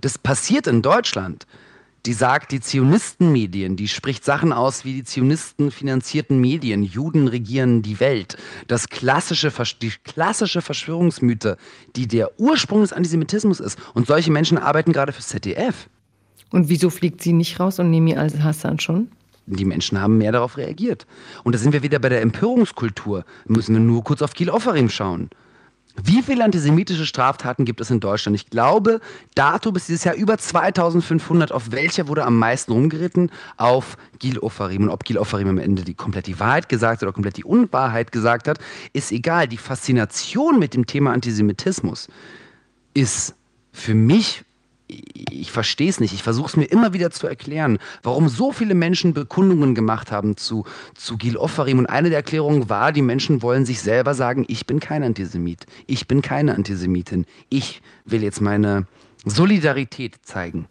[0.00, 1.46] Das passiert in Deutschland
[2.07, 7.82] die sagt, die Zionistenmedien, die spricht Sachen aus wie die Zionisten finanzierten Medien, Juden regieren
[7.82, 8.36] die Welt.
[8.68, 11.57] Das klassische, die klassische Verschwörungsmythe,
[11.96, 13.78] die der Ursprung des Antisemitismus ist.
[13.94, 15.88] Und solche Menschen arbeiten gerade fürs ZDF.
[16.51, 19.09] Und wieso fliegt sie nicht raus und Nemi al-Hassan schon?
[19.46, 21.07] Die Menschen haben mehr darauf reagiert.
[21.44, 23.24] Und da sind wir wieder bei der Empörungskultur.
[23.46, 25.30] Müssen wir nur kurz auf Gil Offerim schauen.
[26.05, 28.36] Wie viele antisemitische Straftaten gibt es in Deutschland?
[28.36, 29.01] Ich glaube,
[29.34, 31.53] dato bis dieses Jahr über 2500.
[31.53, 33.30] Auf welcher wurde am meisten rumgeritten?
[33.57, 34.84] Auf Gil Ofarim.
[34.84, 37.44] Und ob Gil Ofarim am Ende die komplett die Wahrheit gesagt hat oder komplett die
[37.44, 38.59] Unwahrheit gesagt hat,
[38.92, 39.48] ist egal.
[39.48, 42.09] Die Faszination mit dem Thema Antisemitismus
[42.94, 43.34] ist
[43.72, 44.44] für mich
[45.30, 46.12] ich verstehe es nicht.
[46.12, 50.36] Ich versuche es mir immer wieder zu erklären, warum so viele Menschen Bekundungen gemacht haben
[50.36, 50.64] zu,
[50.95, 51.78] zu Gil Offarim.
[51.78, 55.66] Und eine der Erklärungen war, die Menschen wollen sich selber sagen, ich bin kein Antisemit.
[55.86, 57.26] Ich bin keine Antisemitin.
[57.49, 58.86] Ich will jetzt meine
[59.24, 60.66] Solidarität zeigen.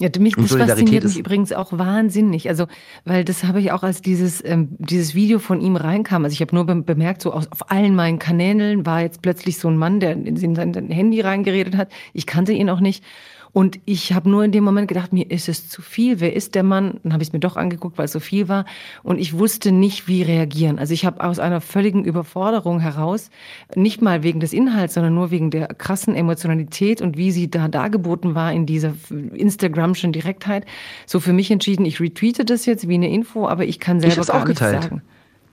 [0.00, 2.48] Ja, mich, das fasziniert mich übrigens auch wahnsinnig.
[2.48, 2.68] Also,
[3.04, 6.24] weil das habe ich auch, als dieses, ähm, dieses Video von ihm reinkam.
[6.24, 9.68] Also ich habe nur bemerkt, so auf, auf allen meinen Kanälen war jetzt plötzlich so
[9.68, 11.90] ein Mann, der in sein Handy reingeredet hat.
[12.14, 13.04] Ich kannte ihn auch nicht.
[13.52, 16.20] Und ich habe nur in dem Moment gedacht, mir ist es zu viel.
[16.20, 17.00] Wer ist der Mann?
[17.02, 18.64] Dann habe ich es mir doch angeguckt, weil es so viel war.
[19.02, 20.78] Und ich wusste nicht, wie reagieren.
[20.78, 23.30] Also ich habe aus einer völligen Überforderung heraus,
[23.74, 27.68] nicht mal wegen des Inhalts, sondern nur wegen der krassen Emotionalität und wie sie da
[27.68, 28.94] dargeboten war in dieser
[29.34, 30.64] Instagramschen Direktheit,
[31.06, 34.22] so für mich entschieden, ich retweete das jetzt wie eine Info, aber ich kann selber
[34.22, 35.02] ich gar nichts sagen.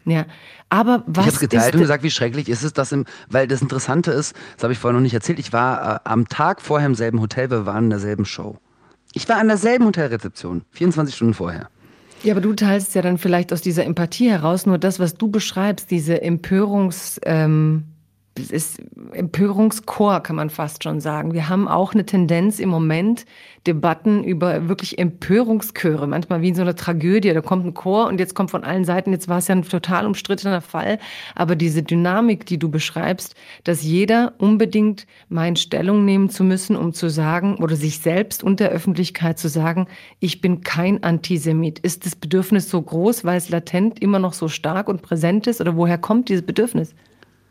[0.08, 0.26] Ja,
[0.70, 3.62] aber was ich habe geteilt und gesagt, wie schrecklich ist es, dass im, weil das
[3.62, 5.38] Interessante ist, das habe ich vorher noch nicht erzählt.
[5.38, 8.58] Ich war äh, am Tag vorher im selben Hotel, wir waren in derselben Show.
[9.14, 11.70] Ich war an derselben Hotelrezeption, 24 Stunden vorher.
[12.24, 15.30] Ja, aber du teilst ja dann vielleicht aus dieser Empathie heraus nur das, was du
[15.30, 17.20] beschreibst, diese Empörungs...
[17.24, 17.86] Ähm
[18.40, 18.82] ist
[19.12, 21.34] Empörungschor, kann man fast schon sagen.
[21.34, 23.26] Wir haben auch eine Tendenz im Moment,
[23.68, 27.34] Debatten über wirklich Empörungschöre, manchmal wie in so einer Tragödie.
[27.34, 29.64] Da kommt ein Chor und jetzt kommt von allen Seiten, jetzt war es ja ein
[29.64, 31.00] total umstrittener Fall,
[31.36, 33.36] aber diese Dynamik, die du beschreibst,
[33.66, 38.60] dass jeder unbedingt meint, Stellung nehmen zu müssen, um zu sagen oder sich selbst und
[38.60, 39.88] der Öffentlichkeit zu sagen,
[40.20, 41.80] ich bin kein Antisemit.
[41.80, 45.60] Ist das Bedürfnis so groß, weil es latent immer noch so stark und präsent ist
[45.60, 46.96] oder woher kommt dieses Bedürfnis?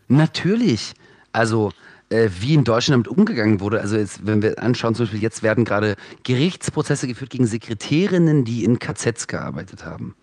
[0.08, 0.94] Natürlich.
[1.32, 1.72] Also
[2.08, 3.80] äh, wie in Deutschland damit umgegangen wurde.
[3.80, 8.64] Also jetzt, wenn wir anschauen, zum Beispiel jetzt werden gerade Gerichtsprozesse geführt gegen Sekretärinnen, die
[8.64, 10.14] in KZs gearbeitet haben.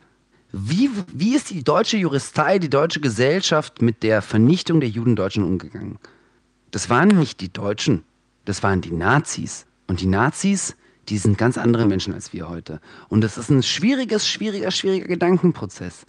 [0.52, 5.16] Wie, wie ist die deutsche Juristei, die deutsche Gesellschaft mit der Vernichtung der Juden in
[5.16, 5.98] Deutschland umgegangen?
[6.72, 8.04] Das waren nicht die Deutschen,
[8.46, 9.66] das waren die Nazis.
[9.88, 10.76] Und die Nazis,
[11.10, 12.80] die sind ganz andere Menschen als wir heute.
[13.10, 16.06] Und das ist ein schwieriges, schwieriger, schwieriger Gedankenprozess.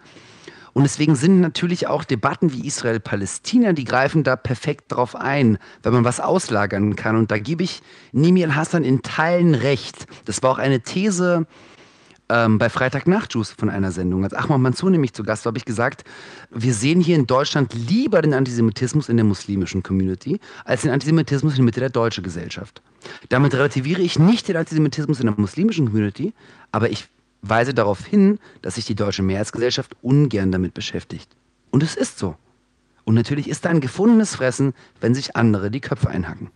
[0.74, 5.92] Und deswegen sind natürlich auch Debatten wie Israel-Palästina, die greifen da perfekt drauf ein, wenn
[5.92, 7.16] man was auslagern kann.
[7.16, 7.80] Und da gebe ich
[8.12, 10.06] Nimi Hassan in Teilen recht.
[10.24, 11.46] Das war auch eine These
[12.28, 14.24] ähm, bei Freitagnachtjuice von einer Sendung.
[14.24, 16.04] Als Ahmad Mansour nämlich zu Gast war, habe ich gesagt,
[16.50, 21.52] wir sehen hier in Deutschland lieber den Antisemitismus in der muslimischen Community als den Antisemitismus
[21.52, 22.82] in der Mitte der deutschen Gesellschaft.
[23.28, 26.32] Damit relativiere ich nicht den Antisemitismus in der muslimischen Community,
[26.72, 27.08] aber ich
[27.48, 31.30] weise darauf hin, dass sich die deutsche Mehrheitsgesellschaft ungern damit beschäftigt.
[31.70, 32.36] Und es ist so.
[33.04, 36.50] Und natürlich ist da ein gefundenes Fressen, wenn sich andere die Köpfe einhacken.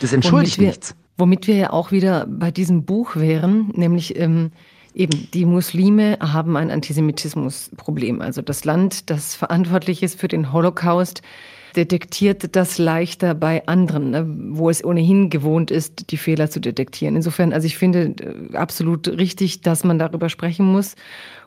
[0.00, 0.94] Das entschuldigt wir, nichts.
[1.18, 4.52] Womit wir ja auch wieder bei diesem Buch wären, nämlich ähm,
[4.94, 8.22] eben die Muslime haben ein Antisemitismusproblem.
[8.22, 11.22] Also das Land, das verantwortlich ist für den Holocaust,
[11.76, 17.16] detektiert das leichter bei anderen, ne, wo es ohnehin gewohnt ist, die Fehler zu detektieren.
[17.16, 20.96] Insofern, also ich finde äh, absolut richtig, dass man darüber sprechen muss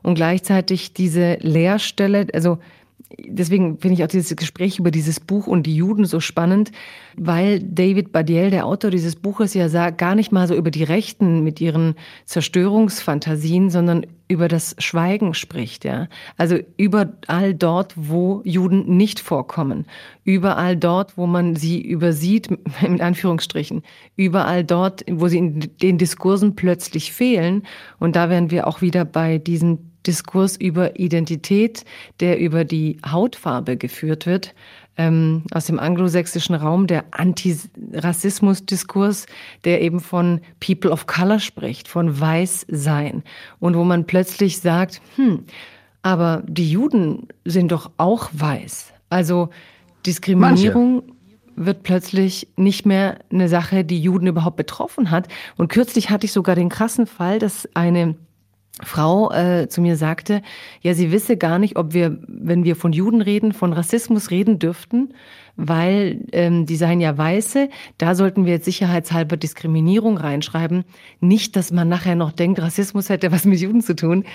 [0.04, 2.60] und gleichzeitig diese Leerstelle, also
[3.26, 6.72] deswegen finde ich auch dieses Gespräch über dieses Buch und die Juden so spannend,
[7.16, 10.84] weil David Badiel, der Autor dieses Buches, ja sagt, gar nicht mal so über die
[10.84, 11.96] Rechten mit ihren
[12.26, 16.10] Zerstörungsfantasien, sondern über das Schweigen spricht, ja.
[16.36, 19.86] Also überall dort, wo Juden nicht vorkommen.
[20.26, 22.50] Überall dort, wo man sie übersieht,
[22.82, 23.84] mit Anführungsstrichen.
[24.18, 27.64] Überall dort, wo sie in den Diskursen plötzlich fehlen.
[28.00, 31.86] Und da wären wir auch wieder bei diesen Diskurs über Identität,
[32.20, 34.56] der über die Hautfarbe geführt wird,
[34.98, 39.28] ähm, aus dem anglosächsischen Raum, der Antirassismus-Diskurs,
[39.64, 43.22] der eben von People of Color spricht, von Weißsein.
[43.60, 45.44] Und wo man plötzlich sagt, hm,
[46.02, 48.94] aber die Juden sind doch auch weiß.
[49.10, 49.50] Also
[50.06, 51.18] Diskriminierung Manche
[51.58, 55.28] wird plötzlich nicht mehr eine Sache, die Juden überhaupt betroffen hat.
[55.58, 58.16] Und kürzlich hatte ich sogar den krassen Fall, dass eine
[58.84, 60.42] Frau äh, zu mir sagte,
[60.82, 64.60] ja, sie wisse gar nicht, ob wir, wenn wir von Juden reden, von Rassismus reden
[64.60, 65.14] dürften,
[65.56, 70.84] weil ähm, die seien ja Weiße, da sollten wir jetzt sicherheitshalber Diskriminierung reinschreiben.
[71.20, 74.26] Nicht, dass man nachher noch denkt, Rassismus hätte was mit Juden zu tun.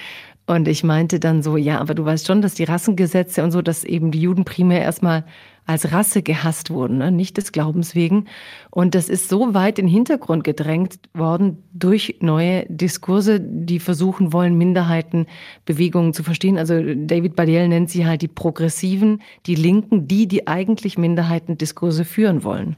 [0.46, 3.62] Und ich meinte dann so, ja, aber du weißt schon, dass die Rassengesetze und so,
[3.62, 5.24] dass eben die Juden primär erstmal
[5.66, 7.12] als Rasse gehasst wurden, ne?
[7.12, 8.26] nicht des Glaubens wegen.
[8.70, 14.32] Und das ist so weit in den Hintergrund gedrängt worden durch neue Diskurse, die versuchen
[14.32, 16.58] wollen, Minderheitenbewegungen zu verstehen.
[16.58, 22.42] Also David Badiel nennt sie halt die Progressiven, die Linken, die, die eigentlich Minderheitendiskurse führen
[22.42, 22.76] wollen.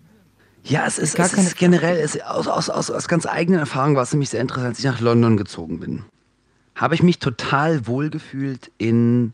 [0.65, 4.03] Ja, es ist, es ist generell, es, aus, aus, aus, aus ganz eigenen Erfahrungen war
[4.03, 6.05] es nämlich sehr interessant, als ich nach London gezogen bin.
[6.75, 9.33] Habe ich mich total wohlgefühlt in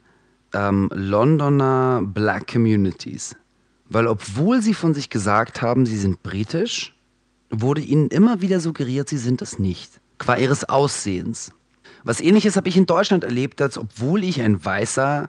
[0.52, 3.36] ähm, Londoner Black Communities.
[3.88, 6.94] Weil obwohl sie von sich gesagt haben, sie sind britisch,
[7.50, 10.00] wurde ihnen immer wieder suggeriert, sie sind es nicht.
[10.18, 11.52] Qua ihres Aussehens.
[12.04, 15.28] Was ähnliches habe ich in Deutschland erlebt, als obwohl ich ein weißer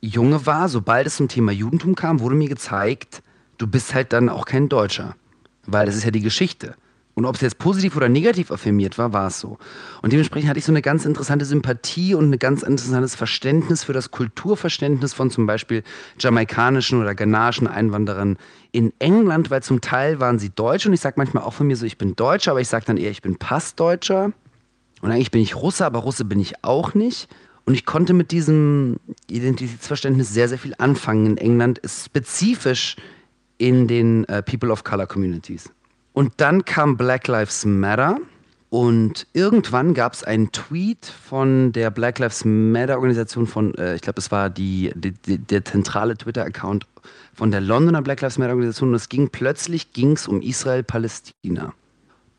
[0.00, 3.22] Junge war, sobald es zum Thema Judentum kam, wurde mir gezeigt,
[3.58, 5.16] du bist halt dann auch kein Deutscher.
[5.64, 6.74] Weil das ist ja die Geschichte.
[7.14, 9.58] Und ob es jetzt positiv oder negativ affirmiert war, war es so.
[10.00, 13.92] Und dementsprechend hatte ich so eine ganz interessante Sympathie und ein ganz interessantes Verständnis für
[13.92, 15.82] das Kulturverständnis von zum Beispiel
[16.18, 18.38] jamaikanischen oder ghanaischen Einwanderern
[18.72, 21.76] in England, weil zum Teil waren sie Deutsch und ich sage manchmal auch von mir
[21.76, 24.32] so, ich bin Deutscher, aber ich sage dann eher, ich bin Passdeutscher.
[25.02, 27.28] Und eigentlich bin ich Russe, aber Russe bin ich auch nicht.
[27.64, 28.96] Und ich konnte mit diesem
[29.28, 32.96] Identitätsverständnis sehr, sehr viel anfangen in England, spezifisch
[33.58, 35.70] in den uh, People of Color Communities.
[36.12, 38.18] Und dann kam Black Lives Matter.
[38.70, 44.00] Und irgendwann gab es einen Tweet von der Black Lives Matter Organisation von, äh, ich
[44.00, 46.86] glaube, es war die, die, der zentrale Twitter-Account
[47.34, 48.90] von der Londoner Black Lives Matter Organisation.
[48.90, 51.74] Und es ging plötzlich ging's um Israel-Palästina.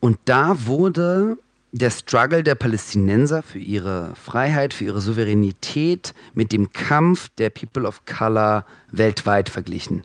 [0.00, 1.38] Und da wurde
[1.74, 7.86] der Struggle der Palästinenser für ihre Freiheit, für ihre Souveränität mit dem Kampf der People
[7.86, 10.04] of Color weltweit verglichen.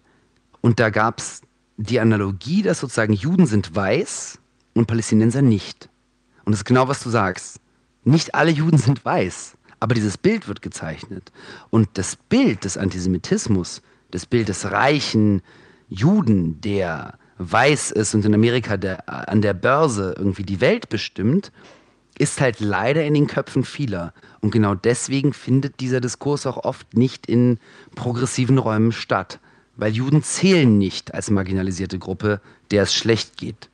[0.62, 1.42] Und da gab es
[1.82, 4.40] die Analogie, dass sozusagen Juden sind weiß
[4.74, 5.90] und Palästinenser nicht.
[6.44, 7.62] Und das ist genau, was du sagst.
[8.04, 11.32] Nicht alle Juden sind weiß, aber dieses Bild wird gezeichnet.
[11.70, 15.42] Und das Bild des Antisemitismus, das Bild des reichen
[15.88, 21.54] Juden, der weiß ist und in Amerika der, an der Börse irgendwie die Welt bestimmt,
[22.18, 24.14] ist halt leider in den Köpfen vieler.
[24.42, 27.58] Und genau deswegen findet dieser Diskurs auch oft nicht in
[27.96, 29.40] progressiven Räumen statt.
[29.80, 33.70] Weil Juden zählen nicht als marginalisierte Gruppe, der es schlecht geht.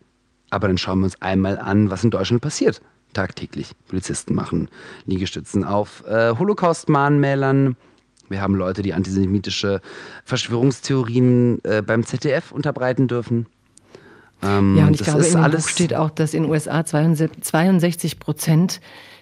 [0.51, 2.79] Aber dann schauen wir uns einmal an, was in Deutschland passiert.
[3.13, 3.71] Tagtäglich.
[3.87, 4.69] Polizisten machen
[5.05, 7.75] Liegestützen auf äh, Holocaust-Mahnmälern.
[8.29, 9.81] Wir haben Leute, die antisemitische
[10.25, 13.47] Verschwörungstheorien äh, beim ZDF unterbreiten dürfen.
[14.43, 18.19] Ähm, ja, und ich glaube, in dem Buch steht auch, dass in den USA 62
[18.19, 18.79] Prozent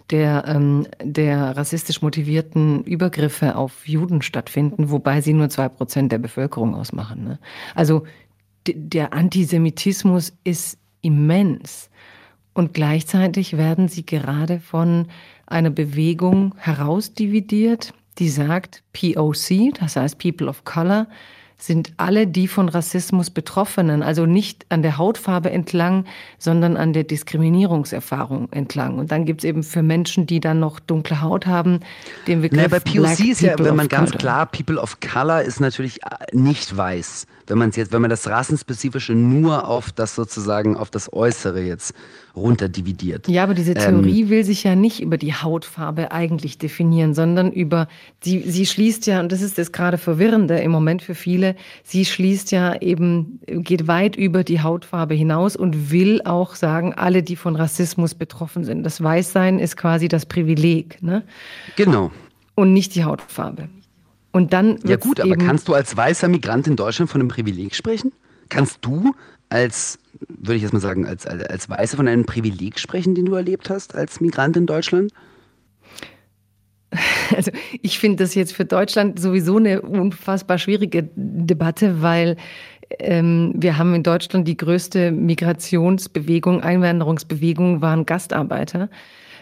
[0.10, 6.18] der, ähm, der rassistisch motivierten Übergriffe auf Juden stattfinden, wobei sie nur zwei Prozent der
[6.18, 7.24] Bevölkerung ausmachen.
[7.24, 7.39] Ne?
[7.76, 8.04] Also
[8.68, 11.89] der Antisemitismus ist immens.
[12.54, 15.08] Und gleichzeitig werden sie gerade von
[15.47, 21.08] einer Bewegung herausdividiert, die sagt POC, das heißt People of Color,
[21.66, 26.03] sind alle die von Rassismus Betroffenen, also nicht an der Hautfarbe entlang,
[26.38, 28.99] sondern an der Diskriminierungserfahrung entlang.
[28.99, 31.80] Und dann gibt es eben für Menschen, die dann noch dunkle Haut haben,
[32.28, 35.43] den Begriff Na, bei POC Black ist ja, wenn man ganz klar, People of Color
[35.43, 37.28] ist natürlich äh, nicht weiß.
[37.47, 41.93] Wenn man jetzt, wenn man das Rassenspezifische nur auf das sozusagen, auf das Äußere jetzt
[42.36, 43.28] runterdividiert.
[43.28, 47.51] Ja, aber diese Theorie ähm, will sich ja nicht über die Hautfarbe eigentlich definieren, sondern
[47.51, 47.88] über,
[48.24, 51.53] sie, sie schließt ja, und das ist das gerade Verwirrende im Moment für viele,
[51.84, 57.24] sie schließt ja eben, geht weit über die Hautfarbe hinaus und will auch sagen, alle,
[57.24, 58.84] die von Rassismus betroffen sind.
[58.84, 61.01] Das Weißsein ist quasi das Privileg.
[61.01, 61.24] Ne?
[61.76, 62.12] Genau.
[62.56, 63.70] Und nicht die Hautfarbe.
[64.32, 67.76] Und dann ja gut, aber kannst du als weißer Migrant in Deutschland von einem Privileg
[67.76, 68.12] sprechen?
[68.49, 69.14] Kannst du
[69.49, 73.26] als, würde ich jetzt mal sagen, als, als, als Weiße von einem Privileg sprechen, den
[73.26, 75.12] du erlebt hast als Migrant in Deutschland?
[77.36, 82.38] Also ich finde das jetzt für Deutschland sowieso eine unfassbar schwierige Debatte, weil
[83.00, 88.89] ähm, wir haben in Deutschland die größte Migrationsbewegung, Einwanderungsbewegung waren Gastarbeiter.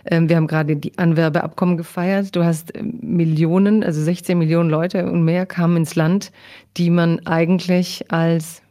[0.05, 2.35] Ähm, wir haben gerade die Anwerbeabkommen gefeiert.
[2.35, 6.31] Du hast ähm, Millionen, also 16 Millionen Leute und mehr kamen ins Land,
[6.77, 8.61] die man eigentlich als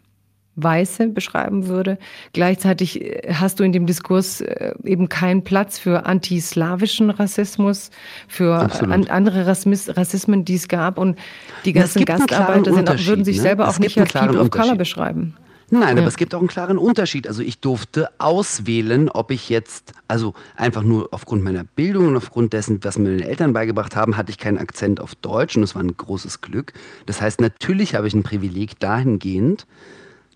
[0.62, 1.98] Weiße beschreiben würde.
[2.32, 7.90] Gleichzeitig äh, hast du in dem Diskurs äh, eben keinen Platz für antislawischen Rassismus,
[8.28, 10.98] für an, andere Rassismen, die es gab.
[10.98, 11.18] Und
[11.64, 13.42] die ganzen Gastarbeiter sind auch, würden sich ne?
[13.42, 15.36] selber auch nicht als People of Color beschreiben.
[15.72, 16.02] Nein, ja.
[16.02, 17.28] aber es gibt auch einen klaren Unterschied.
[17.28, 22.52] Also ich durfte auswählen, ob ich jetzt, also einfach nur aufgrund meiner Bildung und aufgrund
[22.52, 25.76] dessen, was mir meine Eltern beigebracht haben, hatte ich keinen Akzent auf Deutsch und das
[25.76, 26.72] war ein großes Glück.
[27.06, 29.66] Das heißt, natürlich habe ich ein Privileg dahingehend,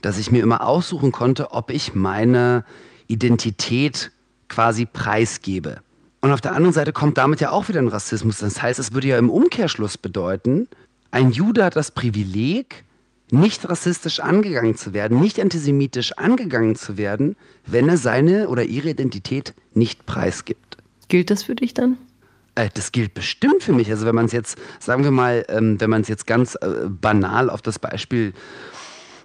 [0.05, 2.65] dass ich mir immer aussuchen konnte, ob ich meine
[3.07, 4.11] Identität
[4.49, 5.81] quasi preisgebe.
[6.21, 8.39] Und auf der anderen Seite kommt damit ja auch wieder ein Rassismus.
[8.39, 10.69] Das heißt, es würde ja im Umkehrschluss bedeuten,
[11.11, 12.85] ein Jude hat das Privileg,
[13.31, 17.37] nicht rassistisch angegangen zu werden, nicht antisemitisch angegangen zu werden,
[17.67, 20.77] wenn er seine oder ihre Identität nicht preisgibt.
[21.09, 21.97] Gilt das für dich dann?
[22.55, 23.91] Äh, das gilt bestimmt für mich.
[23.91, 26.89] Also wenn man es jetzt, sagen wir mal, ähm, wenn man es jetzt ganz äh,
[26.89, 28.35] banal auf das Beispiel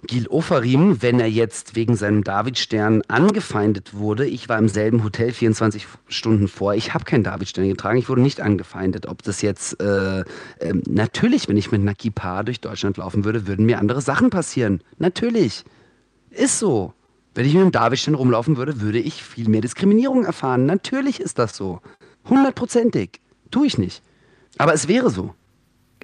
[0.06, 5.32] Gil Ofarim, wenn er jetzt wegen seinem Davidstern angefeindet wurde, ich war im selben Hotel
[5.32, 9.06] 24 Stunden vor, ich habe keinen Davidstern getragen, ich wurde nicht angefeindet.
[9.06, 10.24] Ob das jetzt, äh, äh,
[10.88, 14.80] natürlich, wenn ich mit einer Kippa durch Deutschland laufen würde, würden mir andere Sachen passieren.
[14.98, 15.64] Natürlich.
[16.30, 16.94] Ist so.
[17.34, 20.66] Wenn ich mit einem Davidstern rumlaufen würde, würde ich viel mehr Diskriminierung erfahren.
[20.66, 21.80] Natürlich ist das so.
[22.28, 23.20] Hundertprozentig.
[23.50, 24.02] Tue ich nicht.
[24.58, 25.34] Aber es wäre so.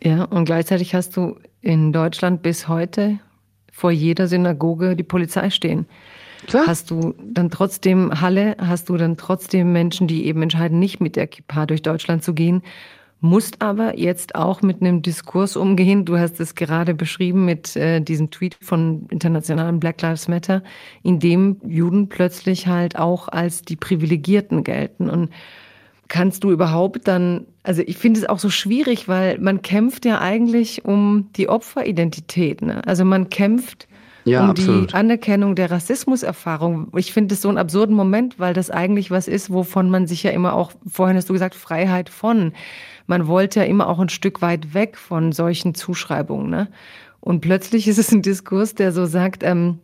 [0.02, 3.18] Ja, und gleichzeitig hast du in Deutschland bis heute
[3.76, 5.84] vor jeder Synagoge die Polizei stehen.
[6.46, 6.66] Klar.
[6.66, 11.14] Hast du dann trotzdem Halle, hast du dann trotzdem Menschen, die eben entscheiden, nicht mit
[11.14, 12.62] der Kippa durch Deutschland zu gehen,
[13.20, 16.06] musst aber jetzt auch mit einem Diskurs umgehen.
[16.06, 20.62] Du hast es gerade beschrieben mit äh, diesem Tweet von internationalen Black Lives Matter,
[21.02, 25.10] in dem Juden plötzlich halt auch als die Privilegierten gelten.
[25.10, 25.30] Und
[26.08, 30.20] kannst du überhaupt dann, also ich finde es auch so schwierig, weil man kämpft ja
[30.20, 32.62] eigentlich um die Opferidentität.
[32.62, 32.86] Ne?
[32.86, 33.88] Also man kämpft
[34.24, 34.90] ja, um absolut.
[34.90, 36.92] die Anerkennung der Rassismuserfahrung.
[36.96, 40.22] Ich finde es so einen absurden Moment, weil das eigentlich was ist, wovon man sich
[40.22, 42.52] ja immer auch, vorhin hast du gesagt, Freiheit von.
[43.06, 46.50] Man wollte ja immer auch ein Stück weit weg von solchen Zuschreibungen.
[46.50, 46.68] Ne?
[47.20, 49.78] Und plötzlich ist es ein Diskurs, der so sagt, ähm,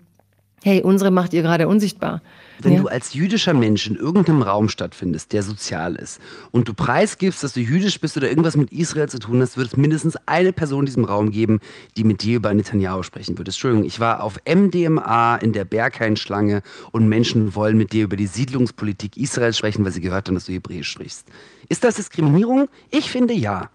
[0.63, 2.23] hey, unsere macht ihr gerade unsichtbar.
[2.61, 2.81] Wenn ja.
[2.81, 6.21] du als jüdischer Mensch in irgendeinem Raum stattfindest, der sozial ist,
[6.53, 9.69] und du preisgibst, dass du jüdisch bist oder irgendwas mit Israel zu tun hast, wird
[9.69, 11.61] es mindestens eine Person in diesem Raum geben,
[11.97, 13.51] die mit dir über Netanyahu sprechen würde.
[13.51, 18.27] Entschuldigung, ich war auf MDMA in der Berghain-Schlange und Menschen wollen mit dir über die
[18.27, 21.27] Siedlungspolitik Israels sprechen, weil sie gehört haben, dass du Hebräisch sprichst.
[21.69, 22.69] Ist das Diskriminierung?
[22.91, 23.71] Ich finde ja.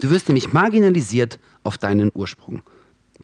[0.00, 2.62] Du wirst nämlich marginalisiert auf deinen Ursprung.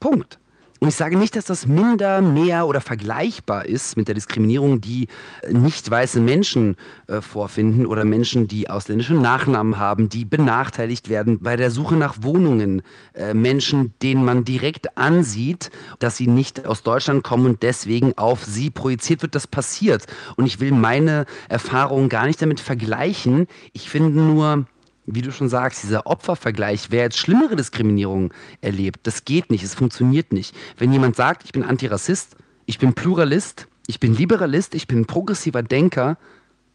[0.00, 0.38] Punkt.
[0.84, 5.08] Und ich sage nicht, dass das minder, mehr oder vergleichbar ist mit der Diskriminierung, die
[5.50, 6.76] nicht weiße Menschen
[7.06, 12.16] äh, vorfinden oder Menschen, die ausländische Nachnamen haben, die benachteiligt werden bei der Suche nach
[12.20, 12.82] Wohnungen.
[13.14, 15.70] Äh, Menschen, denen man direkt ansieht,
[16.00, 19.34] dass sie nicht aus Deutschland kommen und deswegen auf sie projiziert wird.
[19.34, 20.04] Das passiert.
[20.36, 23.46] Und ich will meine Erfahrungen gar nicht damit vergleichen.
[23.72, 24.66] Ich finde nur,
[25.06, 29.74] wie du schon sagst, dieser Opfervergleich, wer jetzt schlimmere Diskriminierung erlebt, das geht nicht, es
[29.74, 30.54] funktioniert nicht.
[30.78, 32.36] Wenn jemand sagt, ich bin Antirassist,
[32.66, 36.16] ich bin Pluralist, ich bin Liberalist, ich bin progressiver Denker,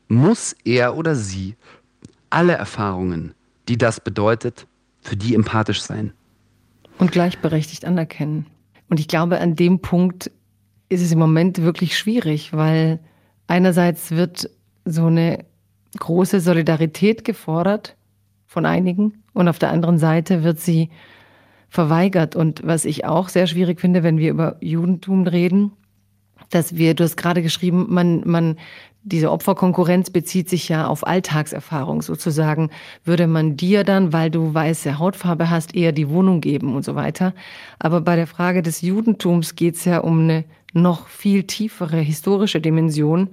[0.08, 1.56] muss er oder sie
[2.30, 3.34] alle Erfahrungen,
[3.68, 4.68] die das bedeutet,
[5.02, 6.14] für die empathisch sein.
[6.98, 8.46] Und gleichberechtigt anerkennen.
[8.90, 10.32] Und ich glaube, an dem Punkt
[10.90, 13.00] ist es im Moment wirklich schwierig, weil
[13.48, 14.50] einerseits wird
[14.86, 15.46] so eine
[15.98, 17.96] große Solidarität gefordert,
[18.50, 20.90] von einigen und auf der anderen Seite wird sie
[21.70, 22.36] verweigert.
[22.36, 25.72] Und was ich auch sehr schwierig finde, wenn wir über Judentum reden,
[26.50, 28.58] dass wir, du hast gerade geschrieben, man, man,
[29.04, 32.72] diese Opferkonkurrenz bezieht sich ja auf Alltagserfahrung sozusagen.
[33.06, 36.96] Würde man dir dann, weil du weiße Hautfarbe hast, eher die Wohnung geben und so
[36.96, 37.36] weiter.
[37.78, 40.44] Aber bei der Frage des Judentums geht es ja um eine
[40.74, 43.30] noch viel tiefere historische Dimension,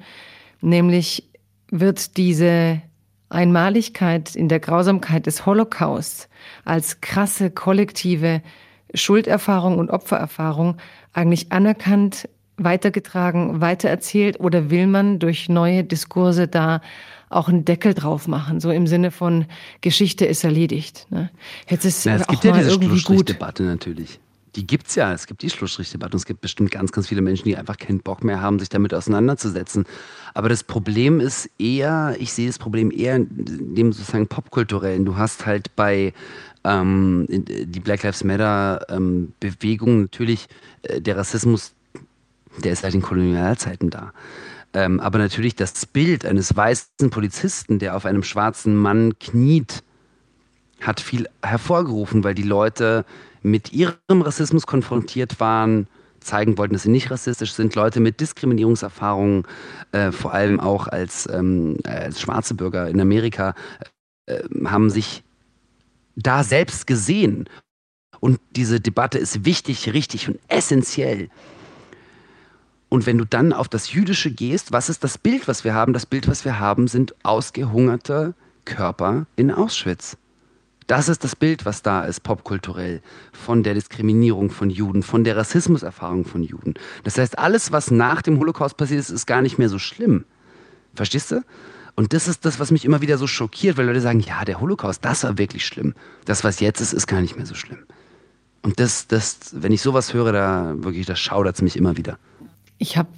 [0.61, 1.25] nämlich
[1.71, 2.83] wird diese
[3.29, 6.29] Einmaligkeit in der Grausamkeit des Holocaust
[6.65, 8.43] als krasse kollektive
[8.95, 10.77] Schulderfahrung und Opfererfahrung
[11.13, 16.81] eigentlich anerkannt, weitergetragen, weitererzählt oder will man durch neue Diskurse da
[17.29, 19.47] auch einen Deckel drauf machen, so im Sinne von
[19.81, 21.07] Geschichte ist erledigt.
[21.11, 21.31] Ne?
[21.69, 24.21] Jetzt ist ja, es gibt ja diese Schlussstrich-Debatte natürlich
[24.57, 25.13] die gibt es ja.
[25.13, 28.01] Es gibt die Schlussstrichdebatte und es gibt bestimmt ganz, ganz viele Menschen, die einfach keinen
[28.01, 29.85] Bock mehr haben, sich damit auseinanderzusetzen.
[30.35, 35.05] Aber das Problem ist eher, ich sehe das Problem eher in dem sozusagen popkulturellen.
[35.05, 36.13] Du hast halt bei
[36.65, 40.49] ähm, die Black Lives Matter ähm, natürlich
[40.83, 41.73] äh, der Rassismus,
[42.65, 44.13] der ist halt in Kolonialzeiten da.
[44.73, 49.83] Ähm, aber natürlich das Bild eines weißen Polizisten, der auf einem schwarzen Mann kniet,
[50.81, 53.05] hat viel hervorgerufen, weil die Leute
[53.47, 55.87] mit ihrem Rassismus konfrontiert waren,
[56.21, 57.75] zeigen wollten, dass sie nicht rassistisch sind.
[57.77, 59.45] Leute mit Diskriminierungserfahrungen,
[59.93, 63.55] äh, vor allem auch als, ähm, als schwarze Bürger in Amerika,
[64.27, 65.23] äh, haben sich
[66.17, 67.49] da selbst gesehen.
[68.19, 71.29] Und diese Debatte ist wichtig, richtig und essentiell.
[72.89, 75.93] Und wenn du dann auf das Jüdische gehst, was ist das Bild, was wir haben?
[75.93, 78.35] Das Bild, was wir haben, sind ausgehungerte
[78.65, 80.17] Körper in Auschwitz.
[80.87, 85.37] Das ist das Bild, was da ist, popkulturell, von der Diskriminierung von Juden, von der
[85.37, 86.75] Rassismuserfahrung von Juden.
[87.03, 90.25] Das heißt, alles, was nach dem Holocaust passiert ist, ist gar nicht mehr so schlimm.
[90.95, 91.43] Verstehst du?
[91.97, 94.61] Und das ist das, was mich immer wieder so schockiert, weil Leute sagen, ja, der
[94.61, 95.95] Holocaust, das war wirklich schlimm.
[96.25, 97.85] Das, was jetzt ist, ist gar nicht mehr so schlimm.
[98.63, 102.19] Und das, das, wenn ich sowas höre, da wirklich, das schaudert es mich immer wieder.
[102.79, 103.09] Ich habe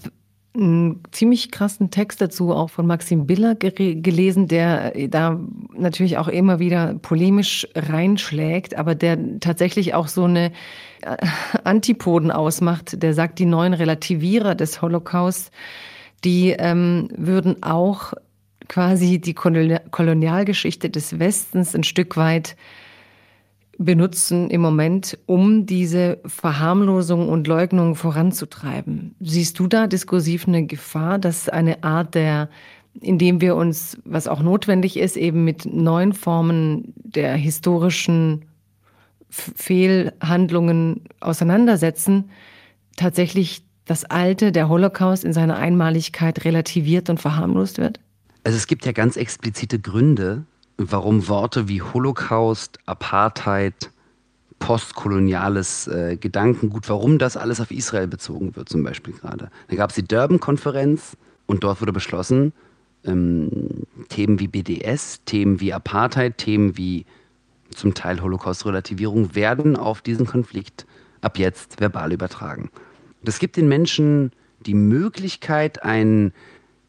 [0.54, 5.38] einen ziemlich krassen Text dazu auch von Maxim Biller gelesen, der äh, da
[5.76, 10.52] natürlich auch immer wieder polemisch reinschlägt, aber der tatsächlich auch so eine
[11.02, 11.16] äh,
[11.64, 13.02] Antipoden ausmacht.
[13.02, 15.50] Der sagt, die neuen Relativierer des Holocaust,
[16.24, 18.14] die ähm, würden auch
[18.68, 22.56] quasi die Kolonialgeschichte des Westens ein Stück weit
[23.78, 29.14] benutzen im Moment, um diese Verharmlosung und Leugnung voranzutreiben.
[29.20, 32.50] Siehst du da diskursiv eine Gefahr, dass eine Art der,
[33.00, 38.46] indem wir uns, was auch notwendig ist, eben mit neuen Formen der historischen
[39.30, 42.30] Fehlhandlungen auseinandersetzen,
[42.96, 48.00] tatsächlich das Alte, der Holocaust in seiner Einmaligkeit relativiert und verharmlost wird?
[48.42, 50.44] Also es gibt ja ganz explizite Gründe,
[50.78, 53.90] warum Worte wie Holocaust, Apartheid,
[54.60, 59.50] postkoloniales äh, Gedankengut, warum das alles auf Israel bezogen wird, zum Beispiel gerade.
[59.68, 61.16] Da gab es die Durban-Konferenz
[61.46, 62.52] und dort wurde beschlossen,
[63.04, 63.50] ähm,
[64.08, 67.06] Themen wie BDS, Themen wie Apartheid, Themen wie
[67.74, 70.86] zum Teil Holocaust-Relativierung werden auf diesen Konflikt
[71.20, 72.70] ab jetzt verbal übertragen.
[73.22, 74.32] Das gibt den Menschen
[74.66, 76.32] die Möglichkeit, einen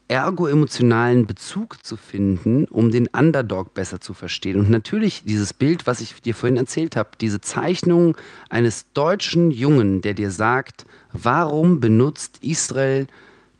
[0.09, 4.59] ergo-emotionalen Bezug zu finden, um den Underdog besser zu verstehen.
[4.59, 8.17] Und natürlich dieses Bild, was ich dir vorhin erzählt habe, diese Zeichnung
[8.49, 13.07] eines deutschen Jungen, der dir sagt, Warum benutzt Israel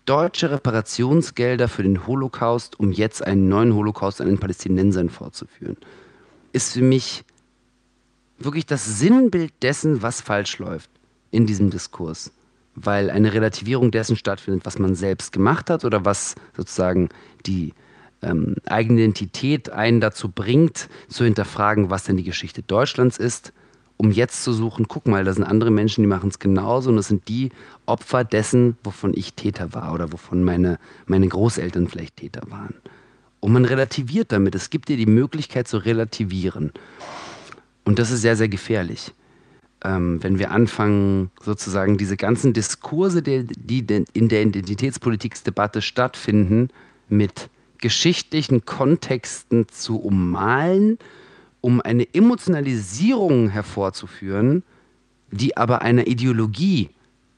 [0.05, 5.77] deutsche Reparationsgelder für den Holocaust, um jetzt einen neuen Holocaust an den Palästinensern vorzuführen?
[6.51, 7.23] Ist für mich
[8.37, 10.89] wirklich das Sinnbild dessen, was falsch läuft
[11.31, 12.31] in diesem Diskurs.
[12.81, 17.09] Weil eine Relativierung dessen stattfindet, was man selbst gemacht hat oder was sozusagen
[17.45, 17.73] die
[18.21, 23.53] ähm, eigene Identität einen dazu bringt, zu hinterfragen, was denn die Geschichte Deutschlands ist,
[23.97, 26.95] um jetzt zu suchen, guck mal, da sind andere Menschen, die machen es genauso und
[26.95, 27.51] das sind die
[27.85, 32.75] Opfer dessen, wovon ich Täter war oder wovon meine, meine Großeltern vielleicht Täter waren.
[33.41, 34.55] Und man relativiert damit.
[34.55, 36.71] Es gibt dir die Möglichkeit zu relativieren.
[37.83, 39.13] Und das ist sehr, sehr gefährlich.
[39.83, 46.69] Ähm, wenn wir anfangen, sozusagen diese ganzen Diskurse, die, die in der Identitätspolitikdebatte stattfinden,
[47.07, 50.97] mit geschichtlichen Kontexten zu ummalen,
[51.61, 54.63] um eine Emotionalisierung hervorzuführen,
[55.31, 56.89] die aber einer Ideologie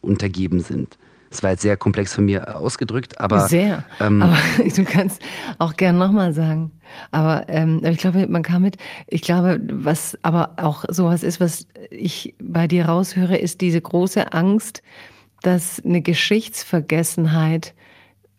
[0.02, 0.98] untergeben sind.
[1.32, 3.48] Das war jetzt sehr komplex von mir ausgedrückt, aber.
[3.48, 3.86] Sehr.
[4.02, 4.38] Ähm, aber
[4.76, 5.22] du kannst
[5.58, 6.72] auch gern nochmal sagen.
[7.12, 8.78] Aber ähm, ich glaube, man kann mit,
[9.08, 14.34] ich glaube, was aber auch sowas ist, was ich bei dir raushöre, ist diese große
[14.34, 14.84] Angst,
[15.42, 17.74] dass eine Geschichtsvergessenheit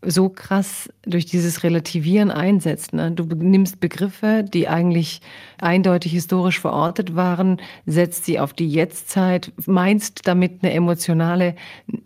[0.05, 2.93] so krass durch dieses Relativieren einsetzt.
[2.93, 3.13] Ne?
[3.13, 5.21] Du nimmst Begriffe, die eigentlich
[5.59, 11.55] eindeutig historisch verortet waren, setzt sie auf die Jetztzeit, meinst damit eine emotionale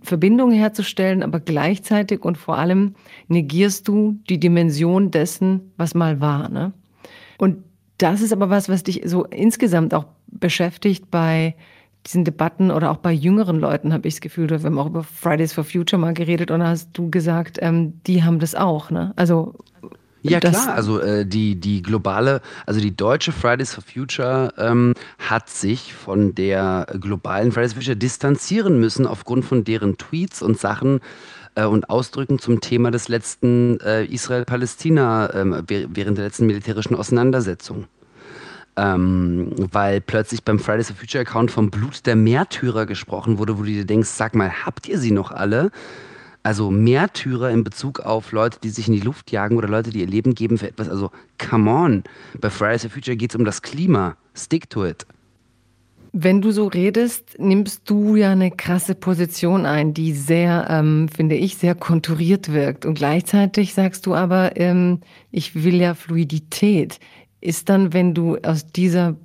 [0.02, 2.94] Verbindung herzustellen, aber gleichzeitig und vor allem
[3.28, 6.48] negierst du die Dimension dessen, was mal war.
[6.50, 6.72] Ne?
[7.38, 7.64] Und
[7.98, 11.54] das ist aber was, was dich so insgesamt auch beschäftigt bei
[12.06, 15.02] diesen Debatten oder auch bei jüngeren Leuten habe ich das Gefühl, wir haben auch über
[15.02, 18.90] Fridays for Future mal geredet und da hast du gesagt, ähm, die haben das auch,
[18.90, 19.12] ne?
[19.16, 19.54] Also
[20.22, 25.48] ja klar, also äh, die, die globale, also die deutsche Fridays for Future ähm, hat
[25.48, 31.00] sich von der globalen Fridays for Future distanzieren müssen aufgrund von deren Tweets und Sachen
[31.54, 37.86] äh, und Ausdrücken zum Thema des letzten äh, Israel-Palästina ähm, während der letzten militärischen Auseinandersetzung
[38.76, 43.62] ähm, weil plötzlich beim Fridays for Future Account vom Blut der Märtyrer gesprochen wurde, wo
[43.62, 45.70] du dir denkst, sag mal, habt ihr sie noch alle?
[46.42, 50.00] Also Märtyrer in Bezug auf Leute, die sich in die Luft jagen oder Leute, die
[50.00, 50.88] ihr Leben geben für etwas.
[50.88, 52.04] Also come on,
[52.40, 54.16] bei Fridays for Future geht es um das Klima.
[54.34, 55.06] Stick to it.
[56.12, 61.34] Wenn du so redest, nimmst du ja eine krasse Position ein, die sehr, ähm, finde
[61.34, 62.86] ich, sehr konturiert wirkt.
[62.86, 65.00] Und gleichzeitig sagst du aber, ähm,
[65.30, 67.00] ich will ja Fluidität
[67.46, 69.16] ist dann, wenn du aus dieser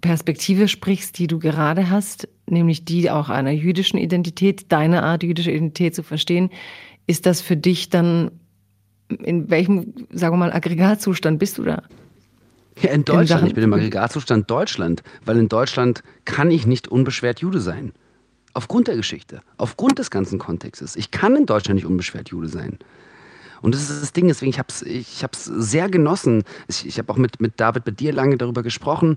[0.00, 5.50] Perspektive sprichst, die du gerade hast, nämlich die auch einer jüdischen Identität, deine Art jüdische
[5.50, 6.50] Identität zu verstehen,
[7.08, 8.30] ist das für dich dann,
[9.08, 11.82] in welchem, sagen wir mal, Aggregatzustand bist du da?
[12.80, 13.42] Ja, in Deutschland.
[13.42, 17.92] In ich bin im Aggregatzustand Deutschland, weil in Deutschland kann ich nicht unbeschwert Jude sein.
[18.52, 20.94] Aufgrund der Geschichte, aufgrund des ganzen Kontextes.
[20.94, 22.78] Ich kann in Deutschland nicht unbeschwert Jude sein.
[23.64, 26.42] Und das ist das Ding, deswegen ich habe es ich hab's sehr genossen.
[26.68, 29.16] Ich, ich habe auch mit, mit David bei dir lange darüber gesprochen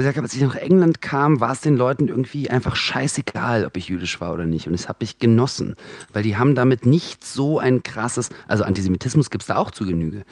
[0.00, 3.76] gesagt habe, als ich nach England kam, war es den Leuten irgendwie einfach scheißegal, ob
[3.76, 4.66] ich jüdisch war oder nicht.
[4.66, 5.74] Und das habe ich genossen,
[6.12, 9.86] weil die haben damit nicht so ein krasses, also Antisemitismus gibt es da auch zu
[9.86, 10.24] Genüge,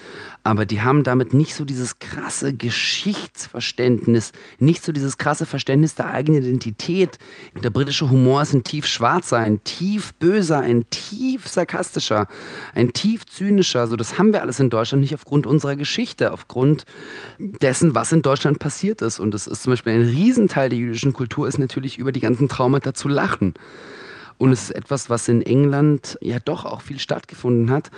[0.43, 6.11] aber die haben damit nicht so dieses krasse Geschichtsverständnis, nicht so dieses krasse Verständnis der
[6.11, 7.19] eigenen Identität.
[7.63, 12.27] Der britische Humor ist ein tief schwarzer, ein tief böser, ein tief sarkastischer,
[12.75, 13.87] ein tief zynischer.
[13.87, 16.85] So, das haben wir alles in Deutschland nicht aufgrund unserer Geschichte, aufgrund
[17.39, 19.21] dessen, was in Deutschland passiert ist.
[19.21, 22.49] Und das ist zum Beispiel ein Riesenteil der jüdischen Kultur, ist natürlich über die ganzen
[22.49, 23.55] Traumata zu lachen.
[24.39, 27.91] Und es ist etwas, was in England ja doch auch viel stattgefunden hat.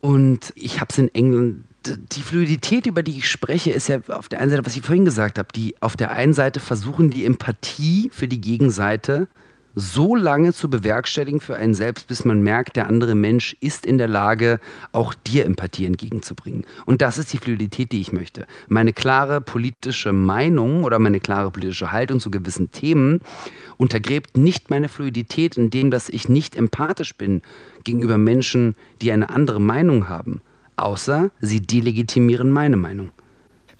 [0.00, 4.28] Und ich habe es in England, die Fluidität, über die ich spreche, ist ja auf
[4.28, 7.24] der einen Seite, was ich vorhin gesagt habe, die auf der einen Seite versuchen, die
[7.24, 9.28] Empathie für die Gegenseite
[9.74, 13.98] so lange zu bewerkstelligen für einen selbst, bis man merkt, der andere Mensch ist in
[13.98, 14.60] der Lage,
[14.92, 16.64] auch dir Empathie entgegenzubringen.
[16.84, 18.46] Und das ist die Fluidität, die ich möchte.
[18.68, 23.20] Meine klare politische Meinung oder meine klare politische Haltung zu gewissen Themen
[23.76, 27.42] untergräbt nicht meine Fluidität, indem dass ich nicht empathisch bin
[27.84, 30.40] gegenüber Menschen, die eine andere Meinung haben,
[30.76, 33.10] außer sie delegitimieren meine Meinung.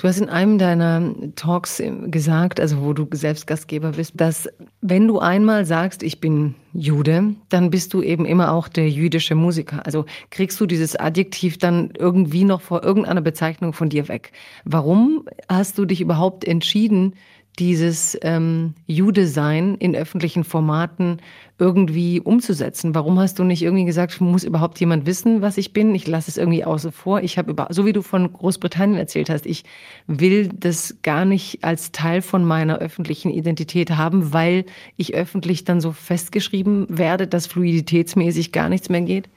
[0.03, 4.48] Du hast in einem deiner Talks gesagt, also wo du selbst Gastgeber bist, dass
[4.81, 9.36] wenn du einmal sagst, ich bin Jude, dann bist du eben immer auch der jüdische
[9.36, 9.86] Musiker.
[9.86, 14.32] Also kriegst du dieses Adjektiv dann irgendwie noch vor irgendeiner Bezeichnung von dir weg.
[14.64, 17.14] Warum hast du dich überhaupt entschieden,
[17.59, 21.20] dieses ähm, You-Design in öffentlichen Formaten
[21.59, 22.95] irgendwie umzusetzen?
[22.95, 25.95] Warum hast du nicht irgendwie gesagt, muss überhaupt jemand wissen, was ich bin?
[25.95, 27.23] Ich lasse es irgendwie außen vor.
[27.23, 29.65] Ich habe über, so wie du von Großbritannien erzählt hast, ich
[30.07, 34.65] will das gar nicht als Teil von meiner öffentlichen Identität haben, weil
[34.97, 39.29] ich öffentlich dann so festgeschrieben werde, dass fluiditätsmäßig gar nichts mehr geht?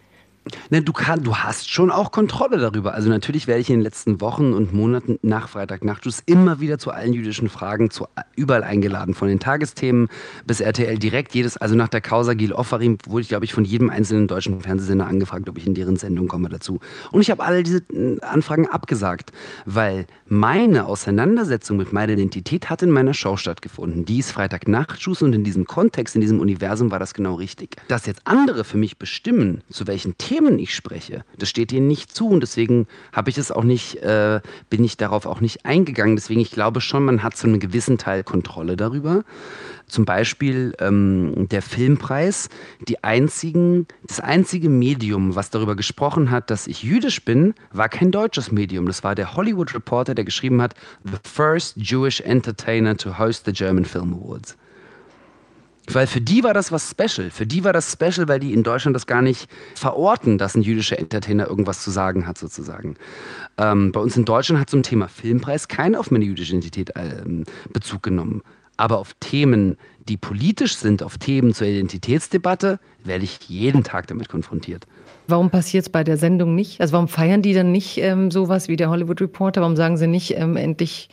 [0.69, 2.93] Ne, du, kann, du hast schon auch Kontrolle darüber.
[2.93, 6.91] Also natürlich werde ich in den letzten Wochen und Monaten nach Freitagnachtschluss immer wieder zu
[6.91, 9.15] allen jüdischen Fragen zu, überall eingeladen.
[9.15, 10.07] Von den Tagesthemen
[10.45, 11.33] bis RTL direkt.
[11.33, 14.61] Jedes, also nach der Causa Gil Offarim wurde ich, glaube ich, von jedem einzelnen deutschen
[14.61, 16.79] Fernsehsender angefragt, ob ich in deren Sendung komme dazu.
[17.11, 19.31] Und ich habe alle diese äh, Anfragen abgesagt,
[19.65, 24.05] weil meine Auseinandersetzung mit meiner Identität hat in meiner Show stattgefunden.
[24.05, 27.77] Die ist Freitagnachtschluss und in diesem Kontext, in diesem Universum war das genau richtig.
[27.87, 31.23] Dass jetzt andere für mich bestimmen, zu welchen Themen Themen ich spreche.
[31.37, 34.97] Das steht ihnen nicht zu und deswegen habe ich es auch nicht, äh, bin ich
[34.97, 36.17] darauf auch nicht eingegangen.
[36.17, 39.23] Deswegen, ich glaube schon, man hat zu einem gewissen Teil Kontrolle darüber.
[39.87, 42.49] Zum Beispiel ähm, der Filmpreis,
[42.85, 48.11] die einzigen, das einzige Medium, was darüber gesprochen hat, dass ich jüdisch bin, war kein
[48.11, 48.87] deutsches Medium.
[48.87, 50.75] Das war der Hollywood Reporter, der geschrieben hat,
[51.05, 54.57] The First Jewish Entertainer to Host the German Film Awards.
[55.91, 57.29] Weil für die war das was Special.
[57.29, 60.61] Für die war das Special, weil die in Deutschland das gar nicht verorten, dass ein
[60.61, 62.95] jüdischer Entertainer irgendwas zu sagen hat, sozusagen.
[63.57, 67.43] Ähm, bei uns in Deutschland hat zum Thema Filmpreis keiner auf meine jüdische Identität ähm,
[67.71, 68.41] Bezug genommen.
[68.77, 69.77] Aber auf Themen,
[70.09, 74.85] die politisch sind, auf Themen zur Identitätsdebatte, werde ich jeden Tag damit konfrontiert.
[75.27, 76.81] Warum passiert es bei der Sendung nicht?
[76.81, 79.61] Also warum feiern die dann nicht ähm, sowas wie der Hollywood Reporter?
[79.61, 81.09] Warum sagen sie nicht ähm, endlich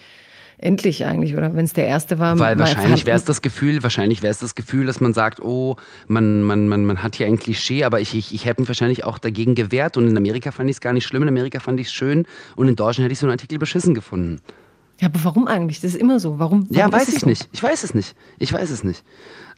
[0.62, 2.38] endlich eigentlich, oder wenn es der erste war.
[2.38, 5.76] Weil wahrscheinlich wäre es das Gefühl, wahrscheinlich wäre es das Gefühl, dass man sagt, oh,
[6.06, 9.04] man, man, man, man hat hier ein Klischee, aber ich, ich, ich hätte mich wahrscheinlich
[9.04, 11.80] auch dagegen gewehrt und in Amerika fand ich es gar nicht schlimm, in Amerika fand
[11.80, 12.26] ich es schön
[12.56, 14.40] und in Deutschland hätte ich so einen Artikel beschissen gefunden.
[15.00, 15.80] Ja, aber warum eigentlich?
[15.80, 16.38] Das ist immer so.
[16.38, 16.68] Warum?
[16.70, 17.26] warum ja, weiß ich so?
[17.26, 17.48] nicht.
[17.52, 18.14] Ich weiß es nicht.
[18.38, 19.02] Ich weiß es nicht.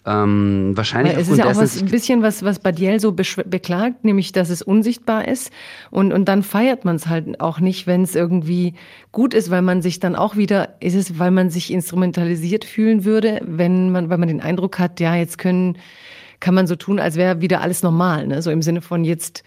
[0.07, 4.05] Ähm, wahrscheinlich Weil es ist ja auch was, ein bisschen was, was Badiel so beklagt,
[4.05, 5.51] nämlich, dass es unsichtbar ist.
[5.91, 8.75] Und, und dann feiert man es halt auch nicht, wenn es irgendwie
[9.13, 13.05] gut ist, weil man sich dann auch wieder, ist es, weil man sich instrumentalisiert fühlen
[13.05, 15.79] würde, wenn man, weil man den Eindruck hat, ja, jetzt können,
[16.39, 18.43] kann man so tun, als wäre wieder alles normal, ne?
[18.43, 19.43] So im Sinne von jetzt,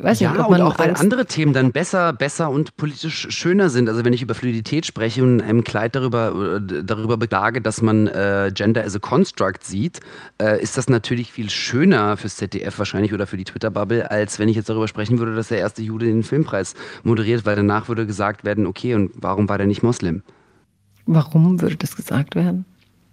[0.00, 3.88] Weiß ja, nicht, und auch weil andere Themen dann besser, besser und politisch schöner sind.
[3.88, 7.82] Also wenn ich über Fluidität spreche und in einem Kleid darüber, äh, darüber beklage, dass
[7.82, 9.98] man äh, Gender as a Construct sieht,
[10.40, 14.48] äh, ist das natürlich viel schöner fürs ZDF wahrscheinlich oder für die Twitter-Bubble, als wenn
[14.48, 18.06] ich jetzt darüber sprechen würde, dass der erste Jude den Filmpreis moderiert, weil danach würde
[18.06, 20.22] gesagt werden, okay, und warum war der nicht Moslem?
[21.06, 22.66] Warum würde das gesagt werden?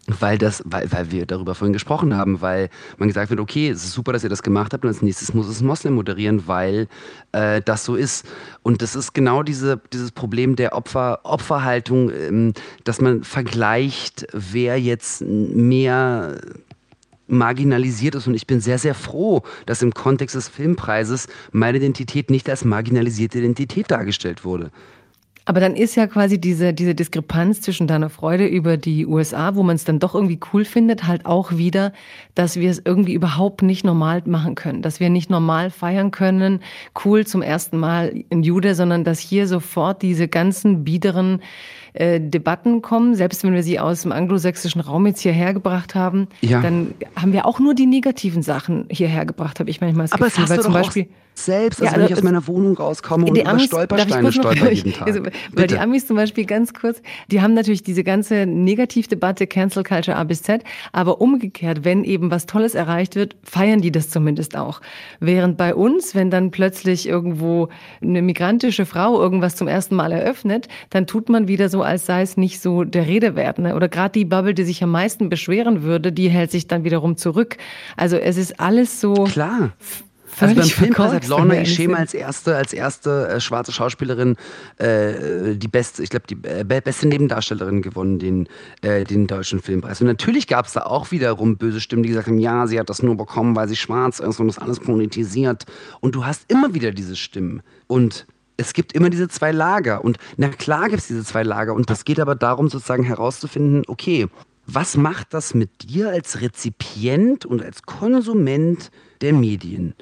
[0.07, 3.83] Weil das, weil, weil wir darüber vorhin gesprochen haben, weil man gesagt wird, okay, es
[3.83, 6.87] ist super, dass ihr das gemacht habt und als nächstes muss es Moslem moderieren, weil
[7.31, 8.25] äh, das so ist.
[8.61, 12.53] Und das ist genau diese, dieses Problem der Opfer, Opferhaltung, ähm,
[12.83, 16.37] dass man vergleicht, wer jetzt mehr
[17.27, 18.27] marginalisiert ist.
[18.27, 22.63] Und ich bin sehr, sehr froh, dass im Kontext des Filmpreises meine Identität nicht als
[22.63, 24.71] marginalisierte Identität dargestellt wurde.
[25.47, 29.61] Aber dann ist ja quasi diese, diese Diskrepanz zwischen deiner Freude über die USA, wo
[29.61, 31.93] man es dann doch irgendwie cool findet, halt auch wieder,
[32.33, 34.81] dass wir es irgendwie überhaupt nicht normal machen können.
[34.81, 36.61] Dass wir nicht normal feiern können,
[37.05, 41.41] cool zum ersten Mal in Jude, sondern dass hier sofort diese ganzen biederen
[41.95, 46.27] äh, Debatten kommen, selbst wenn wir sie aus dem anglosächsischen Raum jetzt hierher gebracht haben,
[46.41, 46.61] ja.
[46.61, 50.25] dann haben wir auch nur die negativen Sachen hierher gebracht, habe ich manchmal das Aber
[50.25, 50.49] Gefühl.
[50.49, 53.85] weil zum Beispiel selbst, also ja, wenn ich aus meiner Wohnung rauskomme und Amis, über
[53.85, 55.07] Stolpersteine stolper jeden Tag.
[55.07, 59.83] Also, weil die Amis zum Beispiel ganz kurz, die haben natürlich diese ganze Negativdebatte Cancel
[59.83, 60.63] Culture A bis Z,
[60.93, 64.81] aber umgekehrt, wenn eben was Tolles erreicht wird, feiern die das zumindest auch.
[65.19, 67.69] Während bei uns, wenn dann plötzlich irgendwo
[68.01, 72.21] eine migrantische Frau irgendwas zum ersten Mal eröffnet, dann tut man wieder so, als sei
[72.21, 73.59] es nicht so der Rede wert.
[73.59, 73.75] Ne?
[73.75, 77.17] Oder gerade die Bubble, die sich am meisten beschweren würde, die hält sich dann wiederum
[77.17, 77.57] zurück.
[77.95, 79.13] Also es ist alles so.
[79.25, 79.73] Klar
[80.41, 84.35] also beim Filmpreis hat Lorna Ishema als erste, als erste äh, schwarze Schauspielerin
[84.77, 88.47] äh, die beste, ich glaube, die äh, beste Nebendarstellerin gewonnen, den,
[88.81, 90.01] äh, den deutschen Filmpreis.
[90.01, 92.89] Und natürlich gab es da auch wiederum böse Stimmen, die gesagt haben, ja, sie hat
[92.89, 95.65] das nur bekommen, weil sie schwarz ist und das alles politisiert.
[96.01, 97.61] Und du hast immer wieder diese Stimmen.
[97.87, 98.25] Und
[98.57, 100.03] es gibt immer diese zwei Lager.
[100.03, 101.73] Und na klar gibt es diese zwei Lager.
[101.73, 104.27] Und das geht aber darum, sozusagen herauszufinden, okay,
[104.67, 108.89] was macht das mit dir als Rezipient und als Konsument
[109.21, 109.93] der Medien?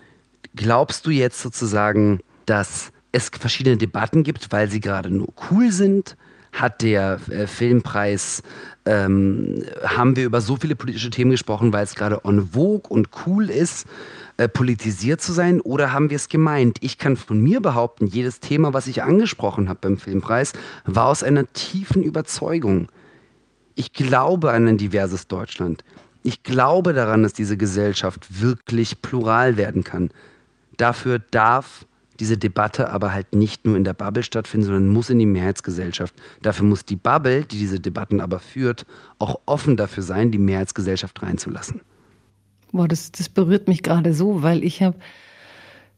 [0.56, 6.16] Glaubst du jetzt sozusagen, dass es verschiedene Debatten gibt, weil sie gerade nur cool sind?
[6.54, 8.44] Hat der äh, Filmpreis,
[8.86, 13.10] ähm, haben wir über so viele politische Themen gesprochen, weil es gerade en vogue und
[13.26, 13.88] cool ist,
[14.38, 15.62] äh, politisiert zu sein?
[15.62, 16.78] Oder haben wir es gemeint?
[16.82, 20.54] Ich kann von mir behaupten, jedes Thema, was ich angesprochen habe beim Filmpreis,
[20.86, 22.90] war aus einer tiefen Überzeugung
[23.76, 25.84] Ich glaube an ein diverses Deutschland.
[26.24, 30.10] Ich glaube daran, dass diese Gesellschaft wirklich plural werden kann.
[30.78, 31.86] Dafür darf
[32.20, 36.16] diese Debatte aber halt nicht nur in der Bubble stattfinden, sondern muss in die Mehrheitsgesellschaft.
[36.42, 38.86] Dafür muss die Bubble, die diese Debatten aber führt,
[39.20, 41.82] auch offen dafür sein, die Mehrheitsgesellschaft reinzulassen.
[42.74, 44.98] Boah, das, das berührt mich gerade so, weil ich habe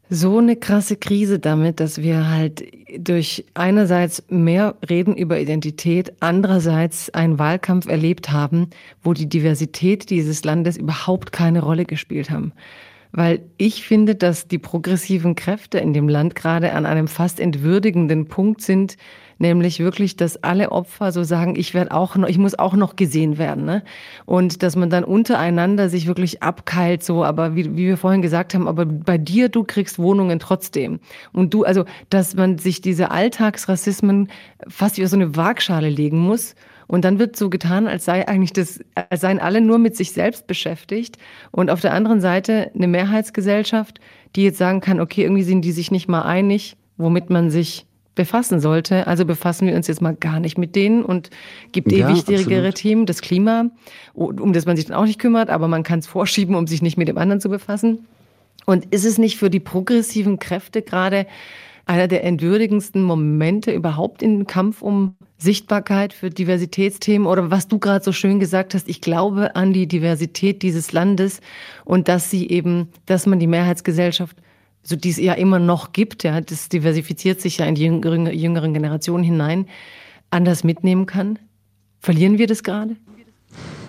[0.10, 2.64] so eine krasse Krise damit, dass wir halt
[2.98, 8.70] durch einerseits mehr reden über Identität, andererseits einen Wahlkampf erlebt haben,
[9.02, 12.52] wo die Diversität dieses Landes überhaupt keine Rolle gespielt haben.
[13.12, 18.28] Weil ich finde, dass die progressiven Kräfte in dem Land gerade an einem fast entwürdigenden
[18.28, 18.98] Punkt sind,
[19.38, 22.96] nämlich wirklich, dass alle Opfer so sagen, ich werde auch noch, ich muss auch noch
[22.96, 23.84] gesehen werden, ne?
[24.26, 28.54] Und dass man dann untereinander sich wirklich abkeilt, so, aber wie, wie wir vorhin gesagt
[28.54, 31.00] haben, aber bei dir, du kriegst Wohnungen trotzdem.
[31.34, 34.30] Und du, also, dass man sich diese Alltagsrassismen
[34.68, 36.56] fast wie so eine Waagschale legen muss.
[36.88, 38.80] Und dann wird so getan, als sei eigentlich das,
[39.10, 41.18] als seien alle nur mit sich selbst beschäftigt.
[41.52, 44.00] Und auf der anderen Seite eine Mehrheitsgesellschaft,
[44.36, 47.88] die jetzt sagen kann, okay, irgendwie sind die sich nicht mal einig, womit man sich
[48.16, 49.08] befassen sollte.
[49.08, 51.30] Also befassen wir uns jetzt mal gar nicht mit denen und
[51.72, 53.70] gibt ja, eh wichtigere Themen, das Klima,
[54.14, 56.82] um das man sich dann auch nicht kümmert, aber man kann es vorschieben, um sich
[56.82, 58.06] nicht mit dem anderen zu befassen.
[58.66, 61.28] Und ist es nicht für die progressiven Kräfte gerade
[61.86, 68.04] einer der entwürdigendsten Momente überhaupt im Kampf um Sichtbarkeit für Diversitätsthemen oder was du gerade
[68.04, 71.42] so schön gesagt hast, ich glaube an die Diversität dieses Landes
[71.84, 74.38] und dass sie eben, dass man die Mehrheitsgesellschaft
[74.86, 78.28] so die es ja immer noch gibt, ja, das diversifiziert sich ja in die jüngeren,
[78.28, 79.68] jüngeren Generationen hinein,
[80.30, 81.40] anders mitnehmen kann?
[82.00, 82.96] Verlieren wir das gerade?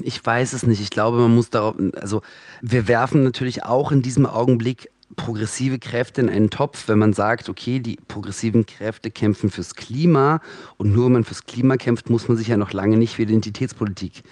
[0.01, 0.81] Ich weiß es nicht.
[0.81, 2.23] Ich glaube, man muss darauf, also
[2.63, 7.49] wir werfen natürlich auch in diesem Augenblick progressive Kräfte in einen Topf, wenn man sagt,
[7.49, 10.41] okay, die progressiven Kräfte kämpfen fürs Klima
[10.79, 13.23] und nur wenn man fürs Klima kämpft, muss man sich ja noch lange nicht für
[13.23, 14.23] Identitätspolitik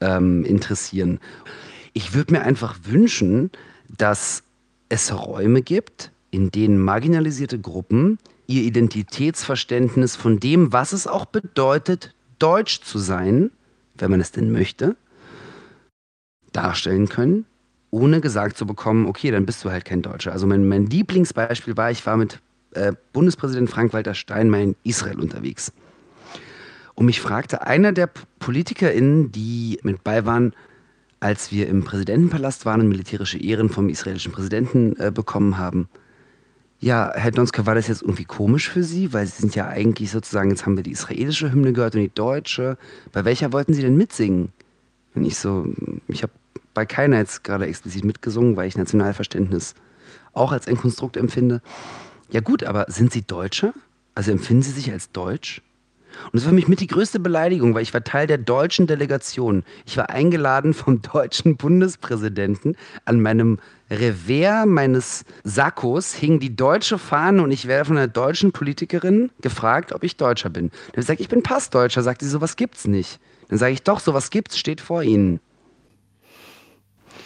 [0.00, 1.20] ähm, interessieren.
[1.92, 3.50] Ich würde mir einfach wünschen,
[3.88, 4.42] dass
[4.88, 12.14] es Räume gibt, in denen marginalisierte Gruppen ihr Identitätsverständnis von dem, was es auch bedeutet,
[12.38, 13.50] deutsch zu sein,
[13.94, 14.96] wenn man es denn möchte,
[16.52, 17.46] darstellen können,
[17.90, 20.32] ohne gesagt zu bekommen, okay, dann bist du halt kein Deutscher.
[20.32, 22.40] Also mein, mein Lieblingsbeispiel war, ich war mit
[22.72, 25.72] äh, Bundespräsident Frank-Walter Steinmeier in Israel unterwegs.
[26.94, 28.08] Und mich fragte einer der
[28.38, 30.54] PolitikerInnen, die mit bei waren,
[31.20, 35.88] als wir im Präsidentenpalast waren und militärische Ehren vom israelischen Präsidenten äh, bekommen haben.
[36.78, 39.12] Ja, Herr Donske, war das jetzt irgendwie komisch für Sie?
[39.12, 42.14] Weil Sie sind ja eigentlich sozusagen, jetzt haben wir die israelische Hymne gehört und die
[42.14, 42.76] deutsche.
[43.12, 44.52] Bei welcher wollten Sie denn mitsingen?
[45.14, 45.66] Und ich so,
[46.08, 46.32] ich habe
[46.74, 49.74] bei keiner jetzt gerade explizit mitgesungen, weil ich Nationalverständnis
[50.34, 51.62] auch als ein Konstrukt empfinde.
[52.30, 53.72] Ja gut, aber sind Sie Deutsche?
[54.14, 55.62] Also empfinden Sie sich als Deutsch?
[56.24, 58.86] Und das war für mich mit die größte Beleidigung, weil ich war Teil der deutschen
[58.86, 59.64] Delegation.
[59.86, 62.76] Ich war eingeladen vom deutschen Bundespräsidenten.
[63.04, 63.58] An meinem
[63.90, 69.92] Revers meines Sakkos hing die deutsche Fahne und ich werde von einer deutschen Politikerin gefragt,
[69.92, 70.70] ob ich Deutscher bin.
[70.92, 72.02] Dann sage ich, ich bin Passdeutscher.
[72.02, 73.20] Sagt sie, sowas gibt's nicht.
[73.48, 75.40] Dann sage ich, doch, sowas gibt's, steht vor Ihnen.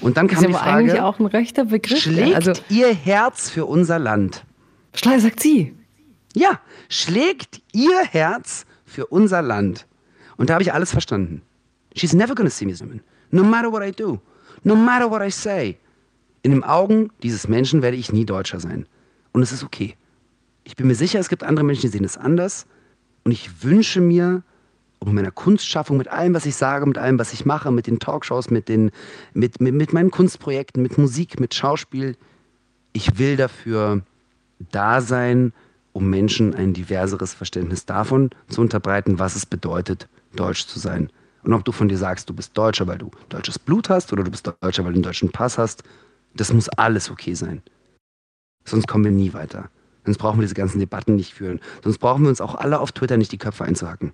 [0.00, 2.00] Und dann kam das ist die Frage, eigentlich auch ein rechter Begriff.
[2.00, 4.44] Schlägt also, Ihr Herz für unser Land?
[4.94, 5.74] Schleier sagt sie.
[6.34, 9.86] Ja, schlägt Ihr Herz für unser Land.
[10.36, 11.42] Und da habe ich alles verstanden.
[11.94, 12.82] She's never gonna see me as.
[13.30, 14.20] No matter what I do.
[14.64, 15.78] No matter what I say.
[16.42, 18.86] In den Augen dieses Menschen werde ich nie Deutscher sein.
[19.32, 19.96] Und es ist okay.
[20.64, 22.66] Ich bin mir sicher, es gibt andere Menschen, die sehen es anders.
[23.24, 24.42] Und ich wünsche mir,
[24.98, 27.98] um meiner Kunstschaffung, mit allem, was ich sage, mit allem, was ich mache, mit den
[27.98, 28.90] Talkshows, mit, den,
[29.34, 32.16] mit, mit, mit meinen Kunstprojekten, mit Musik, mit Schauspiel,
[32.92, 34.02] ich will dafür
[34.70, 35.52] da sein,
[35.92, 41.10] um Menschen ein diverseres Verständnis davon zu unterbreiten, was es bedeutet, deutsch zu sein.
[41.42, 44.24] Und ob du von dir sagst, du bist Deutscher, weil du deutsches Blut hast oder
[44.24, 45.82] du bist Deutscher, weil du einen deutschen Pass hast,
[46.34, 47.62] das muss alles okay sein.
[48.64, 49.70] Sonst kommen wir nie weiter.
[50.04, 51.60] Sonst brauchen wir diese ganzen Debatten nicht führen.
[51.82, 54.12] Sonst brauchen wir uns auch alle auf Twitter nicht die Köpfe einzuhacken.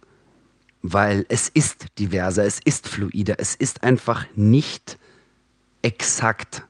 [0.82, 4.98] Weil es ist diverser, es ist fluider, es ist einfach nicht
[5.82, 6.66] exakt.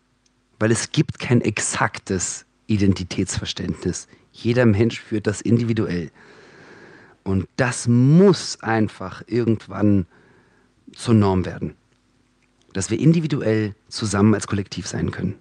[0.59, 4.09] Weil es gibt kein exaktes Identitätsverständnis.
[4.37, 6.11] Jeder Mensch führt das individuell.
[7.25, 10.07] Und das muss einfach irgendwann
[10.93, 11.75] zur Norm werden.
[12.73, 15.37] Dass wir individuell zusammen als Kollektiv sein können.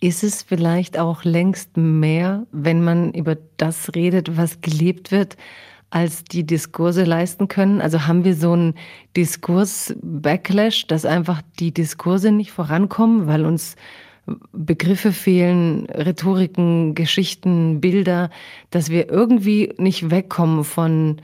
[0.00, 5.36] Ist es vielleicht auch längst mehr, wenn man über das redet, was gelebt wird,
[5.90, 7.80] als die Diskurse leisten können?
[7.80, 8.74] Also haben wir so einen
[9.16, 13.76] Diskurs-Backlash, dass einfach die Diskurse nicht vorankommen, weil uns
[14.52, 18.30] Begriffe fehlen, Rhetoriken, Geschichten, Bilder,
[18.70, 21.20] dass wir irgendwie nicht wegkommen von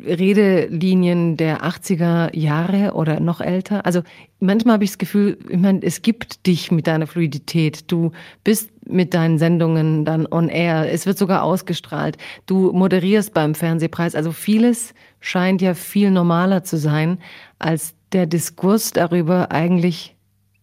[0.00, 3.86] Redelinien der 80er Jahre oder noch älter.
[3.86, 4.02] Also
[4.38, 7.90] manchmal habe ich das Gefühl, ich meine, es gibt dich mit deiner Fluidität.
[7.90, 8.12] Du
[8.44, 10.92] bist mit deinen Sendungen dann on air.
[10.92, 12.18] Es wird sogar ausgestrahlt.
[12.44, 14.14] Du moderierst beim Fernsehpreis.
[14.14, 17.18] Also vieles scheint ja viel normaler zu sein,
[17.58, 20.16] als der Diskurs darüber eigentlich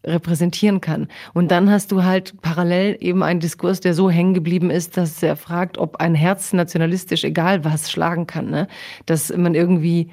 [0.03, 1.07] repräsentieren kann.
[1.33, 5.21] Und dann hast du halt parallel eben einen Diskurs, der so hängen geblieben ist, dass
[5.21, 8.49] er fragt, ob ein Herz nationalistisch egal was schlagen kann.
[8.49, 8.67] Ne?
[9.05, 10.09] Dass man irgendwie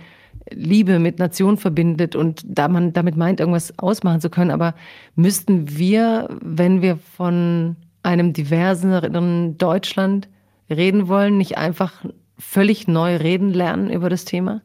[0.51, 4.51] Liebe mit Nation verbindet und da man damit meint, irgendwas ausmachen zu können.
[4.51, 4.75] Aber
[5.15, 10.29] müssten wir, wenn wir von einem diverseren Deutschland
[10.71, 12.05] reden wollen, nicht einfach
[12.39, 14.63] völlig neu reden lernen über das Thema?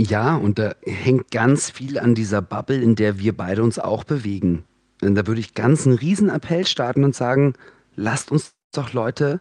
[0.00, 4.04] Ja, und da hängt ganz viel an dieser Bubble, in der wir beide uns auch
[4.04, 4.62] bewegen.
[5.02, 7.54] Und da würde ich ganz einen Riesenappell starten und sagen,
[7.96, 9.40] lasst uns doch Leute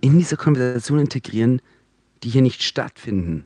[0.00, 1.60] in diese Konversation integrieren,
[2.22, 3.44] die hier nicht stattfinden.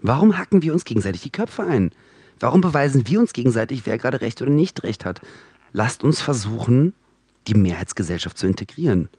[0.00, 1.90] Warum hacken wir uns gegenseitig die Köpfe ein?
[2.38, 5.20] Warum beweisen wir uns gegenseitig, wer gerade recht oder nicht recht hat?
[5.74, 6.94] Lasst uns versuchen,
[7.46, 9.10] die Mehrheitsgesellschaft zu integrieren.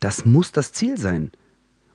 [0.00, 1.30] Das muss das Ziel sein.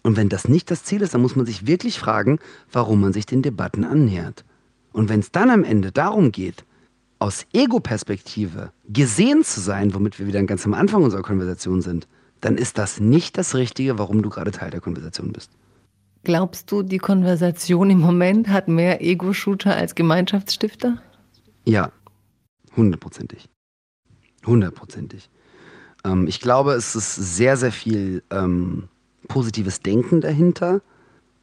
[0.08, 2.40] Und wenn das nicht das Ziel ist, dann muss man sich wirklich fragen,
[2.72, 4.46] warum man sich den Debatten annähert.
[4.94, 6.64] Und wenn es dann am Ende darum geht,
[7.20, 12.08] aus Ego-Perspektive gesehen zu sein, womit wir wieder ganz am Anfang unserer Konversation sind,
[12.40, 15.52] dann ist das nicht das Richtige, warum du gerade Teil der Konversation bist.
[16.24, 21.02] Glaubst du, die Konversation im Moment hat mehr Ego-Shooter als Gemeinschaftsstifter?
[21.66, 21.92] Ja,
[22.78, 23.50] hundertprozentig.
[24.46, 25.30] Hundertprozentig.
[26.06, 28.88] Ähm, ich glaube, es ist sehr, sehr viel ähm,
[29.28, 30.82] positives Denken dahinter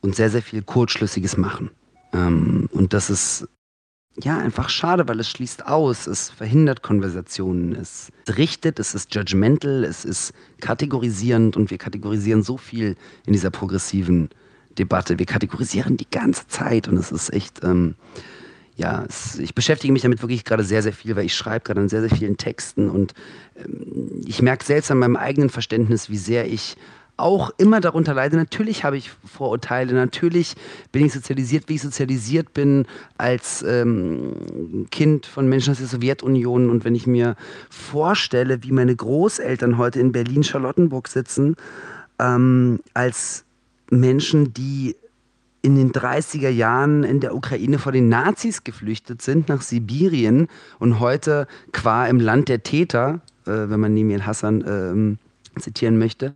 [0.00, 1.70] und sehr, sehr viel kurzschlüssiges Machen.
[2.12, 3.48] Ähm, und das ist
[4.22, 9.84] ja einfach schade, weil es schließt aus, es verhindert Konversationen, es richtet, es ist judgmental,
[9.84, 12.96] es ist kategorisierend und wir kategorisieren so viel
[13.26, 14.28] in dieser progressiven
[14.78, 15.18] Debatte.
[15.18, 17.94] Wir kategorisieren die ganze Zeit und es ist echt, ähm,
[18.76, 21.80] ja, es, ich beschäftige mich damit wirklich gerade sehr, sehr viel, weil ich schreibe gerade
[21.80, 23.14] an sehr, sehr vielen Texten und
[23.56, 26.76] ähm, ich merke selbst an meinem eigenen Verständnis, wie sehr ich
[27.16, 28.36] auch immer darunter leide.
[28.36, 30.54] Natürlich habe ich Vorurteile, natürlich
[30.92, 32.86] bin ich sozialisiert, wie ich sozialisiert bin
[33.18, 36.70] als ähm, Kind von Menschen aus der Sowjetunion.
[36.70, 37.36] Und wenn ich mir
[37.70, 41.56] vorstelle, wie meine Großeltern heute in Berlin-Charlottenburg sitzen,
[42.18, 43.44] ähm, als
[43.90, 44.96] Menschen, die
[45.62, 51.00] in den 30er Jahren in der Ukraine vor den Nazis geflüchtet sind nach Sibirien und
[51.00, 55.16] heute qua im Land der Täter, äh, wenn man Nemir Hassan
[55.56, 56.34] äh, zitieren möchte,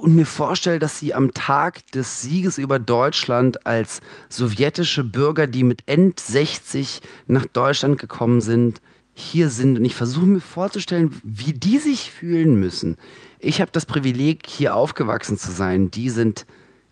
[0.00, 5.62] und mir vorstelle, dass sie am Tag des Sieges über Deutschland als sowjetische Bürger, die
[5.62, 8.80] mit End 60 nach Deutschland gekommen sind,
[9.12, 9.78] hier sind.
[9.78, 12.96] Und ich versuche mir vorzustellen, wie die sich fühlen müssen.
[13.38, 15.90] Ich habe das Privileg, hier aufgewachsen zu sein.
[15.90, 16.46] Die sind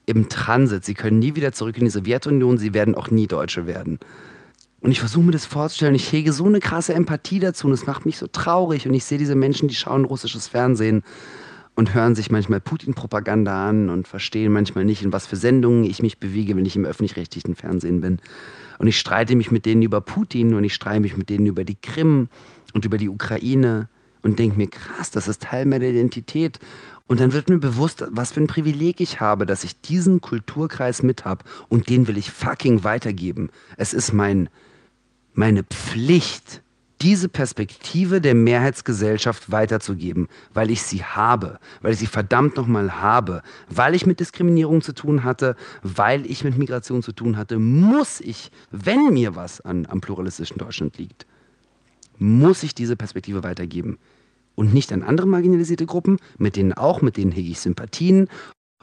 [0.05, 0.85] im Transit.
[0.85, 2.59] Sie können nie wieder zurück in die Sowjetunion.
[2.59, 3.99] Sie werden auch nie Deutsche werden.
[4.81, 5.95] Und ich versuche mir das vorzustellen.
[5.95, 8.87] Ich hege so eine krasse Empathie dazu und es macht mich so traurig.
[8.87, 11.03] Und ich sehe diese Menschen, die schauen russisches Fernsehen
[11.79, 16.03] und hören sich manchmal Putin-Propaganda an und verstehen manchmal nicht, in was für Sendungen ich
[16.03, 18.19] mich bewege, wenn ich im öffentlich-rechtlichen Fernsehen bin.
[18.81, 21.63] Und ich streite mich mit denen über Putin und ich streite mich mit denen über
[21.63, 22.31] die Krim
[22.75, 23.89] und über die Ukraine
[24.23, 26.59] und denke mir, krass, das ist Teil meiner Identität.
[27.07, 31.05] Und dann wird mir bewusst, was für ein Privileg ich habe, dass ich diesen Kulturkreis
[31.05, 33.51] mit habe und den will ich fucking weitergeben.
[33.77, 34.49] Es ist mein,
[35.33, 36.61] meine Pflicht,
[37.01, 43.43] diese Perspektive der Mehrheitsgesellschaft weiterzugeben, weil ich sie habe, weil ich sie verdammt nochmal habe,
[43.69, 48.21] weil ich mit Diskriminierung zu tun hatte, weil ich mit Migration zu tun hatte, muss
[48.21, 51.27] ich, wenn mir was an, am pluralistischen Deutschland liegt,
[52.19, 53.99] muss ich diese Perspektive weitergeben.
[54.57, 58.29] Und nicht an andere marginalisierte Gruppen, mit denen auch, mit denen hege ich Sympathien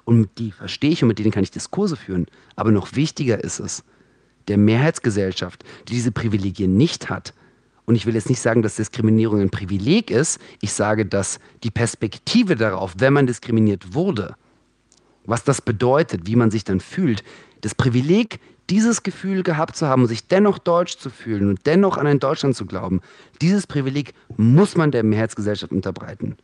[0.05, 2.27] und die verstehe ich und mit denen kann ich Diskurse führen.
[2.55, 3.83] Aber noch wichtiger ist es,
[4.47, 7.33] der Mehrheitsgesellschaft, die diese Privilegien nicht hat,
[7.85, 10.39] und ich will jetzt nicht sagen, dass Diskriminierung ein Privileg ist.
[10.61, 14.35] Ich sage, dass die Perspektive darauf, wenn man diskriminiert wurde,
[15.25, 17.23] was das bedeutet, wie man sich dann fühlt,
[17.61, 18.39] das Privileg,
[18.69, 22.55] dieses Gefühl gehabt zu haben, sich dennoch deutsch zu fühlen und dennoch an ein Deutschland
[22.55, 23.01] zu glauben,
[23.41, 26.35] dieses Privileg muss man der Mehrheitsgesellschaft unterbreiten.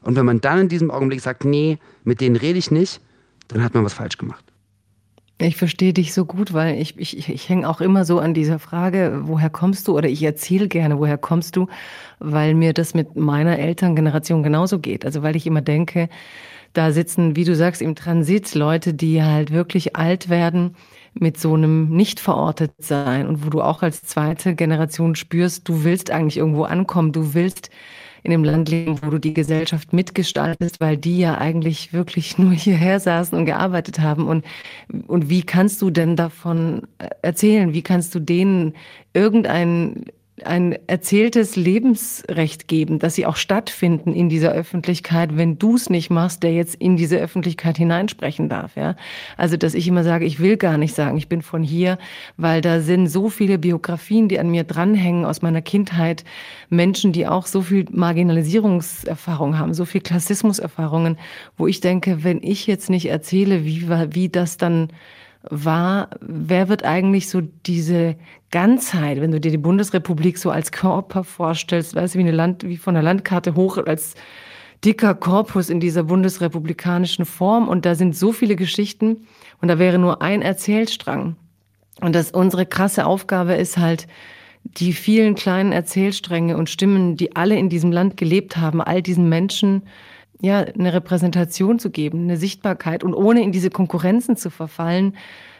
[0.00, 3.00] Und wenn man dann in diesem Augenblick sagt, nee, mit denen rede ich nicht,
[3.48, 4.51] dann hat man was falsch gemacht.
[5.42, 8.58] Ich verstehe dich so gut, weil ich, ich, ich hänge auch immer so an dieser
[8.60, 9.96] Frage, woher kommst du?
[9.96, 11.66] Oder ich erzähle gerne, woher kommst du?
[12.20, 15.04] Weil mir das mit meiner Elterngeneration genauso geht.
[15.04, 16.08] Also weil ich immer denke,
[16.72, 20.76] da sitzen, wie du sagst, im Transit Leute, die halt wirklich alt werden
[21.14, 25.84] mit so einem nicht verortet sein und wo du auch als zweite Generation spürst, du
[25.84, 27.68] willst eigentlich irgendwo ankommen, du willst
[28.22, 32.52] in einem Land leben, wo du die Gesellschaft mitgestaltest, weil die ja eigentlich wirklich nur
[32.52, 34.26] hierher saßen und gearbeitet haben.
[34.26, 34.44] Und,
[35.06, 36.82] und wie kannst du denn davon
[37.22, 37.74] erzählen?
[37.74, 38.74] Wie kannst du denen
[39.12, 40.04] irgendein
[40.46, 46.10] ein erzähltes Lebensrecht geben, dass sie auch stattfinden in dieser Öffentlichkeit, wenn du es nicht
[46.10, 48.76] machst, der jetzt in diese Öffentlichkeit hineinsprechen darf.
[48.76, 48.96] Ja?
[49.36, 51.98] Also, dass ich immer sage, ich will gar nicht sagen, ich bin von hier,
[52.36, 56.24] weil da sind so viele Biografien, die an mir dranhängen aus meiner Kindheit,
[56.68, 61.18] Menschen, die auch so viel Marginalisierungserfahrung haben, so viel Klassismuserfahrungen,
[61.56, 64.88] wo ich denke, wenn ich jetzt nicht erzähle, wie, wie das dann
[65.50, 68.16] war, wer wird eigentlich so diese
[68.50, 72.64] Ganzheit, wenn du dir die Bundesrepublik so als Körper vorstellst, weißt du, wie eine Land,
[72.64, 74.14] wie von der Landkarte hoch als
[74.84, 79.26] dicker Korpus in dieser bundesrepublikanischen Form und da sind so viele Geschichten
[79.60, 81.36] und da wäre nur ein Erzählstrang.
[82.00, 84.08] Und dass unsere krasse Aufgabe ist halt,
[84.64, 89.28] die vielen kleinen Erzählstränge und Stimmen, die alle in diesem Land gelebt haben, all diesen
[89.28, 89.82] Menschen
[90.42, 95.16] ja, eine Repräsentation zu geben, eine Sichtbarkeit und ohne in diese Konkurrenzen zu verfallen,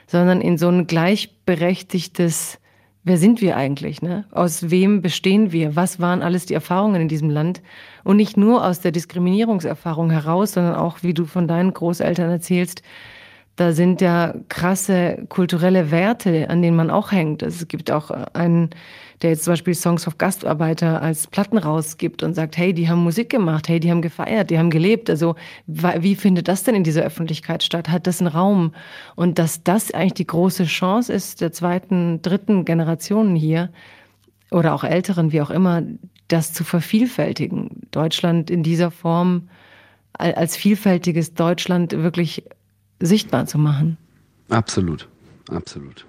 [0.09, 2.59] sondern in so ein gleichberechtigtes,
[3.05, 4.25] wer sind wir eigentlich, ne?
[4.33, 5.77] Aus wem bestehen wir?
[5.77, 7.63] Was waren alles die Erfahrungen in diesem Land?
[8.03, 12.83] Und nicht nur aus der Diskriminierungserfahrung heraus, sondern auch, wie du von deinen Großeltern erzählst,
[13.55, 17.43] da sind ja krasse kulturelle Werte, an denen man auch hängt.
[17.43, 18.71] Es gibt auch einen,
[19.23, 23.03] der jetzt zum Beispiel Songs of Gastarbeiter als Platten rausgibt und sagt, hey, die haben
[23.05, 25.09] Musik gemacht, hey, die haben gefeiert, die haben gelebt.
[25.09, 25.37] Also
[25.67, 27.89] wie findet das denn in dieser Öffentlichkeit statt?
[27.89, 28.75] Hat das einen Raum?
[29.15, 33.71] Und dass das eigentlich die große Chance ist der zweiten, dritten Generationen hier
[34.51, 35.83] oder auch älteren, wie auch immer,
[36.29, 37.83] das zu vervielfältigen.
[37.91, 39.49] Deutschland in dieser Form
[40.15, 42.45] als vielfältiges Deutschland wirklich
[43.01, 43.97] sichtbar zu machen.
[44.51, 45.09] Absolut,
[45.49, 46.07] absolut.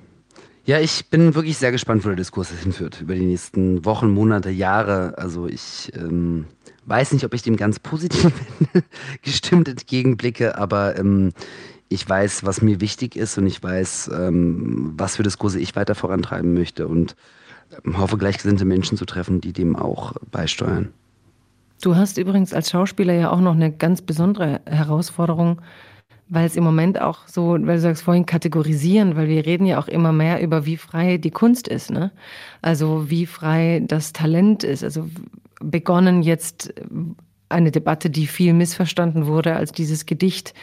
[0.66, 4.50] Ja, ich bin wirklich sehr gespannt, wo der Diskurs hinführt über die nächsten Wochen, Monate,
[4.50, 5.18] Jahre.
[5.18, 6.46] Also ich ähm,
[6.86, 8.32] weiß nicht, ob ich dem ganz positiv
[9.22, 11.34] gestimmt entgegenblicke, aber ähm,
[11.90, 15.96] ich weiß, was mir wichtig ist und ich weiß, ähm, was für Diskurse ich weiter
[15.96, 17.18] vorantreiben möchte und
[17.86, 20.94] ähm, hoffe, gleichgesinnte Menschen zu treffen, die dem auch beisteuern.
[21.82, 25.62] Du hast übrigens als Schauspieler ja auch noch eine ganz besondere Herausforderung
[26.34, 29.80] weil es im Moment auch so, weil du sagst vorhin kategorisieren, weil wir reden ja
[29.80, 32.12] auch immer mehr über, wie frei die Kunst ist, ne?
[32.62, 34.84] Also wie frei das Talent ist.
[34.84, 35.08] Also
[35.62, 36.74] begonnen jetzt
[37.50, 40.54] eine Debatte, die viel missverstanden wurde, als dieses Gedicht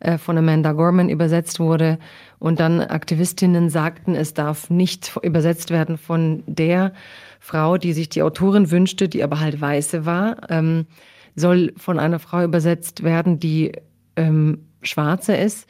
[0.00, 1.98] äh, von Amanda Gorman übersetzt wurde
[2.38, 6.92] und dann Aktivistinnen sagten, es darf nicht übersetzt werden von der
[7.40, 10.86] Frau, die sich die Autorin wünschte, die aber halt weiße war, ähm,
[11.34, 13.72] soll von einer Frau übersetzt werden, die
[14.16, 15.66] ähm, Schwarze ist,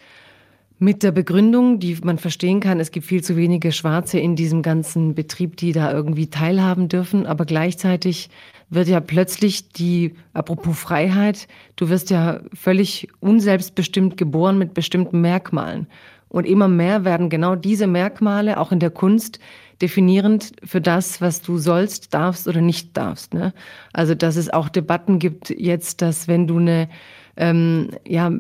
[0.79, 4.63] mit der Begründung, die man verstehen kann, es gibt viel zu wenige Schwarze in diesem
[4.63, 8.29] ganzen Betrieb, die da irgendwie teilhaben dürfen, aber gleichzeitig
[8.71, 11.47] wird ja plötzlich die, apropos Freiheit,
[11.77, 15.87] du wirst ja völlig unselbstbestimmt geboren mit bestimmten Merkmalen.
[16.29, 19.39] Und immer mehr werden genau diese Merkmale, auch in der Kunst,
[19.81, 23.35] definierend für das, was du sollst, darfst oder nicht darfst.
[23.35, 23.53] Ne?
[23.93, 26.89] Also, dass es auch Debatten gibt jetzt, dass wenn du eine
[27.37, 28.31] ähm, ja,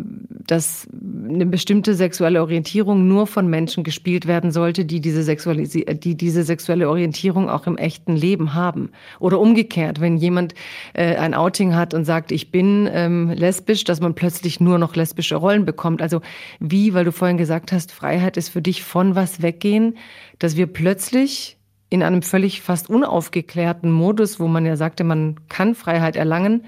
[0.47, 0.87] dass
[1.29, 6.89] eine bestimmte sexuelle Orientierung nur von Menschen gespielt werden sollte, die diese, die diese sexuelle
[6.89, 8.91] Orientierung auch im echten Leben haben.
[9.19, 10.55] Oder umgekehrt, wenn jemand
[10.93, 14.95] äh, ein Outing hat und sagt, ich bin ähm, lesbisch, dass man plötzlich nur noch
[14.95, 16.01] lesbische Rollen bekommt.
[16.01, 16.21] Also
[16.61, 19.97] wie, weil du vorhin gesagt hast, Freiheit ist für dich von was weggehen,
[20.39, 21.57] dass wir plötzlich
[21.91, 26.65] in einem völlig fast unaufgeklärten Modus, wo man ja sagte, man kann Freiheit erlangen,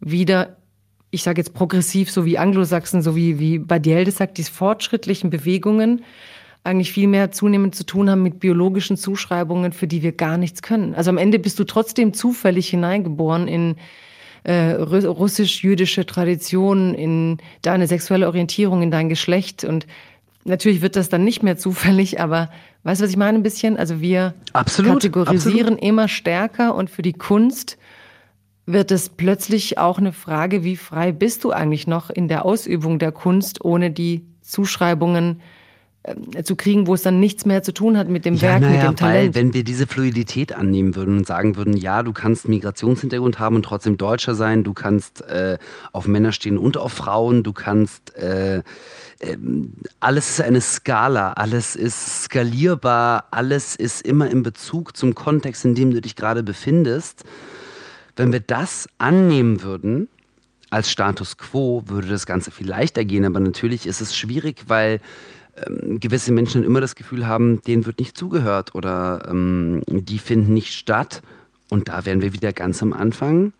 [0.00, 0.57] wieder
[1.10, 5.30] ich sage jetzt progressiv, so wie Anglosachsen, so wie, wie Badiel das sagt, die fortschrittlichen
[5.30, 6.04] Bewegungen
[6.64, 10.60] eigentlich viel mehr zunehmend zu tun haben mit biologischen Zuschreibungen, für die wir gar nichts
[10.60, 10.94] können.
[10.94, 13.76] Also am Ende bist du trotzdem zufällig hineingeboren in
[14.44, 19.86] äh, russisch-jüdische Traditionen, in deine sexuelle Orientierung, in dein Geschlecht und
[20.44, 22.50] natürlich wird das dann nicht mehr zufällig, aber
[22.82, 23.76] weißt du, was ich meine ein bisschen?
[23.76, 25.82] Also wir absolut, kategorisieren absolut.
[25.82, 27.77] immer stärker und für die Kunst
[28.72, 32.98] wird es plötzlich auch eine Frage, wie frei bist du eigentlich noch in der Ausübung
[32.98, 35.40] der Kunst, ohne die Zuschreibungen
[36.02, 38.60] äh, zu kriegen, wo es dann nichts mehr zu tun hat mit dem ja, Werk,
[38.60, 39.34] naja, mit dem Talent.
[39.34, 43.56] Weil, wenn wir diese Fluidität annehmen würden und sagen würden, ja, du kannst Migrationshintergrund haben
[43.56, 45.56] und trotzdem Deutscher sein, du kannst äh,
[45.92, 48.62] auf Männer stehen und auf Frauen, du kannst äh,
[49.20, 55.64] ähm, alles ist eine Skala, alles ist skalierbar, alles ist immer in Bezug zum Kontext,
[55.64, 57.24] in dem du dich gerade befindest.
[58.18, 60.08] Wenn wir das annehmen würden
[60.70, 63.24] als Status quo, würde das Ganze viel leichter gehen.
[63.24, 65.00] Aber natürlich ist es schwierig, weil
[65.56, 70.52] ähm, gewisse Menschen immer das Gefühl haben, denen wird nicht zugehört oder ähm, die finden
[70.52, 71.22] nicht statt.
[71.70, 73.52] Und da wären wir wieder ganz am Anfang.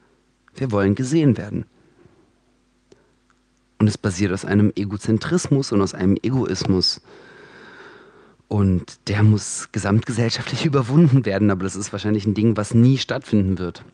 [0.56, 1.64] Wir wollen gesehen werden.
[3.78, 7.01] Und es basiert aus einem Egozentrismus und aus einem Egoismus.
[8.48, 13.60] Und der muss gesamtgesellschaftlich überwunden werden, aber das ist wahrscheinlich ein Ding, was nie stattfinden
[13.60, 13.85] wird.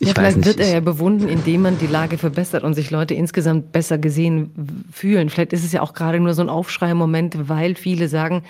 [0.00, 3.14] Ich ja, vielleicht wird er ja bewunden, indem man die Lage verbessert und sich Leute
[3.14, 5.28] insgesamt besser gesehen fühlen.
[5.30, 8.42] Vielleicht ist es ja auch gerade nur so ein Aufschrei-Moment, weil viele sagen,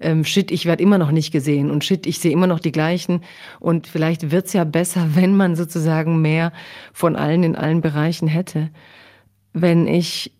[0.00, 2.72] ähm, shit, ich werde immer noch nicht gesehen und shit, ich sehe immer noch die
[2.72, 3.22] gleichen.
[3.60, 6.52] Und vielleicht wird es ja besser, wenn man sozusagen mehr
[6.92, 8.70] von allen in allen Bereichen hätte.
[9.52, 10.32] Wenn ich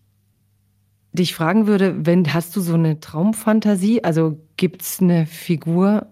[1.13, 4.03] dich fragen würde, wenn hast du so eine Traumfantasie?
[4.03, 6.07] Also gibt es eine Figur,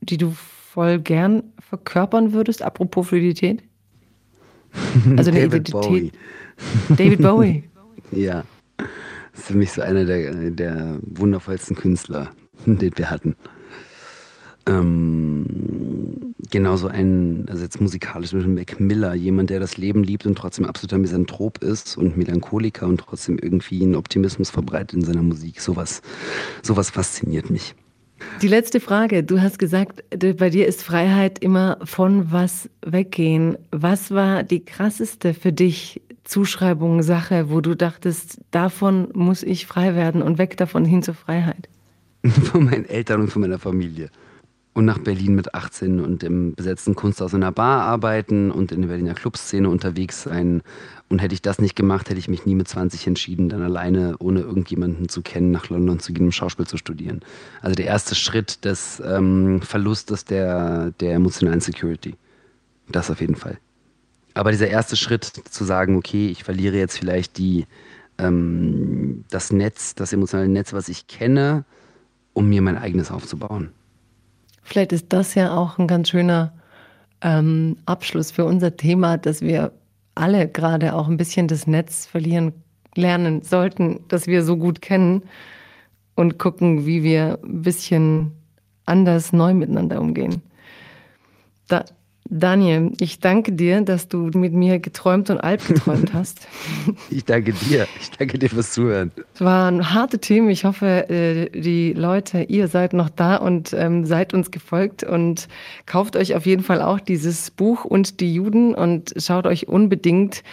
[0.00, 3.62] die du voll gern verkörpern würdest, apropos Fluidität?
[5.16, 5.72] Also eine David Identität.
[5.72, 6.12] Bowie.
[6.88, 7.64] David Bowie.
[8.12, 8.44] ja.
[8.76, 12.30] Das ist für mich so einer der, der wundervollsten Künstler,
[12.66, 13.36] den wir hatten.
[14.66, 20.36] Ähm, genauso ein, also jetzt musikalisch mit Mac Miller, jemand, der das Leben liebt und
[20.36, 25.60] trotzdem absoluter Misanthrop ist und Melancholiker und trotzdem irgendwie einen Optimismus verbreitet in seiner Musik.
[25.60, 26.02] Sowas,
[26.62, 27.74] sowas fasziniert mich.
[28.42, 29.22] Die letzte Frage.
[29.22, 33.58] Du hast gesagt, bei dir ist Freiheit immer von was weggehen.
[33.70, 39.94] Was war die krasseste für dich Zuschreibung, Sache, wo du dachtest, davon muss ich frei
[39.94, 41.68] werden und weg davon hin zur Freiheit?
[42.24, 44.10] Von meinen Eltern und von meiner Familie
[44.72, 48.82] und nach Berlin mit 18 und im besetzten Kunsthaus in einer Bar arbeiten und in
[48.82, 50.62] der Berliner Clubszene unterwegs sein.
[51.08, 54.14] Und hätte ich das nicht gemacht, hätte ich mich nie mit 20 entschieden, dann alleine,
[54.20, 57.20] ohne irgendjemanden zu kennen, nach London zu gehen, um Schauspiel zu studieren.
[57.62, 62.14] Also der erste Schritt des ähm, Verlustes der, der emotionalen Security.
[62.88, 63.58] Das auf jeden Fall.
[64.34, 67.66] Aber dieser erste Schritt zu sagen, okay, ich verliere jetzt vielleicht die,
[68.18, 71.64] ähm, das Netz, das emotionale Netz, was ich kenne,
[72.34, 73.70] um mir mein eigenes aufzubauen.
[74.62, 76.52] Vielleicht ist das ja auch ein ganz schöner
[77.22, 79.72] ähm, Abschluss für unser Thema, dass wir
[80.14, 82.52] alle gerade auch ein bisschen das Netz verlieren
[82.94, 85.22] lernen sollten, das wir so gut kennen
[86.14, 88.32] und gucken, wie wir ein bisschen
[88.84, 90.42] anders neu miteinander umgehen.
[91.68, 91.84] Da,
[92.32, 96.46] Daniel, ich danke dir, dass du mit mir geträumt und alt geträumt hast.
[97.10, 97.88] Ich danke dir.
[98.00, 99.10] Ich danke dir fürs Zuhören.
[99.34, 100.48] Es waren harte Themen.
[100.48, 105.48] Ich hoffe, äh, die Leute, ihr seid noch da und ähm, seid uns gefolgt und
[105.86, 110.44] kauft euch auf jeden Fall auch dieses Buch und die Juden und schaut euch unbedingt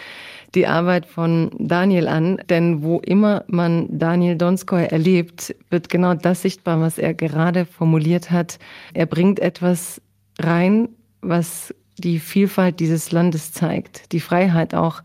[0.56, 6.42] die Arbeit von Daniel an, denn wo immer man Daniel Donskoy erlebt, wird genau das
[6.42, 8.58] sichtbar, was er gerade formuliert hat.
[8.94, 10.00] Er bringt etwas
[10.40, 10.88] rein,
[11.20, 15.02] was die Vielfalt dieses Landes zeigt, die Freiheit auch,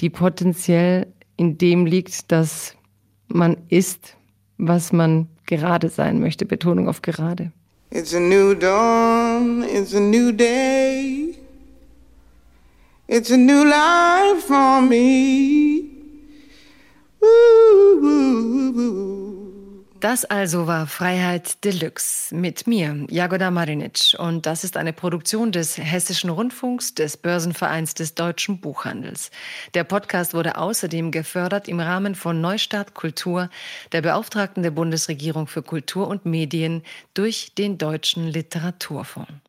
[0.00, 1.06] die potenziell
[1.36, 2.76] in dem liegt, dass
[3.28, 4.16] man ist,
[4.58, 6.46] was man gerade sein möchte.
[6.46, 7.52] Betonung auf gerade.
[7.90, 11.34] It's a new dawn, it's a new day.
[13.06, 15.84] It's a new life for me.
[17.22, 19.23] Ooh, ooh, ooh,
[20.04, 24.14] das also war Freiheit Deluxe mit mir, Jagoda Marinic.
[24.18, 29.30] Und das ist eine Produktion des Hessischen Rundfunks, des Börsenvereins des deutschen Buchhandels.
[29.72, 33.48] Der Podcast wurde außerdem gefördert im Rahmen von Neustart Kultur,
[33.92, 36.82] der Beauftragten der Bundesregierung für Kultur und Medien,
[37.14, 39.44] durch den Deutschen Literaturfonds.